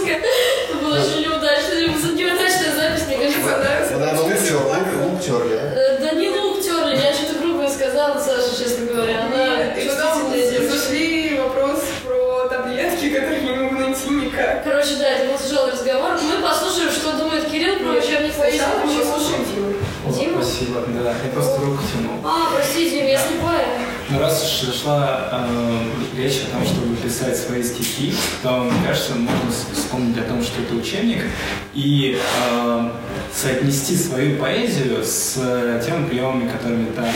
выпуска. 0.00 0.20
Это 0.68 0.78
было 0.78 0.98
очень 0.98 1.22
неудачно, 1.22 1.74
неудачная 2.14 2.74
запись, 2.74 3.06
мне 3.06 3.16
кажется, 3.16 3.88
да. 3.90 3.98
Наверное, 3.98 4.20
лук 4.20 4.34
терли, 4.34 5.04
лук 5.04 5.20
терли, 5.20 5.58
а? 5.60 5.98
Да 6.00 6.12
не 6.12 6.28
лук 6.28 6.60
терли, 6.60 6.96
я 6.96 7.14
что-то 7.14 7.38
грубое 7.40 7.68
сказала, 7.68 8.18
Саша, 8.18 8.56
честно 8.56 8.86
говоря. 8.86 9.26
Она 9.26 9.74
чувствительная 9.74 10.70
Зашли 10.70 11.38
вопрос 11.38 11.80
про 12.04 12.48
таблетки, 12.48 13.10
которые 13.10 13.42
не 13.42 13.50
могу 13.50 13.74
найти 13.76 14.10
никак. 14.10 14.64
Короче, 14.64 14.96
да, 14.98 15.08
это 15.10 15.30
был 15.30 15.38
тяжелый 15.38 15.72
разговор. 15.72 16.12
Мы 16.22 16.42
послушаем, 16.42 16.90
что 16.90 17.12
думает 17.12 17.48
Кирилл 17.50 17.76
про 17.78 17.98
учебник 17.98 18.34
поэзии. 18.34 18.60
Послушаем 18.82 19.44
Диму. 20.08 20.42
Спасибо, 20.42 20.80
да, 20.88 21.14
я 21.24 21.30
просто 21.32 21.60
руку 21.60 21.78
тянул. 21.92 22.20
А, 22.24 22.50
прости, 22.54 22.90
Дим, 22.90 23.06
я 23.06 23.18
слепая. 23.18 23.89
Ну, 24.12 24.18
раз 24.18 24.60
зашла 24.66 25.28
э, 25.30 26.16
речь 26.16 26.42
о 26.48 26.56
том, 26.56 26.66
чтобы 26.66 26.96
писать 26.96 27.36
свои 27.36 27.62
стихи, 27.62 28.12
то, 28.42 28.64
мне 28.64 28.84
кажется, 28.84 29.14
можно 29.14 29.52
вспомнить 29.72 30.18
о 30.18 30.22
том, 30.22 30.42
что 30.42 30.60
это 30.62 30.74
учебник, 30.74 31.22
и 31.74 32.18
э, 32.18 32.90
соотнести 33.32 33.94
свою 33.94 34.36
поэзию 34.36 35.04
с 35.04 35.36
э, 35.36 35.80
теми 35.86 36.08
приемами, 36.08 36.50
которыми 36.50 36.86
там, 36.90 37.06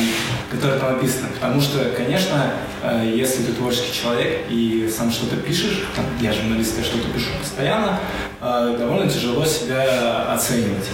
которые 0.53 0.79
там 0.79 0.95
описаны. 0.95 1.29
Потому 1.35 1.61
что, 1.61 1.91
конечно, 1.97 2.53
э, 2.85 3.13
если 3.13 3.43
ты 3.43 3.55
творческий 3.55 3.93
человек 3.93 4.47
и 4.49 4.89
сам 4.97 5.11
что-то 5.11 5.37
пишешь, 5.37 5.89
там, 5.97 6.05
я 6.21 6.33
журналист, 6.33 6.79
я 6.79 6.85
что-то 6.85 7.09
пишу 7.09 7.31
постоянно, 7.41 7.99
э, 8.41 8.77
довольно 8.79 9.11
тяжело 9.11 9.45
себя 9.45 10.33
оценивать. 10.33 10.87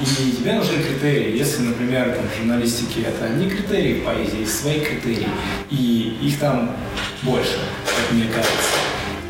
И 0.00 0.30
тебе 0.32 0.52
нужны 0.52 0.82
критерии. 0.82 1.36
Если, 1.36 1.62
например, 1.62 2.14
там, 2.14 2.24
в 2.28 2.36
журналистике 2.36 3.02
это 3.02 3.28
не 3.30 3.48
критерии 3.48 4.00
поэзии, 4.00 4.40
есть 4.40 4.60
свои 4.60 4.80
критерии. 4.80 5.28
И 5.70 6.18
их 6.22 6.38
там 6.38 6.76
больше, 7.22 7.58
как 7.84 8.12
мне 8.12 8.26
кажется. 8.26 8.76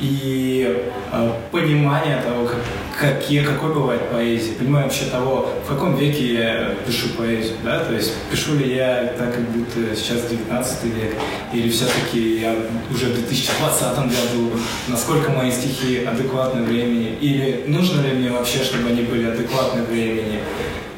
И 0.01 0.85
э, 1.13 1.33
понимание 1.53 2.21
того, 2.23 2.47
как, 2.47 2.59
какие, 2.99 3.43
какой 3.43 3.75
бывает 3.75 4.11
поэзия, 4.11 4.53
понимание 4.53 4.89
вообще 4.89 5.07
того, 5.07 5.49
в 5.65 5.69
каком 5.69 5.97
веке 5.97 6.35
я 6.35 6.75
пишу 6.87 7.09
поэзию, 7.11 7.57
да, 7.65 7.85
то 7.85 7.95
есть 7.95 8.13
пишу 8.31 8.55
ли 8.55 8.75
я 8.75 9.15
так, 9.19 9.35
как 9.35 9.45
будто 9.51 9.95
сейчас 9.95 10.23
19 10.31 10.85
век, 10.85 11.15
или 11.53 11.69
все-таки 11.69 12.41
я 12.41 12.55
уже 12.91 13.07
в 13.07 13.15
2020 13.15 13.99
году, 13.99 14.53
насколько 14.89 15.31
мои 15.31 15.51
стихи 15.51 16.05
адекватны 16.05 16.63
времени, 16.63 17.17
или 17.21 17.65
нужно 17.67 18.01
ли 18.01 18.13
мне 18.13 18.31
вообще, 18.31 18.63
чтобы 18.65 18.89
они 18.89 19.03
были 19.03 19.27
адекватны 19.27 19.83
времени. 19.83 20.41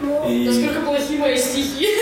Ну, 0.01 0.31
и... 0.31 0.47
Насколько 0.47 0.81
плохие 0.83 1.19
мои 1.19 1.37
стихи. 1.37 1.87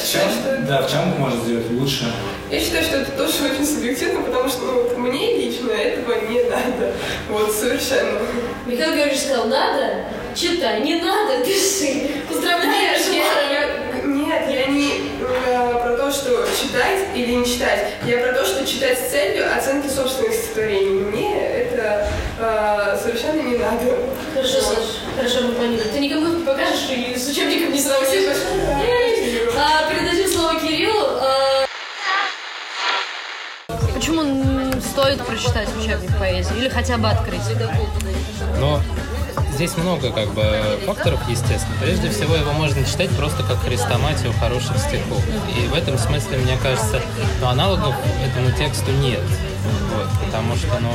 Честно, 0.00 0.30
что 0.30 0.50
это... 0.50 0.64
Да, 0.66 0.82
в 0.82 0.90
чем 0.90 1.00
можно 1.18 1.40
сделать 1.42 1.70
лучше? 1.70 2.06
Я 2.50 2.60
считаю, 2.60 2.82
что 2.82 2.96
это 2.96 3.10
тоже 3.12 3.52
очень 3.52 3.66
субъективно, 3.66 4.22
потому 4.22 4.48
что 4.48 4.62
ну, 4.62 4.82
вот 4.82 4.96
мне 4.96 5.36
лично 5.36 5.70
этого 5.70 6.14
не 6.30 6.44
надо. 6.44 6.94
Вот, 7.28 7.52
совершенно. 7.52 8.20
Михаил 8.66 8.94
Георгиевич 8.94 9.24
сказал, 9.24 9.48
надо? 9.48 10.06
Читай, 10.34 10.80
не 10.80 10.96
надо, 10.96 11.44
пиши. 11.44 12.08
Поздравляю, 12.26 12.96
Шмара. 12.98 13.52
я, 13.52 14.02
нет, 14.06 14.50
я 14.50 14.66
не 14.66 15.10
э, 15.20 15.72
про 15.82 15.96
то, 15.96 16.10
что 16.10 16.46
читать 16.58 17.08
или 17.14 17.32
не 17.32 17.44
читать. 17.44 17.92
Я 18.06 18.18
про 18.18 18.32
то, 18.32 18.46
что 18.46 18.66
читать 18.66 18.98
с 18.98 19.10
целью 19.10 19.44
оценки 19.54 19.88
собственных 19.88 20.32
стихотворений. 20.32 21.02
Мне 21.02 21.46
это 21.46 22.08
э, 22.38 22.98
совершенно 23.02 23.42
не 23.42 23.58
надо. 23.58 23.98
Хорошо, 24.32 24.60
Саш, 24.60 25.02
хорошо, 25.16 25.48
мы 25.48 25.52
поняли. 25.52 25.82
Ты 25.92 25.98
никому 25.98 26.28
не 26.28 26.44
покажешь 26.44 26.88
и 26.90 27.18
с 27.18 27.28
учебником 27.28 27.72
не 27.72 27.80
сравнишь? 27.80 28.36
Стоит 35.08 35.26
прочитать 35.26 35.68
учебник 35.74 36.18
поэзии? 36.18 36.54
Или 36.58 36.68
хотя 36.68 36.98
бы 36.98 37.08
открыть? 37.08 37.40
Но 38.58 38.80
здесь 39.54 39.74
много 39.78 40.10
как 40.12 40.34
бы 40.34 40.44
факторов, 40.84 41.20
естественно. 41.28 41.76
Прежде 41.80 42.10
всего, 42.10 42.34
его 42.34 42.52
можно 42.52 42.84
читать 42.84 43.08
просто 43.16 43.42
как 43.42 43.58
хрестоматию 43.60 44.34
хороших 44.34 44.76
стихов. 44.76 45.22
И 45.56 45.66
в 45.68 45.74
этом 45.74 45.96
смысле, 45.96 46.36
мне 46.38 46.58
кажется, 46.58 47.00
ну, 47.40 47.48
аналогов 47.48 47.94
этому 48.22 48.50
тексту 48.52 48.90
нет. 48.92 49.22
Вот, 49.94 50.26
потому 50.26 50.56
что, 50.56 50.78
ну, 50.78 50.92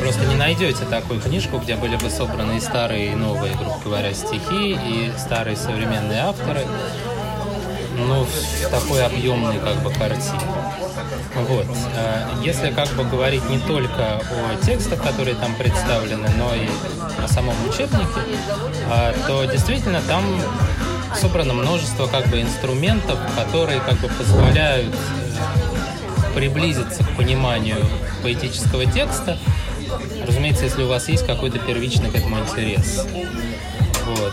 просто 0.00 0.26
не 0.26 0.34
найдете 0.34 0.84
такую 0.84 1.22
книжку, 1.22 1.58
где 1.58 1.76
были 1.76 1.96
бы 1.96 2.10
собраны 2.10 2.58
и 2.58 2.60
старые, 2.60 3.12
и 3.12 3.14
новые, 3.14 3.54
грубо 3.54 3.80
говоря, 3.82 4.12
стихи, 4.12 4.72
и 4.72 5.12
старые 5.16 5.56
современные 5.56 6.20
авторы, 6.20 6.66
ну, 7.98 8.24
в 8.24 8.70
такой 8.70 9.04
объемной 9.04 9.58
как 9.58 9.82
бы 9.82 9.90
картине. 9.92 10.40
Вот. 11.48 11.66
Э, 11.96 12.28
Если 12.42 12.70
как 12.70 12.88
бы 12.94 13.04
говорить 13.04 13.48
не 13.48 13.58
только 13.58 14.16
о 14.16 14.64
текстах, 14.64 15.02
которые 15.02 15.34
там 15.36 15.54
представлены, 15.54 16.28
но 16.36 16.54
и 16.54 16.68
о 17.22 17.28
самом 17.28 17.54
учебнике, 17.68 18.20
а, 18.90 19.14
то 19.26 19.44
действительно 19.44 20.00
там 20.02 20.24
собрано 21.14 21.54
множество 21.54 22.06
как 22.06 22.26
бы 22.28 22.40
инструментов, 22.40 23.18
которые 23.36 23.80
как 23.80 23.98
бы 23.98 24.08
позволяют 24.08 24.94
э, 24.94 26.34
приблизиться 26.34 27.04
к 27.04 27.16
пониманию 27.16 27.78
поэтического 28.22 28.86
текста, 28.86 29.38
разумеется, 30.26 30.64
если 30.64 30.82
у 30.82 30.88
вас 30.88 31.08
есть 31.08 31.26
какой-то 31.26 31.58
первичный 31.58 32.10
к 32.10 32.14
этому 32.14 32.38
интерес. 32.38 33.04
Вот. 34.04 34.32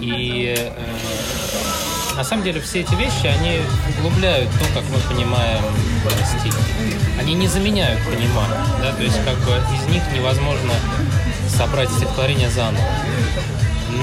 И 0.00 0.54
э, 0.56 0.72
на 2.16 2.24
самом 2.24 2.44
деле 2.44 2.60
все 2.60 2.80
эти 2.80 2.94
вещи, 2.94 3.26
они 3.26 3.60
углубляют 3.98 4.50
то, 4.52 4.64
как 4.74 4.84
мы 4.90 4.98
понимаем 5.14 5.62
стих. 6.38 6.54
Они 7.18 7.34
не 7.34 7.48
заменяют 7.48 8.00
понимание, 8.04 8.58
да, 8.80 8.92
то 8.92 9.02
есть 9.02 9.22
как 9.24 9.36
бы 9.38 9.52
из 9.74 9.92
них 9.92 10.02
невозможно 10.14 10.72
собрать 11.48 11.90
стихотворение 11.90 12.50
заново. 12.50 12.84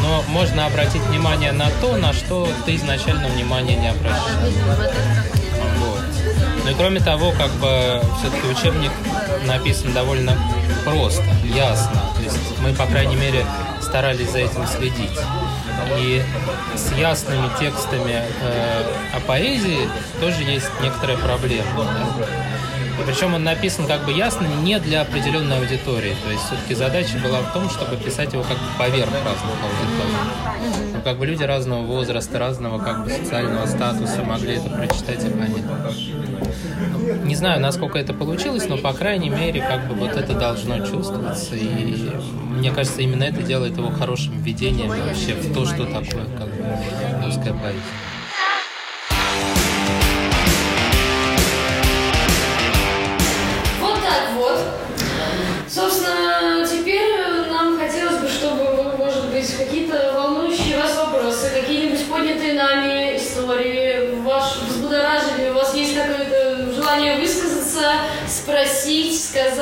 Но 0.02 0.24
можно 0.30 0.66
обратить 0.66 1.02
внимание 1.02 1.52
на 1.52 1.70
то, 1.82 1.98
на 1.98 2.14
что 2.14 2.48
ты 2.66 2.76
изначально 2.76 3.28
внимания 3.28 3.76
не 3.76 3.90
обращал. 3.90 4.26
Вот. 5.80 6.00
Ну 6.64 6.72
и 6.72 6.74
кроме 6.76 7.00
того, 7.00 7.32
как 7.32 7.52
бы 7.56 8.02
все-таки 8.20 8.48
учебник 8.48 8.92
написан 9.46 9.94
довольно 9.94 10.38
просто, 10.86 11.24
ясно. 11.44 12.02
То 12.16 12.24
есть 12.24 12.38
мы, 12.62 12.74
по 12.74 12.86
крайней 12.86 13.16
мере, 13.16 13.46
старались 13.82 14.32
за 14.32 14.40
этим 14.40 14.66
следить. 14.68 15.20
И 15.98 16.22
с 16.76 16.92
ясными 16.94 17.50
текстами 17.60 18.24
э, 18.42 18.84
о 19.14 19.20
поэзии 19.22 19.90
тоже 20.20 20.44
есть 20.44 20.70
некоторая 20.82 21.18
проблема. 21.18 21.86
да. 22.20 22.28
Причем 23.06 23.34
он 23.34 23.44
написан 23.44 23.88
как 23.88 24.06
бы 24.06 24.12
ясно 24.12 24.46
не 24.64 24.80
для 24.80 25.02
определенной 25.02 25.60
аудитории. 25.60 26.16
То 26.24 26.32
есть 26.32 26.44
все-таки 26.46 26.76
задача 26.76 27.18
была 27.24 27.40
в 27.42 27.54
том, 27.54 27.70
чтобы 27.70 27.98
писать 27.98 28.34
его 28.34 28.44
как 28.44 28.58
бы 28.58 28.64
поверх 28.78 29.10
разных 29.12 29.58
аудиторий. 29.64 30.94
Ну, 30.94 31.02
как 31.02 31.18
бы 31.18 31.26
люди 31.26 31.44
разного 31.44 31.82
возраста, 31.82 32.40
разного 32.40 32.80
как 32.80 33.04
бы 33.04 33.10
социального 33.10 33.66
статуса 33.66 34.24
могли 34.24 34.56
это 34.56 34.70
прочитать 34.70 35.24
и 35.24 35.30
понять. 35.30 35.66
Не 37.24 37.36
знаю, 37.36 37.62
насколько 37.62 37.98
это 37.98 38.14
получилось, 38.14 38.68
но, 38.68 38.78
по 38.78 38.94
крайней 38.94 39.30
мере, 39.30 39.62
как 39.62 39.88
бы 39.88 39.96
вот 39.96 40.12
это 40.12 40.34
должно 40.34 40.86
чувствоваться. 40.86 41.56
И 41.56 42.12
мне 42.50 42.72
кажется, 42.72 43.02
именно 43.02 43.24
это 43.24 43.42
делает 43.42 43.78
его 43.78 43.90
хорошим 43.90 44.42
введением 44.42 44.90
вообще 44.90 45.34
в 45.34 45.54
то, 45.54 45.66
что 45.66 45.86
такое 45.86 46.26
как 46.38 46.48
бы 46.48 47.26
русская 47.26 47.54
поэзия. 47.54 48.11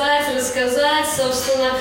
сказать, 0.00 0.34
рассказать, 0.34 1.06
собственно, 1.14 1.72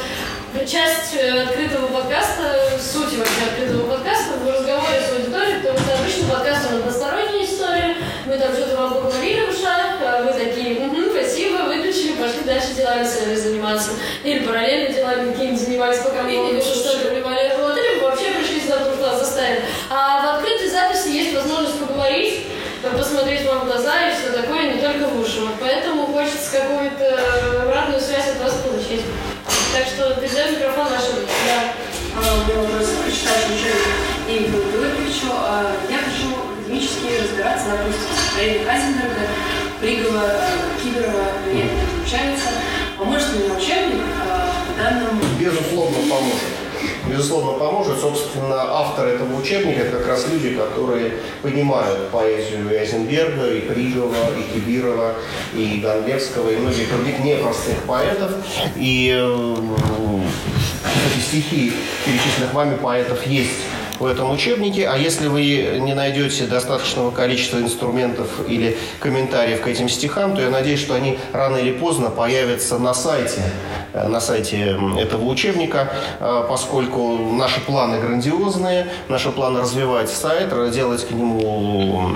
часть 0.67 1.15
э, 1.15 1.43
открытого 1.43 1.87
подкаста, 1.87 2.59
суть 2.77 3.17
вообще 3.17 3.47
открытого 3.49 3.95
подкаста 3.95 4.33
в 4.43 4.49
разговоре 4.49 4.99
с 4.99 5.13
аудиторией, 5.13 5.59
потому 5.61 5.79
что 5.79 5.93
обычно 5.93 6.27
подкаст 6.27 6.67
он 6.69 6.79
односторонняя 6.79 7.45
история, 7.45 7.95
мы 8.25 8.37
там 8.37 8.51
что-то 8.53 8.75
вам 8.75 8.93
поговорили 8.95 9.45
в 9.45 9.49
ушах, 9.49 10.03
а 10.03 10.23
вы 10.23 10.33
такие, 10.33 10.85
угу, 10.85 11.11
спасибо, 11.11 11.63
выключили, 11.63 12.21
пошли 12.21 12.41
дальше 12.45 12.73
делами 12.75 13.05
своими 13.05 13.35
заниматься. 13.35 13.91
Или 14.25 14.45
параллельно 14.45 14.93
делами 14.93 15.31
какими-нибудь 15.31 15.61
занимались, 15.61 15.99
пока 15.99 16.23
мы 16.23 16.31
не 16.31 16.61
что-то 16.61 17.07
проливали 17.07 17.53
рот, 17.57 17.77
или 17.77 18.03
вообще 18.03 18.31
пришли 18.31 18.59
сюда, 18.59 18.79
потому 18.79 18.95
что 18.95 19.11
нас 19.11 19.19
заставили. 19.19 19.61
А 19.89 20.25
в 20.25 20.35
открытой 20.35 20.69
записи 20.69 21.07
есть 21.07 21.33
возможность 21.33 21.79
поговорить, 21.79 22.48
посмотреть 22.81 23.45
вам 23.45 23.59
в 23.61 23.65
глаза 23.65 24.09
и 24.09 24.13
все 24.15 24.31
такое, 24.31 24.73
не 24.73 24.81
только 24.81 25.07
в 25.07 25.19
уши. 25.19 25.41
Вот 25.41 25.55
Поэтому 25.59 26.07
хочется 26.07 26.59
какую-то 26.59 27.63
обратную 27.63 27.99
связь 27.99 28.29
от 28.29 28.41
вас 28.43 28.53
получить. 28.63 29.03
Так 29.73 29.85
что 29.85 30.19
передаю 30.19 30.55
микрофон 30.57 30.85
вашему. 30.85 31.19
А, 32.15 32.19
У 32.19 32.51
меня 32.51 32.61
вопрос 32.61 32.87
к 33.05 33.11
читателю 33.11 33.75
и 34.27 34.49
Георгиевичу. 34.49 35.27
А, 35.33 35.75
Я 35.89 35.97
хочу 35.97 36.33
академически 36.59 37.21
разбираться, 37.21 37.65
допустим, 37.69 38.07
в 38.09 38.19
стихотворении 38.19 38.65
Казенберга, 38.65 39.27
Пригова, 39.79 40.23
Киберова, 40.83 41.23
мне 41.47 41.63
это 41.65 41.73
не 41.73 41.97
получается. 41.97 42.49
Поможет 42.97 43.33
ли 43.33 43.39
мне 43.39 43.57
учебник 43.57 44.03
а, 44.25 44.51
в 44.73 44.77
данном 44.77 45.21
Безусловно, 45.39 45.97
поможет. 46.09 46.49
Безусловно, 47.05 47.59
поможет. 47.59 47.99
Собственно, 47.99 48.79
авторы 48.99 49.15
этого 49.15 49.39
учебника– 49.39 49.85
как 49.91 50.07
раз 50.07 50.27
люди, 50.31 50.55
которые 50.55 51.13
понимают 51.41 52.09
поэзию 52.09 52.71
и 52.71 52.75
Айзенберга, 52.75 53.53
и 53.53 53.61
Пригова, 53.61 54.15
и 54.37 54.53
Кибирова, 54.53 55.15
и 55.53 55.79
Гонбекского, 55.81 56.49
и 56.49 56.57
многих 56.57 56.89
других 56.89 57.19
непростых 57.19 57.77
поэтов. 57.87 58.31
И 58.75 59.13
э, 59.15 59.55
эти 61.15 61.21
стихи 61.21 61.73
перечисленных 62.05 62.53
вами 62.53 62.75
поэтов 62.77 63.25
есть 63.25 63.51
в 63.99 64.05
этом 64.05 64.31
учебнике, 64.31 64.87
а 64.87 64.97
если 64.97 65.27
вы 65.27 65.77
не 65.79 65.93
найдете 65.93 66.45
достаточного 66.45 67.11
количества 67.11 67.57
инструментов 67.57 68.27
или 68.47 68.77
комментариев 68.99 69.61
к 69.61 69.67
этим 69.67 69.89
стихам, 69.89 70.35
то 70.35 70.41
я 70.41 70.49
надеюсь, 70.49 70.79
что 70.79 70.95
они 70.95 71.19
рано 71.33 71.57
или 71.57 71.73
поздно 71.73 72.09
появятся 72.09 72.79
на 72.79 72.93
сайте, 72.93 73.41
на 73.93 74.19
сайте 74.19 74.77
этого 74.97 75.25
учебника, 75.25 75.91
э, 76.19 76.45
поскольку 76.47 77.17
наши 77.33 77.59
планы 77.61 77.99
грандиозные, 77.99 78.87
наши 79.07 79.29
планы 79.31 79.61
развивать 79.61 80.09
сайт, 80.09 80.49
делать 80.71 81.07
к 81.07 81.11
нему 81.11 82.09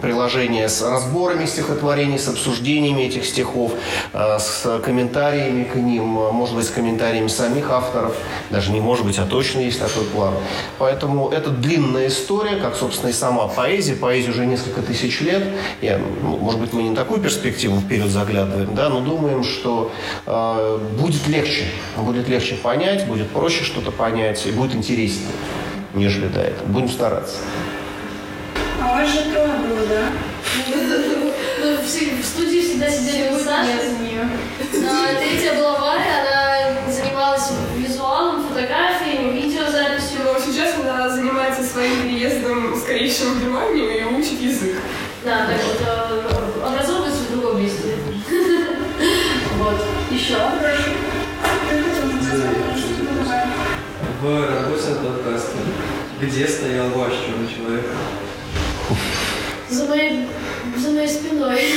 приложение 0.00 0.68
с 0.68 0.82
разборами 0.82 1.46
стихотворений, 1.46 2.18
с 2.18 2.28
обсуждениями 2.28 3.02
этих 3.02 3.24
стихов, 3.24 3.72
э, 4.12 4.38
с 4.38 4.80
комментариями 4.84 5.64
к 5.64 5.76
ним, 5.76 6.18
э, 6.18 6.32
может 6.32 6.56
быть, 6.56 6.66
с 6.66 6.70
комментариями 6.70 7.28
самих 7.28 7.70
авторов, 7.70 8.16
даже 8.50 8.72
не 8.72 8.80
может 8.80 9.06
быть, 9.06 9.18
а 9.18 9.26
точно 9.26 9.60
есть 9.60 9.78
такой 9.78 10.04
план. 10.04 10.34
Поэтому 10.78 11.28
это 11.30 11.50
длинная 11.50 12.08
история, 12.08 12.56
как, 12.56 12.74
собственно, 12.76 13.10
и 13.10 13.12
сама 13.12 13.46
поэзия. 13.48 13.94
Поэзия 13.94 14.30
уже 14.30 14.46
несколько 14.46 14.82
тысяч 14.82 15.20
лет. 15.20 15.42
Я, 15.80 15.98
ну, 15.98 16.36
может 16.36 16.60
быть, 16.60 16.72
мы 16.72 16.82
не 16.82 16.94
такую 16.94 17.20
перспективу 17.20 17.80
вперед 17.80 18.08
заглядываем, 18.08 18.74
да, 18.74 18.88
но 18.88 19.00
думаем, 19.00 19.44
что 19.44 19.90
э, 20.26 20.78
будет 20.98 21.11
легче. 21.26 21.66
Будет 21.96 22.28
легче 22.28 22.54
понять, 22.54 23.06
будет 23.06 23.28
проще 23.30 23.64
что-то 23.64 23.90
понять 23.90 24.46
и 24.46 24.50
будет 24.52 24.74
интереснее, 24.74 25.30
нежели 25.94 26.28
до 26.28 26.40
этого. 26.40 26.66
Будем 26.66 26.88
стараться. 26.88 27.36
А 28.80 28.92
у 28.92 28.94
вас 28.96 29.08
же 29.08 29.30
трое 29.30 29.48
было, 29.48 29.86
да? 29.86 30.08
Ну, 31.60 31.76
в 31.76 32.24
студии 32.24 32.60
всегда 32.60 32.90
сидели 32.90 33.30
мы 33.30 33.38
с 33.38 33.44
Сашей. 33.44 33.72
А, 34.84 35.14
Третья 35.20 35.54
была 35.54 35.78
Варя, 35.78 36.22
она 36.22 36.92
занималась 36.92 37.52
визуалом, 37.76 38.48
фотографиями, 38.48 39.40
видеозаписью. 39.40 40.20
Но 40.24 40.38
сейчас 40.38 40.74
она 40.80 41.08
занимается 41.08 41.62
своим 41.62 42.02
переездом, 42.02 42.76
скорее 42.76 43.10
скорейшему 43.10 43.34
в 43.34 43.40
Германию 43.42 44.00
и 44.00 44.04
учит 44.14 44.40
язык. 44.40 44.76
Да, 45.24 45.46
так 45.46 45.56
вот, 45.64 45.80
э, 45.86 46.66
образовываться 46.66 47.22
в 47.22 47.32
другом 47.32 47.62
месте. 47.62 47.96
Вот. 49.58 49.80
Еще, 50.10 50.34
В 54.22 54.24
работе 54.24 54.88
над 54.90 55.00
подкастом. 55.00 55.62
Где 56.20 56.46
стоял 56.46 56.90
ваш 56.90 57.12
черный 57.12 57.48
человек? 57.52 57.84
За 59.68 59.84
моей, 59.86 60.28
за 60.76 60.90
моей 60.90 61.08
спиной. 61.08 61.60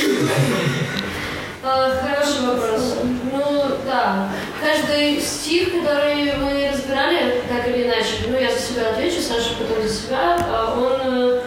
А, 1.68 1.90
Хороший 2.00 2.46
вопрос. 2.46 2.98
Ну, 3.32 3.64
да. 3.84 4.30
Каждый 4.62 5.20
стих, 5.20 5.72
который 5.72 6.36
мы 6.36 6.70
разбирали, 6.72 7.42
так 7.48 7.66
или 7.66 7.88
иначе, 7.88 8.28
ну, 8.28 8.38
я 8.38 8.52
за 8.52 8.60
себя 8.60 8.90
отвечу, 8.90 9.20
Саша 9.20 9.56
потом 9.58 9.82
за 9.82 9.92
себя, 9.92 10.38
а, 10.48 10.78
он 10.78 11.12
э, 11.12 11.42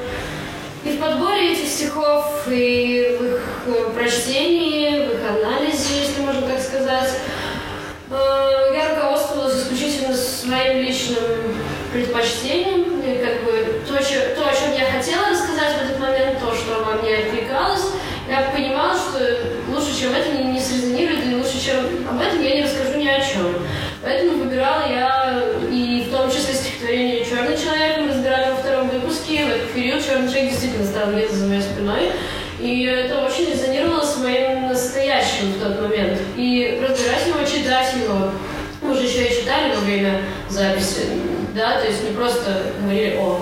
и 0.84 0.98
в 0.98 1.00
подборе 1.00 1.54
этих 1.54 1.70
стихов, 1.70 2.26
и 2.48 3.18
в 3.18 3.24
их 3.24 3.42
э, 3.68 3.90
прочтении, 3.96 5.08
в 5.08 5.14
их 5.14 5.30
анализе, 5.30 6.02
если 6.02 6.22
можно 6.22 6.42
так 6.42 6.60
сказать, 6.60 7.12
э, 8.12 8.50
я 8.74 8.96
руководствовалась 8.96 9.64
исключительно 9.64 10.14
своим 10.50 10.82
личным 10.82 11.24
предпочтением, 11.92 13.02
и 13.02 13.18
как 13.24 13.44
бы 13.44 13.82
то, 13.88 13.94
то, 13.94 14.50
о 14.50 14.54
чем 14.54 14.74
я 14.74 14.92
хотела 14.92 15.30
рассказать 15.30 15.76
в 15.78 15.90
этот 15.90 16.00
момент, 16.00 16.40
то, 16.40 16.54
что 16.54 16.84
во 16.84 17.02
мне 17.02 17.18
откликалось, 17.18 17.86
я 18.30 18.52
понимала, 18.54 18.94
что 18.94 19.20
лучше, 19.74 20.00
чем 20.00 20.14
это, 20.14 20.30
не, 20.30 20.44
не 20.54 20.60
срезонирует, 20.60 21.26
и 21.26 21.36
лучше, 21.36 21.60
чем 21.64 21.78
об 22.08 22.22
этом 22.22 22.42
я 22.44 22.56
не 22.56 22.64
расскажу 22.64 23.00
ни 23.00 23.08
о 23.08 23.20
чем. 23.20 23.56
Поэтому 24.04 24.44
выбирала 24.44 24.88
я 24.88 25.44
и 25.72 26.08
в 26.08 26.16
том 26.16 26.30
числе 26.30 26.54
стихотворение 26.54 27.26
«Черный 27.26 27.58
человек» 27.58 28.00
мы 28.00 28.10
разбирали 28.10 28.52
во 28.52 28.58
втором 28.58 28.90
выпуске. 28.90 29.46
В 29.46 29.50
этот 29.50 29.72
период 29.72 30.06
«Черный 30.06 30.30
человек» 30.30 30.52
действительно 30.52 30.86
стал 30.86 31.12
где-то 31.12 31.36
за 31.36 31.48
моей 31.48 31.62
спиной. 31.62 32.12
И 32.60 32.84
это 32.84 33.26
очень 33.26 33.52
резонировало 33.52 34.04
с 34.04 34.18
моим 34.18 34.68
настоящим 34.68 35.54
в 35.54 35.64
тот 35.64 35.82
момент. 35.82 36.20
И 36.38 36.80
разбирать 36.82 37.28
его, 37.28 37.44
читать 37.46 37.94
его. 37.96 38.32
Мы 38.82 38.96
же 38.96 39.04
еще 39.04 39.26
и 39.26 39.42
читали 39.42 39.74
во 39.74 39.82
время 39.82 40.22
записи, 40.50 41.08
да, 41.60 41.80
то 41.80 41.86
есть 41.86 42.04
не 42.04 42.16
просто 42.16 42.72
говорили 42.82 43.18
«о». 43.18 43.42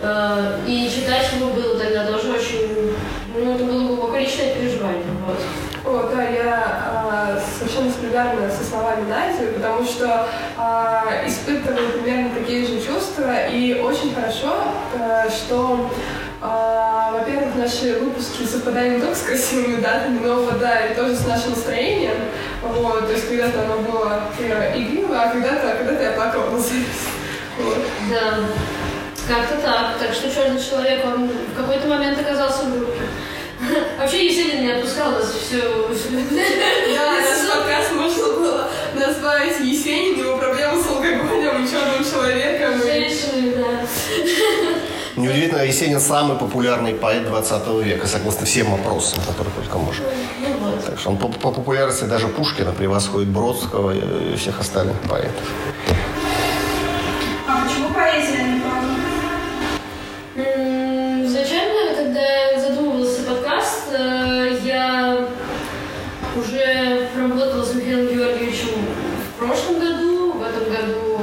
Э, 0.00 0.58
И 0.66 0.90
читать 0.90 1.28
его 1.38 1.50
было 1.50 1.78
тогда 1.78 2.06
тоже 2.06 2.32
очень, 2.32 2.96
ну, 3.36 3.54
это 3.54 3.64
было 3.64 3.86
глубоко 3.86 4.16
личное 4.16 4.54
переживание. 4.54 5.04
Вот. 5.26 5.38
О, 5.84 6.08
да, 6.14 6.22
я 6.22 6.80
а, 6.94 7.42
совершенно 7.58 7.90
солидарна 7.92 8.48
со 8.48 8.64
словами 8.64 9.08
Нади, 9.08 9.52
потому 9.52 9.84
что 9.84 10.28
а, 10.56 11.24
испытываю 11.26 12.00
примерно 12.00 12.30
такие 12.34 12.64
же 12.64 12.80
чувства, 12.80 13.48
и 13.48 13.80
очень 13.80 14.14
хорошо, 14.14 14.54
а, 14.96 15.28
что, 15.28 15.90
а, 16.40 17.10
во-первых, 17.18 17.56
наши 17.56 17.98
выпуски 17.98 18.44
совпадают 18.44 18.94
не 18.94 19.00
только 19.00 19.16
с 19.16 19.22
красивыми 19.22 19.80
датами, 19.80 20.20
но 20.24 20.36
вот, 20.36 20.60
да, 20.60 20.86
и 20.86 20.94
тоже 20.94 21.16
с 21.16 21.26
нашим 21.26 21.50
настроением. 21.50 22.16
Вот, 22.62 23.06
то 23.06 23.12
есть 23.12 23.28
когда-то 23.28 23.62
оно 23.64 23.78
было 23.78 24.22
э, 24.38 24.78
игриво, 24.78 25.20
а 25.20 25.30
когда-то 25.30 25.84
когда 25.84 26.00
я 26.00 26.12
плакала 26.12 26.50
на 26.50 26.58
запись. 26.58 27.11
Вот. 27.58 27.78
Да, 28.10 28.38
как-то 29.28 29.56
так. 29.58 29.98
Так 29.98 30.12
что 30.14 30.32
черный 30.32 30.60
человек, 30.62 31.04
он 31.04 31.28
в 31.28 31.56
какой-то 31.56 31.86
момент 31.88 32.18
оказался 32.20 32.64
в 32.64 32.76
группе. 32.76 33.02
Вообще 33.98 34.26
Есенин 34.26 34.64
не 34.64 34.72
отпускал 34.72 35.12
нас 35.12 35.32
всю... 35.32 35.58
Да, 35.60 37.12
наш 37.20 37.54
подкаст 37.54 37.92
можно 37.92 38.24
было 38.24 38.68
назвать 38.94 39.60
Есенин, 39.60 40.18
его 40.18 40.36
проблемы 40.36 40.82
с 40.82 40.86
алкоголем 40.86 41.64
и 41.64 41.70
черным 41.70 42.04
человеком. 42.04 42.80
Женщины, 42.82 43.54
да. 43.56 43.86
Неудивительно, 45.16 45.62
Есенин 45.62 46.00
самый 46.00 46.38
популярный 46.38 46.94
поэт 46.94 47.26
20 47.26 47.68
века, 47.84 48.06
согласно 48.06 48.46
всем 48.46 48.72
опросам, 48.74 49.20
которые 49.28 49.54
только 49.54 49.78
можно. 49.78 50.04
Ну. 50.40 50.72
Так 50.84 50.98
что 50.98 51.10
он 51.10 51.18
по, 51.18 51.28
по 51.28 51.52
популярности 51.52 52.04
даже 52.04 52.28
Пушкина 52.28 52.72
превосходит 52.72 53.28
Бродского 53.28 53.92
и 53.94 54.34
всех 54.36 54.58
остальных 54.58 54.96
поэтов. 55.08 55.46
А 57.46 57.64
почему 57.64 57.90
поэзия, 57.90 58.38
а 58.38 58.48
не 58.48 58.60
проза? 58.60 58.96
М, 60.36 61.26
Изначально, 61.26 61.94
когда 61.94 62.58
задумывался 62.60 63.22
подкаст, 63.22 63.88
э, 63.92 64.58
я 64.64 65.28
уже 66.36 67.08
работала 67.16 67.64
с 67.64 67.74
Михаилом 67.74 68.08
Георгиевичем 68.08 68.68
в 69.34 69.38
прошлом 69.38 69.78
году, 69.78 70.32
в 70.32 70.42
этом 70.42 70.64
году, 70.64 71.20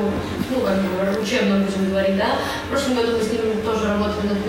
ну, 0.52 0.60
как 0.62 0.78
бы 0.78 1.22
учебном, 1.22 1.64
будем 1.64 1.90
говорить, 1.90 2.18
да. 2.18 2.38
В 2.66 2.70
прошлом 2.70 2.96
году 2.96 3.18
мы 3.18 3.24
с 3.24 3.32
ним 3.32 3.62
тоже 3.64 3.88
работали 3.88 4.28
над 4.28 4.46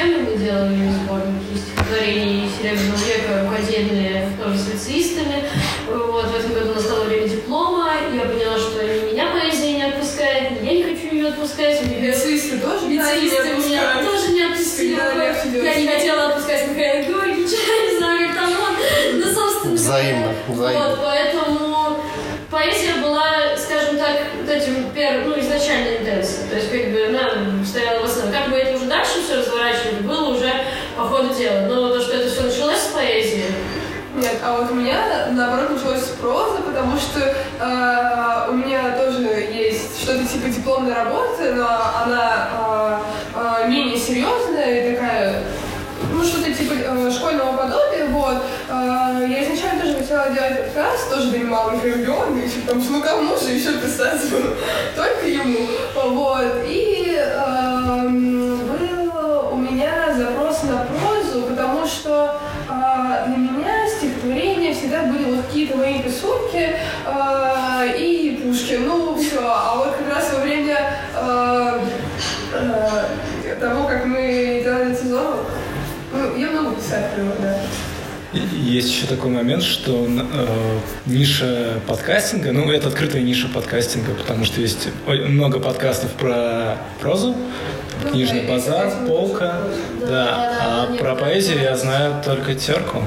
темой, 0.00 0.20
мы 0.22 0.36
делали 0.36 0.88
сборники 0.90 1.56
стихотворений 1.56 2.48
Серебряного 2.56 2.96
века, 3.04 3.44
рукодельные, 3.44 4.28
тоже 4.42 4.58
с 4.58 4.68
лицеистами. 4.72 5.44
Вот, 5.88 6.26
в 6.26 6.38
этом 6.38 6.54
году 6.54 6.74
настало 6.74 7.04
время 7.04 7.28
диплома, 7.28 7.92
и 8.10 8.16
я 8.16 8.22
поняла, 8.22 8.56
что 8.58 8.82
ни 8.82 9.12
меня 9.12 9.26
поэзия 9.26 9.72
не 9.72 9.82
отпускает, 9.82 10.62
ни 10.62 10.66
я 10.66 10.72
не 10.74 10.82
хочу 10.84 11.14
ее 11.14 11.28
отпускать. 11.28 11.82
Лицеисты 11.82 12.58
тоже 12.58 12.88
Лицеисты 12.88 13.68
меня 13.68 14.02
тоже 14.02 14.32
не 14.32 14.42
отпустили. 14.42 14.98
Я 15.64 15.74
не 15.74 15.86
хотела 15.86 16.28
отпускать 16.28 16.68
Михаила 16.68 17.06
Георгиевича, 17.06 17.56
я 17.68 17.90
не 17.90 17.98
знаю, 17.98 18.28
как 18.28 18.36
там 18.36 18.50
он. 18.50 19.20
Ну, 19.20 19.34
собственно 19.34 19.74
Взаимно, 19.74 20.34
взаимно. 20.48 20.88
Вот, 20.88 20.98
поэтому 21.04 21.96
поэзия 22.50 22.94
была, 23.02 23.56
скажем 23.56 23.96
так, 23.98 24.22
вот 24.40 24.48
этим 24.48 24.90
первым, 24.94 25.30
ну, 25.30 25.40
изначальной 25.40 25.98
интенсией. 25.98 26.48
То 26.48 26.56
есть, 26.56 26.70
как 26.70 26.92
бы, 26.92 27.06
она 27.06 27.64
стояла 27.64 28.00
в 28.00 28.04
основе. 28.04 28.32
Как 28.32 28.50
бы 28.50 28.56
это 28.56 28.76
уже 28.76 28.86
все 29.30 29.38
разворачивали, 29.38 30.02
было 30.02 30.34
уже 30.34 30.52
по 30.96 31.04
ходу 31.04 31.32
дела. 31.32 31.66
Но 31.68 31.90
то, 31.90 32.00
что 32.00 32.16
это 32.16 32.30
все 32.30 32.42
началось 32.42 32.78
с 32.78 32.86
поэзии, 32.88 33.44
Нет, 34.16 34.38
а 34.44 34.58
вот 34.58 34.72
у 34.72 34.74
меня, 34.74 35.28
наоборот, 35.30 35.70
началось 35.70 36.02
с 36.02 36.08
прозы, 36.20 36.58
потому 36.66 36.98
что 36.98 37.20
э, 37.20 38.50
у 38.50 38.54
меня 38.54 38.96
тоже 38.98 39.22
есть 39.22 40.02
что-то 40.02 40.26
типа 40.26 40.48
дипломной 40.48 40.94
работы, 40.94 41.54
но 41.54 41.68
она 42.04 42.48
э, 43.36 43.64
э, 43.64 43.68
менее 43.68 43.96
серьезная 43.96 44.90
и 44.90 44.94
такая, 44.94 45.44
ну, 46.12 46.24
что-то 46.24 46.52
типа 46.52 46.72
э, 46.74 47.10
школьного 47.12 47.56
подобия, 47.56 48.06
вот. 48.08 48.42
Э, 48.68 49.24
я 49.28 49.44
изначально 49.44 49.82
тоже 49.82 49.98
хотела 49.98 50.30
делать 50.30 50.64
подкаст, 50.64 51.08
тоже 51.08 51.30
донимала 51.30 51.76
Георгиевича, 51.76 52.62
потому 52.66 52.82
что, 52.82 52.92
ну, 52.92 53.02
кому 53.02 53.36
же 53.36 53.50
еще 53.50 53.78
писать? 53.78 54.22
Только 54.96 55.26
ему. 55.28 55.68
Вот. 55.94 56.64
И 56.66 56.99
какие-то 65.70 65.76
мои 65.76 66.02
писульки 66.02 66.76
а, 67.06 67.84
и 67.86 68.40
Пушкин, 68.42 68.86
ну 68.86 69.16
все. 69.16 69.40
А 69.42 69.76
вот 69.76 69.96
как 69.96 70.14
раз 70.14 70.32
во 70.32 70.40
время 70.40 70.94
а, 71.14 71.80
а, 72.54 73.54
того, 73.60 73.86
как 73.86 74.04
мы 74.06 74.60
делали 74.64 74.94
сезон, 74.94 75.36
ну, 76.12 76.36
я 76.36 76.50
могу 76.50 76.76
писать 76.76 77.06
да. 77.40 77.56
Есть 78.32 78.90
еще 78.90 79.06
такой 79.06 79.30
момент, 79.30 79.64
что 79.64 80.06
э, 80.06 80.46
ниша 81.06 81.80
подкастинга, 81.88 82.52
ну 82.52 82.70
это 82.70 82.86
открытая 82.86 83.22
ниша 83.22 83.48
подкастинга, 83.48 84.12
потому 84.14 84.44
что 84.44 84.60
есть 84.60 84.86
много 85.06 85.58
подкастов 85.58 86.12
про 86.12 86.78
прозу, 87.00 87.34
книжный 88.08 88.42
да, 88.42 88.52
базар, 88.52 88.92
полка, 89.08 89.62
Да, 90.00 90.06
да, 90.06 90.24
да, 90.24 90.58
а 90.62 90.86
да, 90.86 90.96
про 90.96 91.10
нет, 91.10 91.20
поэзию 91.20 91.58
я 91.60 91.70
нет. 91.70 91.80
знаю 91.80 92.22
только 92.24 92.54
терку. 92.54 93.02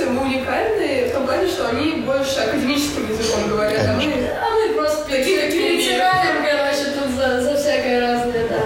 Концепцией 0.00 0.10
мы 0.10 0.22
уникальны 0.22 1.08
в 1.08 1.12
том 1.12 1.26
плане, 1.26 1.46
что 1.46 1.68
они 1.68 2.02
больше 2.02 2.40
академическим 2.40 3.08
языком 3.08 3.48
говорят, 3.48 3.86
а 3.86 3.92
мы 3.94 4.02
А 4.02 4.50
мы 4.50 4.74
просто 4.74 5.10
перетираем, 5.10 6.44
короче, 6.44 6.90
тут 6.96 7.14
за, 7.16 7.40
за 7.40 7.56
всякое 7.56 8.00
разное, 8.00 8.48
да. 8.48 8.60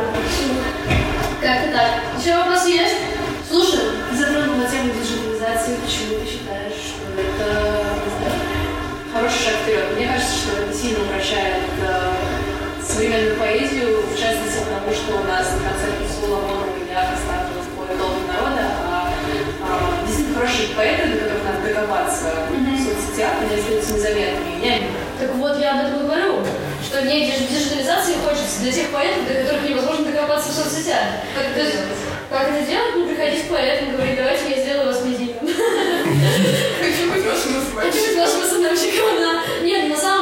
Как-то 1.41 1.72
так. 1.72 2.20
Еще 2.20 2.37
вопрос 2.37 2.66
есть? 2.66 2.97
Слушай. 3.49 3.80
Затронула 4.16 4.66
тему 4.70 4.93
диджитализации. 4.95 5.76
Почему 5.85 6.20
ты 6.20 6.26
считаешь, 6.26 6.80
что 6.80 7.20
это 7.20 7.85
хороший 9.12 9.45
шаг 9.45 9.55
вперед? 9.62 9.97
Мне 9.97 10.07
кажется, 10.07 10.35
что 10.39 10.62
это 10.62 10.72
сильно 10.72 11.05
упрощает 11.05 11.64
э, 11.82 12.12
современную 12.80 13.37
поэзию, 13.37 14.03
в 14.03 14.18
частности, 14.18 14.61
потому 14.64 14.95
что 14.95 15.20
у 15.20 15.24
нас 15.24 15.53
на 15.53 15.68
концерте 15.68 16.07
Соломона 16.09 16.64
меня 16.80 17.12
осталось 17.12 17.68
более 17.76 17.97
долго 17.99 18.20
народа, 18.26 18.64
а, 18.89 19.12
а, 19.62 20.07
действительно 20.07 20.39
хорошие 20.39 20.68
поэты, 20.76 21.13
надо 21.95 22.11
докопаться 22.11 22.14
в 22.14 22.84
соцсетях, 22.84 23.32
они 23.42 23.61
остаются 23.61 23.95
незаметными. 23.95 24.64
Я 24.64 24.78
Так 25.18 25.34
вот, 25.36 25.61
я 25.61 25.70
об 25.80 25.86
этом 25.86 26.01
и 26.01 26.05
говорю, 26.05 26.42
что 26.82 27.03
мне 27.03 27.26
диж- 27.26 27.49
диджитализации 27.49 28.14
хочется 28.24 28.61
для 28.61 28.72
тех 28.72 28.90
поэтов, 28.90 29.26
до 29.28 29.34
которых 29.34 29.68
невозможно 29.68 30.11
докопаться 30.11 30.51
в 30.51 30.55
соцсетях. 30.55 31.22
Как 31.34 31.57
это, 31.57 31.70
как 32.30 32.49
это 32.51 32.66
делать? 32.66 32.95
Ну, 32.97 33.07
приходить 33.07 33.47
к 33.47 33.51
поэтам, 33.51 33.92
говорить, 33.92 34.16
давайте 34.16 34.51
я 34.51 34.62
сделаю 34.62 34.86
вас 34.88 35.05
медийным. 35.05 35.38
Хочу 35.45 37.12
быть 37.12 37.24
вашим 37.24 37.53
Хочу 37.74 38.07
быть 38.07 38.16
вашим 38.16 38.42
основщиком, 38.42 39.16
да. 39.18 39.32
Нет, 39.62 39.88
на 39.88 39.97
самом 39.97 40.13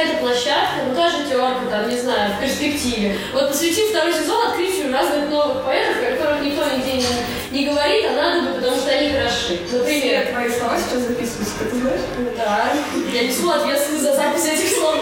какая-то 0.00 0.18
площадка, 0.20 0.80
ну 0.88 0.94
та 0.94 1.10
же 1.10 1.24
терка, 1.28 1.56
там, 1.70 1.88
не 1.88 1.98
знаю, 1.98 2.32
в 2.32 2.40
перспективе, 2.40 3.16
вот 3.32 3.48
посвятить 3.48 3.90
второй 3.90 4.14
сезон 4.14 4.48
открытию 4.48 4.92
разных 4.92 5.28
новых 5.28 5.64
поэтов, 5.64 5.96
о 6.02 6.16
которых 6.16 6.42
никто 6.42 6.64
нигде 6.64 6.92
не, 6.92 7.60
не 7.60 7.68
говорит, 7.68 8.06
а 8.08 8.14
надо 8.14 8.40
бы, 8.42 8.54
потому 8.54 8.76
что 8.76 8.90
они 8.90 9.10
хороши. 9.10 9.60
Например, 9.70 10.22
Все 10.24 10.32
твои 10.32 10.50
слова 10.50 10.76
сейчас 10.78 11.02
записываются, 11.02 11.64
ты 11.70 11.76
знаешь? 11.76 12.00
да, 12.36 12.72
я 13.12 13.22
несу 13.24 13.50
ответственность 13.50 14.04
за 14.04 14.14
запись 14.14 14.46
этих 14.46 14.74
слов. 14.74 14.96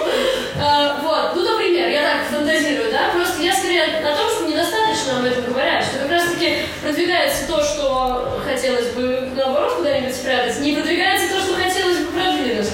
А, 0.61 1.01
вот, 1.03 1.36
ну, 1.36 1.49
например, 1.49 1.88
я 1.88 2.03
так 2.03 2.38
фантазирую, 2.38 2.90
да, 2.90 3.11
просто 3.14 3.42
я 3.42 3.55
скорее 3.55 3.84
о 3.84 4.16
том, 4.16 4.28
что 4.28 4.49
недостаточно 4.49 5.18
об 5.18 5.24
этом 5.24 5.44
говорят, 5.53 5.84
что 5.84 6.01
как 6.01 6.11
раз-таки 6.11 6.57
продвигается 6.82 7.46
то, 7.46 7.62
что 7.62 8.40
хотелось 8.44 8.88
бы, 8.88 9.30
наоборот, 9.36 9.76
куда-нибудь 9.76 10.14
спрятать, 10.14 10.59
не 10.61 10.72
продвигается 10.72 11.32
то, 11.32 11.40
что 11.40 11.55
хотелось 11.55 11.99
бы 11.99 12.12
продвинуть. 12.12 12.68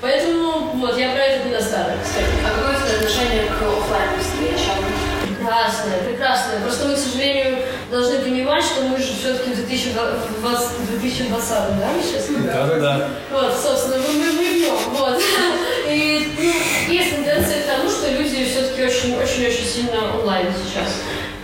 Поэтому, 0.00 0.47
вот, 0.78 0.98
я 0.98 1.10
про 1.10 1.22
этот 1.22 1.46
недостаток, 1.46 1.96
кстати. 2.02 2.26
А 2.44 2.56
какое 2.56 2.76
у 2.76 2.80
тебя 2.80 2.96
отношение 2.98 3.44
к 3.46 3.62
офлайн 3.62 4.10
встречам? 4.20 4.74
Прекрасное, 5.26 5.98
прекрасное. 6.08 6.60
Просто 6.60 6.88
мы, 6.88 6.94
к 6.94 6.98
сожалению, 6.98 7.58
должны 7.90 8.18
понимать, 8.18 8.64
что 8.64 8.82
мы 8.82 8.98
же 8.98 9.12
все-таки 9.18 9.50
в 9.50 9.56
2020, 9.56 10.90
2020 10.90 11.48
да, 11.50 11.88
мы 11.94 12.02
сейчас? 12.02 12.26
Да-да-да. 12.28 13.08
Вот, 13.32 13.54
собственно, 13.60 13.96
мы, 13.96 14.12
мы, 14.14 14.32
мы 14.32 14.44
в 14.44 14.56
нем, 14.56 14.76
вот. 14.92 15.20
И 15.88 16.28
ну, 16.38 16.92
есть 16.92 17.14
тенденция 17.14 17.62
к 17.62 17.66
тому, 17.66 17.88
что 17.88 18.10
люди 18.10 18.44
все-таки 18.44 18.84
очень-очень-очень 18.84 19.64
сильно 19.64 20.14
онлайн 20.18 20.46
сейчас. 20.52 20.88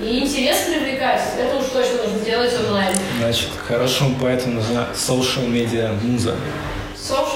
И 0.01 0.19
интерес 0.19 0.59
привлекать, 0.67 1.23
это 1.39 1.57
уж 1.57 1.67
точно 1.67 2.03
нужно 2.03 2.19
делать 2.25 2.53
онлайн. 2.67 2.95
Значит, 3.19 3.49
хорошему 3.67 4.17
поэту 4.21 4.49
нужна 4.51 4.89
social 4.95 5.49
media 5.49 5.93
муза. 6.03 6.37
Social 6.95 7.34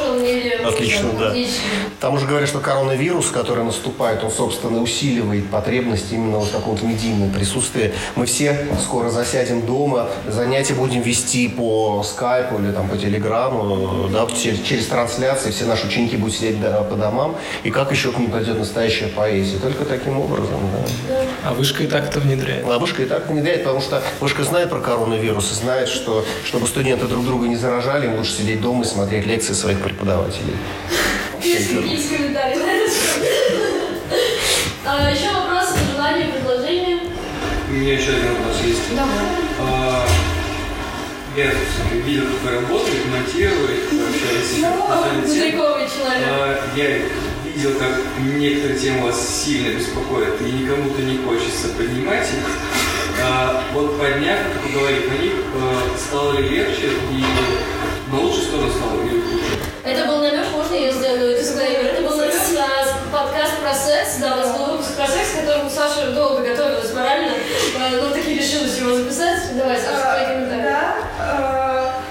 Отлично, 0.69 1.11
да. 1.19 1.29
Отлично. 1.29 1.63
Там 2.01 2.15
уже 2.15 2.27
говорят, 2.27 2.49
что 2.49 2.61
коронавирус, 2.61 3.31
который 3.31 3.65
наступает, 3.65 4.23
он, 4.23 4.31
собственно, 4.31 4.81
усиливает 4.81 5.49
потребность 5.51 6.13
именно 6.13 6.39
вот 6.39 6.53
такого 6.53 6.79
медийного 6.85 7.31
присутствия. 7.31 7.93
Мы 8.15 8.27
все 8.27 8.67
скоро 8.83 9.11
засядем 9.11 9.67
дома, 9.67 10.09
занятия 10.27 10.75
будем 10.75 11.01
вести 11.01 11.49
по 11.49 12.03
скайпу 12.05 12.59
или 12.59 12.73
там 12.73 12.89
по 12.89 12.97
телеграмму, 12.97 14.09
да, 14.09 14.27
через, 14.27 14.61
через 14.63 14.87
трансляции, 14.87 15.51
все 15.51 15.65
наши 15.65 15.87
ученики 15.87 16.17
будут 16.17 16.37
сидеть 16.37 16.61
да, 16.61 16.83
по 16.83 16.97
домам. 16.97 17.37
И 17.65 17.71
как 17.71 17.91
еще 17.91 18.13
к 18.13 18.19
ним 18.19 18.31
пойдет 18.31 18.59
настоящая 18.59 19.09
поэзия? 19.09 19.59
Только 19.59 19.85
таким 19.85 20.21
образом, 20.21 20.61
да. 21.09 21.17
А 21.45 21.55
вышка 21.55 21.83
и 21.83 21.87
так 21.87 22.09
это 22.09 22.21
внедряет. 22.21 22.65
А 22.67 22.79
вышка 22.79 23.03
и 23.03 23.07
так 23.07 23.29
внедряет, 23.29 23.65
потому 23.65 23.81
что 23.81 24.03
вышка 24.21 24.45
знает 24.45 24.71
про 24.71 24.81
коронавирус 24.81 25.51
и 25.53 25.55
знает, 25.55 25.89
что 25.89 26.25
чтобы 26.45 26.67
студенты 26.67 27.07
друг 27.07 27.25
друга 27.25 27.49
не 27.49 27.57
заражали, 27.57 28.07
им 28.07 28.17
лучше 28.17 28.33
сидеть 28.33 28.61
дома 28.61 28.85
и 28.85 28.87
смотреть 28.87 29.27
лекции 29.27 29.53
своих 29.53 29.79
преподавателей. 29.81 29.98
Есть 31.91 32.17
комментарии 32.17 32.57
на 32.57 32.71
это. 32.71 32.91
А, 34.87 35.11
еще 35.11 35.31
вопросы, 35.33 35.75
пожелания, 35.87 36.33
предложения? 36.33 37.01
У 37.69 37.73
меня 37.73 37.93
еще 37.95 38.11
один 38.13 38.29
вопрос 38.35 38.57
есть. 38.65 38.81
А, 39.61 40.07
Я 41.37 41.51
видел, 42.05 42.25
как 42.25 42.43
вы 42.43 42.51
работаете, 42.61 43.09
монтируете, 43.13 43.83
общаетесь 44.09 44.57
тему. 44.57 44.87
Далековый 45.27 45.87
человек. 45.89 46.29
А, 46.31 46.71
Я 46.77 46.89
видел, 47.45 47.73
как 47.79 48.01
некоторые 48.35 48.79
темы 48.79 49.07
вас 49.07 49.43
сильно 49.45 49.77
беспокоят, 49.77 50.41
и 50.41 50.45
никому-то 50.45 51.03
не 51.03 51.19
хочется 51.19 51.69
поднимать 51.77 52.27
их. 52.29 52.47
А, 53.23 53.63
Вот 53.75 53.99
подняв, 54.01 54.39
как 54.55 54.65
вы 54.65 54.79
говорите, 54.81 55.09
на 55.09 55.23
них 55.23 55.33
а, 55.57 55.99
стало 55.99 56.39
ли 56.39 56.49
легче 56.49 56.87
и 57.13 57.25
на 58.11 58.21
лучшую 58.21 58.45
сторону 58.45 58.71
стало 58.73 59.01
или 59.03 59.21
хуже? 59.21 59.45
Это 59.85 60.07
был 60.07 60.19
намек, 60.19 60.47
можно 60.53 60.75
я 60.75 60.93
сделаю 60.93 61.37
дисклеймер? 61.39 61.85
Это 61.93 62.03
был 62.03 62.17
намек 62.17 62.35
на 62.55 63.19
подкаст 63.19 63.59
про 63.63 63.75
секс. 63.75 64.17
Да, 64.21 64.35
у 64.35 64.37
нас 64.37 64.57
был 64.57 64.67
выпуск 64.73 64.95
про 64.97 65.07
секс, 65.07 65.31
к 65.33 65.41
которому 65.41 65.71
Саша 65.71 66.13
долго 66.13 66.43
готовилась 66.43 66.93
морально, 66.93 67.33
э, 67.33 68.01
но 68.01 68.11
таки 68.11 68.35
решилась 68.35 68.77
его 68.79 68.95
записать. 68.95 69.57
Давай, 69.57 69.77
Саша, 69.77 70.03
твои 70.03 70.27
комментарии. 70.35 70.63
Да, 70.63 70.95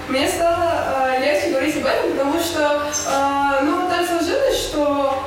э, 0.08 0.12
мне 0.12 0.28
стало 0.28 1.08
э, 1.16 1.22
легче 1.22 1.50
говорить 1.50 1.76
об 1.78 1.86
этом, 1.86 2.12
потому 2.12 2.40
что, 2.40 2.82
ну, 3.64 3.90
так 3.90 4.08
сложилось, 4.08 4.58
что 4.58 5.24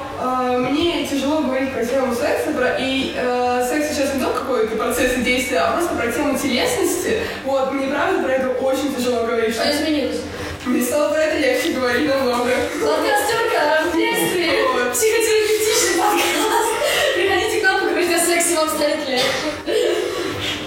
мне 0.59 1.07
тяжело 1.07 1.43
говорить 1.43 1.73
про 1.73 1.85
тему 1.85 2.15
секса, 2.15 2.51
про- 2.57 2.77
и 2.79 3.15
э, 3.17 3.67
секс 3.69 3.95
сейчас 3.95 4.15
не 4.15 4.21
только 4.23 4.41
какой-то 4.41 4.77
процесс 4.77 5.17
и 5.19 5.23
действия, 5.23 5.59
а 5.61 5.73
просто 5.73 5.95
про 5.95 6.11
тему 6.11 6.39
телесности. 6.39 7.21
Вот, 7.45 7.73
мне 7.73 7.89
правда 7.89 8.23
про 8.23 8.33
это 8.33 8.49
очень 8.51 8.95
тяжело 8.95 9.25
говорить. 9.27 9.55
Что 9.55 9.71
изменилось? 9.71 10.21
Мне 10.67 10.83
стало 10.85 11.15
про 11.15 11.23
это 11.23 11.39
легче 11.39 11.73
говорить 11.73 12.07
намного. 12.07 12.51
Подкаст 12.51 13.31
Тёрка 13.31 13.83
в 13.91 13.97
детстве. 13.97 14.63
Психотерапевтичный 14.93 15.97
подкаст. 15.97 16.71
Приходите 17.15 17.61
к 17.61 17.63
нам 17.63 17.81
поговорить 17.81 18.13
о 18.13 18.19
сексе, 18.21 18.57
вам 18.57 18.69
станет 18.69 19.09
легче. 19.09 19.25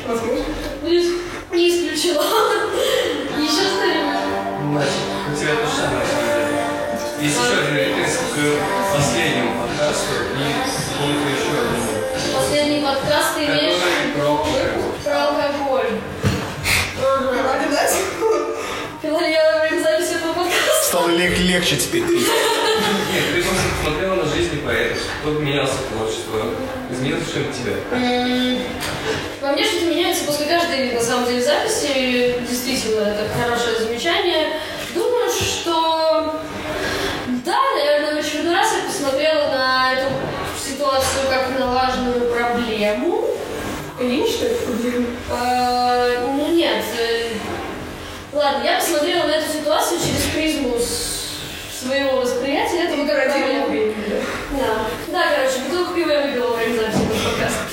Возможно. 0.08 0.46
Не 0.82 1.70
исключила. 1.70 2.24
Еще 3.38 3.64
что-нибудь? 3.70 4.18
Значит, 4.72 5.04
у 5.32 5.36
тебя 5.36 5.54
то 5.62 5.68
же 5.68 5.76
самое, 5.78 6.00
на 6.00 6.06
самом 6.10 6.26
деле. 6.26 6.58
Есть 7.22 7.38
еще 7.38 7.54
один 7.54 7.76
референс 7.78 8.16
к 8.18 8.98
последнему 8.98 9.52
подкасту 9.62 10.14
и 10.34 10.50
какому-то 10.90 11.30
еще 11.30 11.54
одному. 11.54 11.94
Последний 12.34 12.82
подкаст 12.82 13.30
ты 13.36 13.46
имеешь 13.46 13.78
Который 13.78 14.12
про 14.18 14.30
лег- 21.18 21.38
легче 21.40 21.78
теперь. 21.78 22.04
Нет, 22.04 23.24
ты 23.36 23.42
просто 23.44 23.62
посмотрела 23.84 24.16
на 24.16 24.26
жизнь 24.26 24.62
поэтов, 24.66 24.98
кто 25.22 25.32
менялся 25.34 25.76
творчество, 25.92 26.46
изменилось 26.92 27.28
что-нибудь 27.28 27.56
тебя? 27.56 28.60
Во 29.42 29.52
мне 29.54 29.64
что-то 29.64 29.86
меняется 29.86 30.24
после 30.26 30.46
каждой, 30.48 30.92
на 30.94 31.02
самом 31.02 31.26
деле, 31.28 31.42
записи. 31.44 32.36
Действительно, 32.50 33.02
это 33.02 33.28
хорошее 33.40 33.78
замечание. 33.80 34.54
Думаю, 34.96 35.30
что... 35.32 36.40
Да, 37.46 37.58
наверное, 37.76 38.16
в 38.22 38.26
очередной 38.26 38.56
раз 38.56 38.70
я 38.82 38.88
посмотрела 38.90 39.48
на 39.50 39.94
эту 39.94 40.10
ситуацию 40.66 41.28
как 41.30 41.60
на 41.60 41.68
важную 41.74 42.32
проблему. 42.32 43.26
Лень, 44.00 44.28
что 44.28 44.46
ли? 44.48 45.06
А, 45.32 46.26
ну 46.36 46.48
нет. 46.54 46.84
э, 47.00 47.30
Ладно, 48.32 48.64
я 48.66 48.80
посмотрела 48.80 49.28
на 49.28 49.32
эту 49.36 49.52
ситуацию 49.54 50.00
через 50.00 50.13
своего 51.84 52.22
восприятия 52.22 52.84
этого 52.86 53.06
как 53.06 53.26
проблемы. 53.26 53.94
Да. 54.52 54.86
Да, 55.12 55.24
короче, 55.36 55.60
бутылку 55.68 55.94
пива 55.94 56.12
я 56.12 56.22
выпила 56.22 56.56
время 56.56 56.76
записи 56.82 57.04
этого 57.04 57.20
подкаста. 57.30 57.64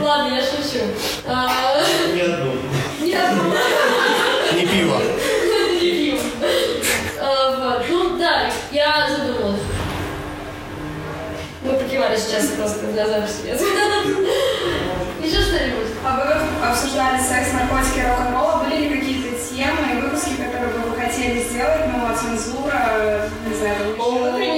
Ладно, 0.02 0.34
я 0.34 0.40
шучу. 0.42 0.84
А, 1.26 1.82
Ни 2.14 2.20
одну. 2.20 2.52
Не 3.00 3.14
одну. 3.14 3.54
Не 4.54 4.66
пиво. 4.66 5.00
Не 5.80 5.90
пиво. 5.90 6.20
А, 7.20 7.78
Вот. 7.78 7.86
Ну 7.88 8.18
да, 8.18 8.50
я 8.72 9.08
задумалась. 9.08 9.60
Мы 11.62 11.72
покивали 11.74 12.16
сейчас 12.16 12.48
просто 12.48 12.86
для 12.88 13.06
записи. 13.06 13.46
Еще 15.24 15.40
что-нибудь? 15.40 15.88
А 16.04 16.16
вы 16.16 16.66
обсуждали 16.68 17.18
секс, 17.18 17.52
наркотики, 17.54 18.06
рок-н-ролл? 18.06 18.64
Были 18.64 18.76
ли 18.76 18.88
какие-то 18.90 19.03
сделать, 21.54 21.86
а 21.86 22.16
цензура, 22.16 23.30
не 23.46 23.54
знаю, 23.54 23.94
там 23.96 24.53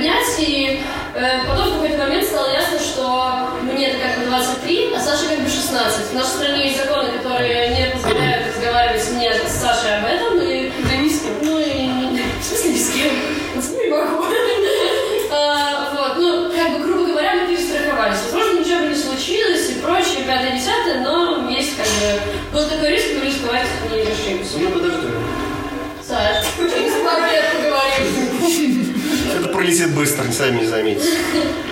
поднять, 0.00 0.34
и 0.38 0.80
э, 1.14 1.46
потом 1.46 1.70
в 1.70 1.72
какой-то 1.74 1.98
момент 1.98 2.24
стало 2.24 2.50
ясно, 2.52 2.78
что 2.78 3.50
мне 3.62 3.88
это 3.88 3.98
как 3.98 4.18
бы 4.18 4.30
23, 4.30 4.94
а 4.96 5.00
Саша 5.00 5.28
как 5.28 5.40
бы 5.40 5.48
16. 5.48 6.10
В 6.10 6.14
нашей 6.14 6.28
стране 6.28 6.64
есть 6.68 6.78
законы, 6.78 7.12
которые 7.12 7.68
не 7.68 7.90
позволяют 7.90 8.48
разговаривать 8.48 9.10
мне 9.12 9.32
с 9.34 9.52
Сашей 9.52 9.98
об 9.98 10.06
этом. 10.06 10.40
И, 10.40 10.72
да 10.88 10.96
ни 10.96 11.08
с 11.08 11.20
кем. 11.20 11.32
Ну 11.42 11.58
и... 11.58 11.90
В 12.40 12.44
смысле 12.44 12.72
ни 12.72 12.78
с 12.78 12.90
кем? 12.90 13.12
Ну, 13.54 13.84
не 13.84 13.90
могу. 13.90 14.24
А, 15.32 15.94
вот, 15.94 16.18
ну, 16.18 16.50
как 16.50 16.72
бы, 16.72 16.84
грубо 16.84 17.04
говоря, 17.04 17.36
мы 17.36 17.46
перестраховались. 17.46 18.18
Возможно, 18.24 18.58
ничего 18.58 18.80
бы 18.80 18.86
не 18.88 18.96
случилось 18.96 19.70
и 19.70 19.74
прочее, 19.74 20.24
пятое, 20.26 20.58
десятое, 20.58 21.04
но 21.04 21.48
есть 21.48 21.76
как 21.76 21.86
бы... 21.86 22.20
Был 22.52 22.68
такой 22.68 22.90
риск, 22.90 23.06
мы 23.14 23.26
рисковать 23.26 23.66
не 23.92 24.00
решимся. 24.00 24.58
Ну, 24.58 24.70
подожди, 24.70 24.99
летит 29.70 29.94
быстро, 29.94 30.24
сами 30.32 30.60
не 30.60 30.66
заметите. 30.66 31.06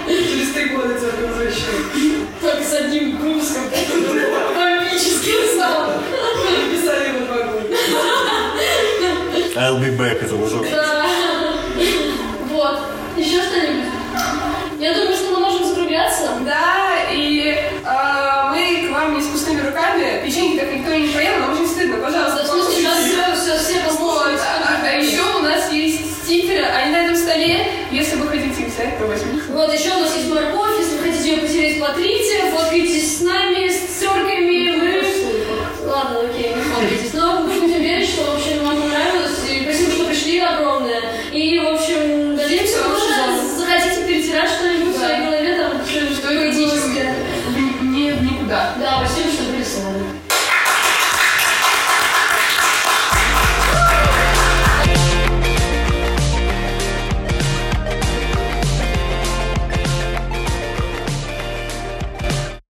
Через 0.06 0.52
три 0.52 0.66
года 0.66 0.94
тебя 0.94 1.26
возвращают. 1.26 1.86
Только 2.40 2.64
с 2.64 2.72
одним 2.74 3.16
курсом. 3.18 3.64
Бомбический 4.54 5.56
зал. 5.56 5.94
Писали 6.70 7.08
на 7.18 7.26
два 7.26 7.42
года. 7.44 7.76
I'll 9.56 9.80
be 9.80 9.96
back, 9.98 10.24
это 10.24 10.36
уже. 10.36 10.70
Да. 10.70 11.06
Вот. 12.50 12.78
Еще 13.16 13.42
что-нибудь? 13.42 13.87
смотрите, 31.88 32.50
вот 32.52 32.72
видите 32.72 33.06
с 33.06 33.20
нами. 33.20 33.57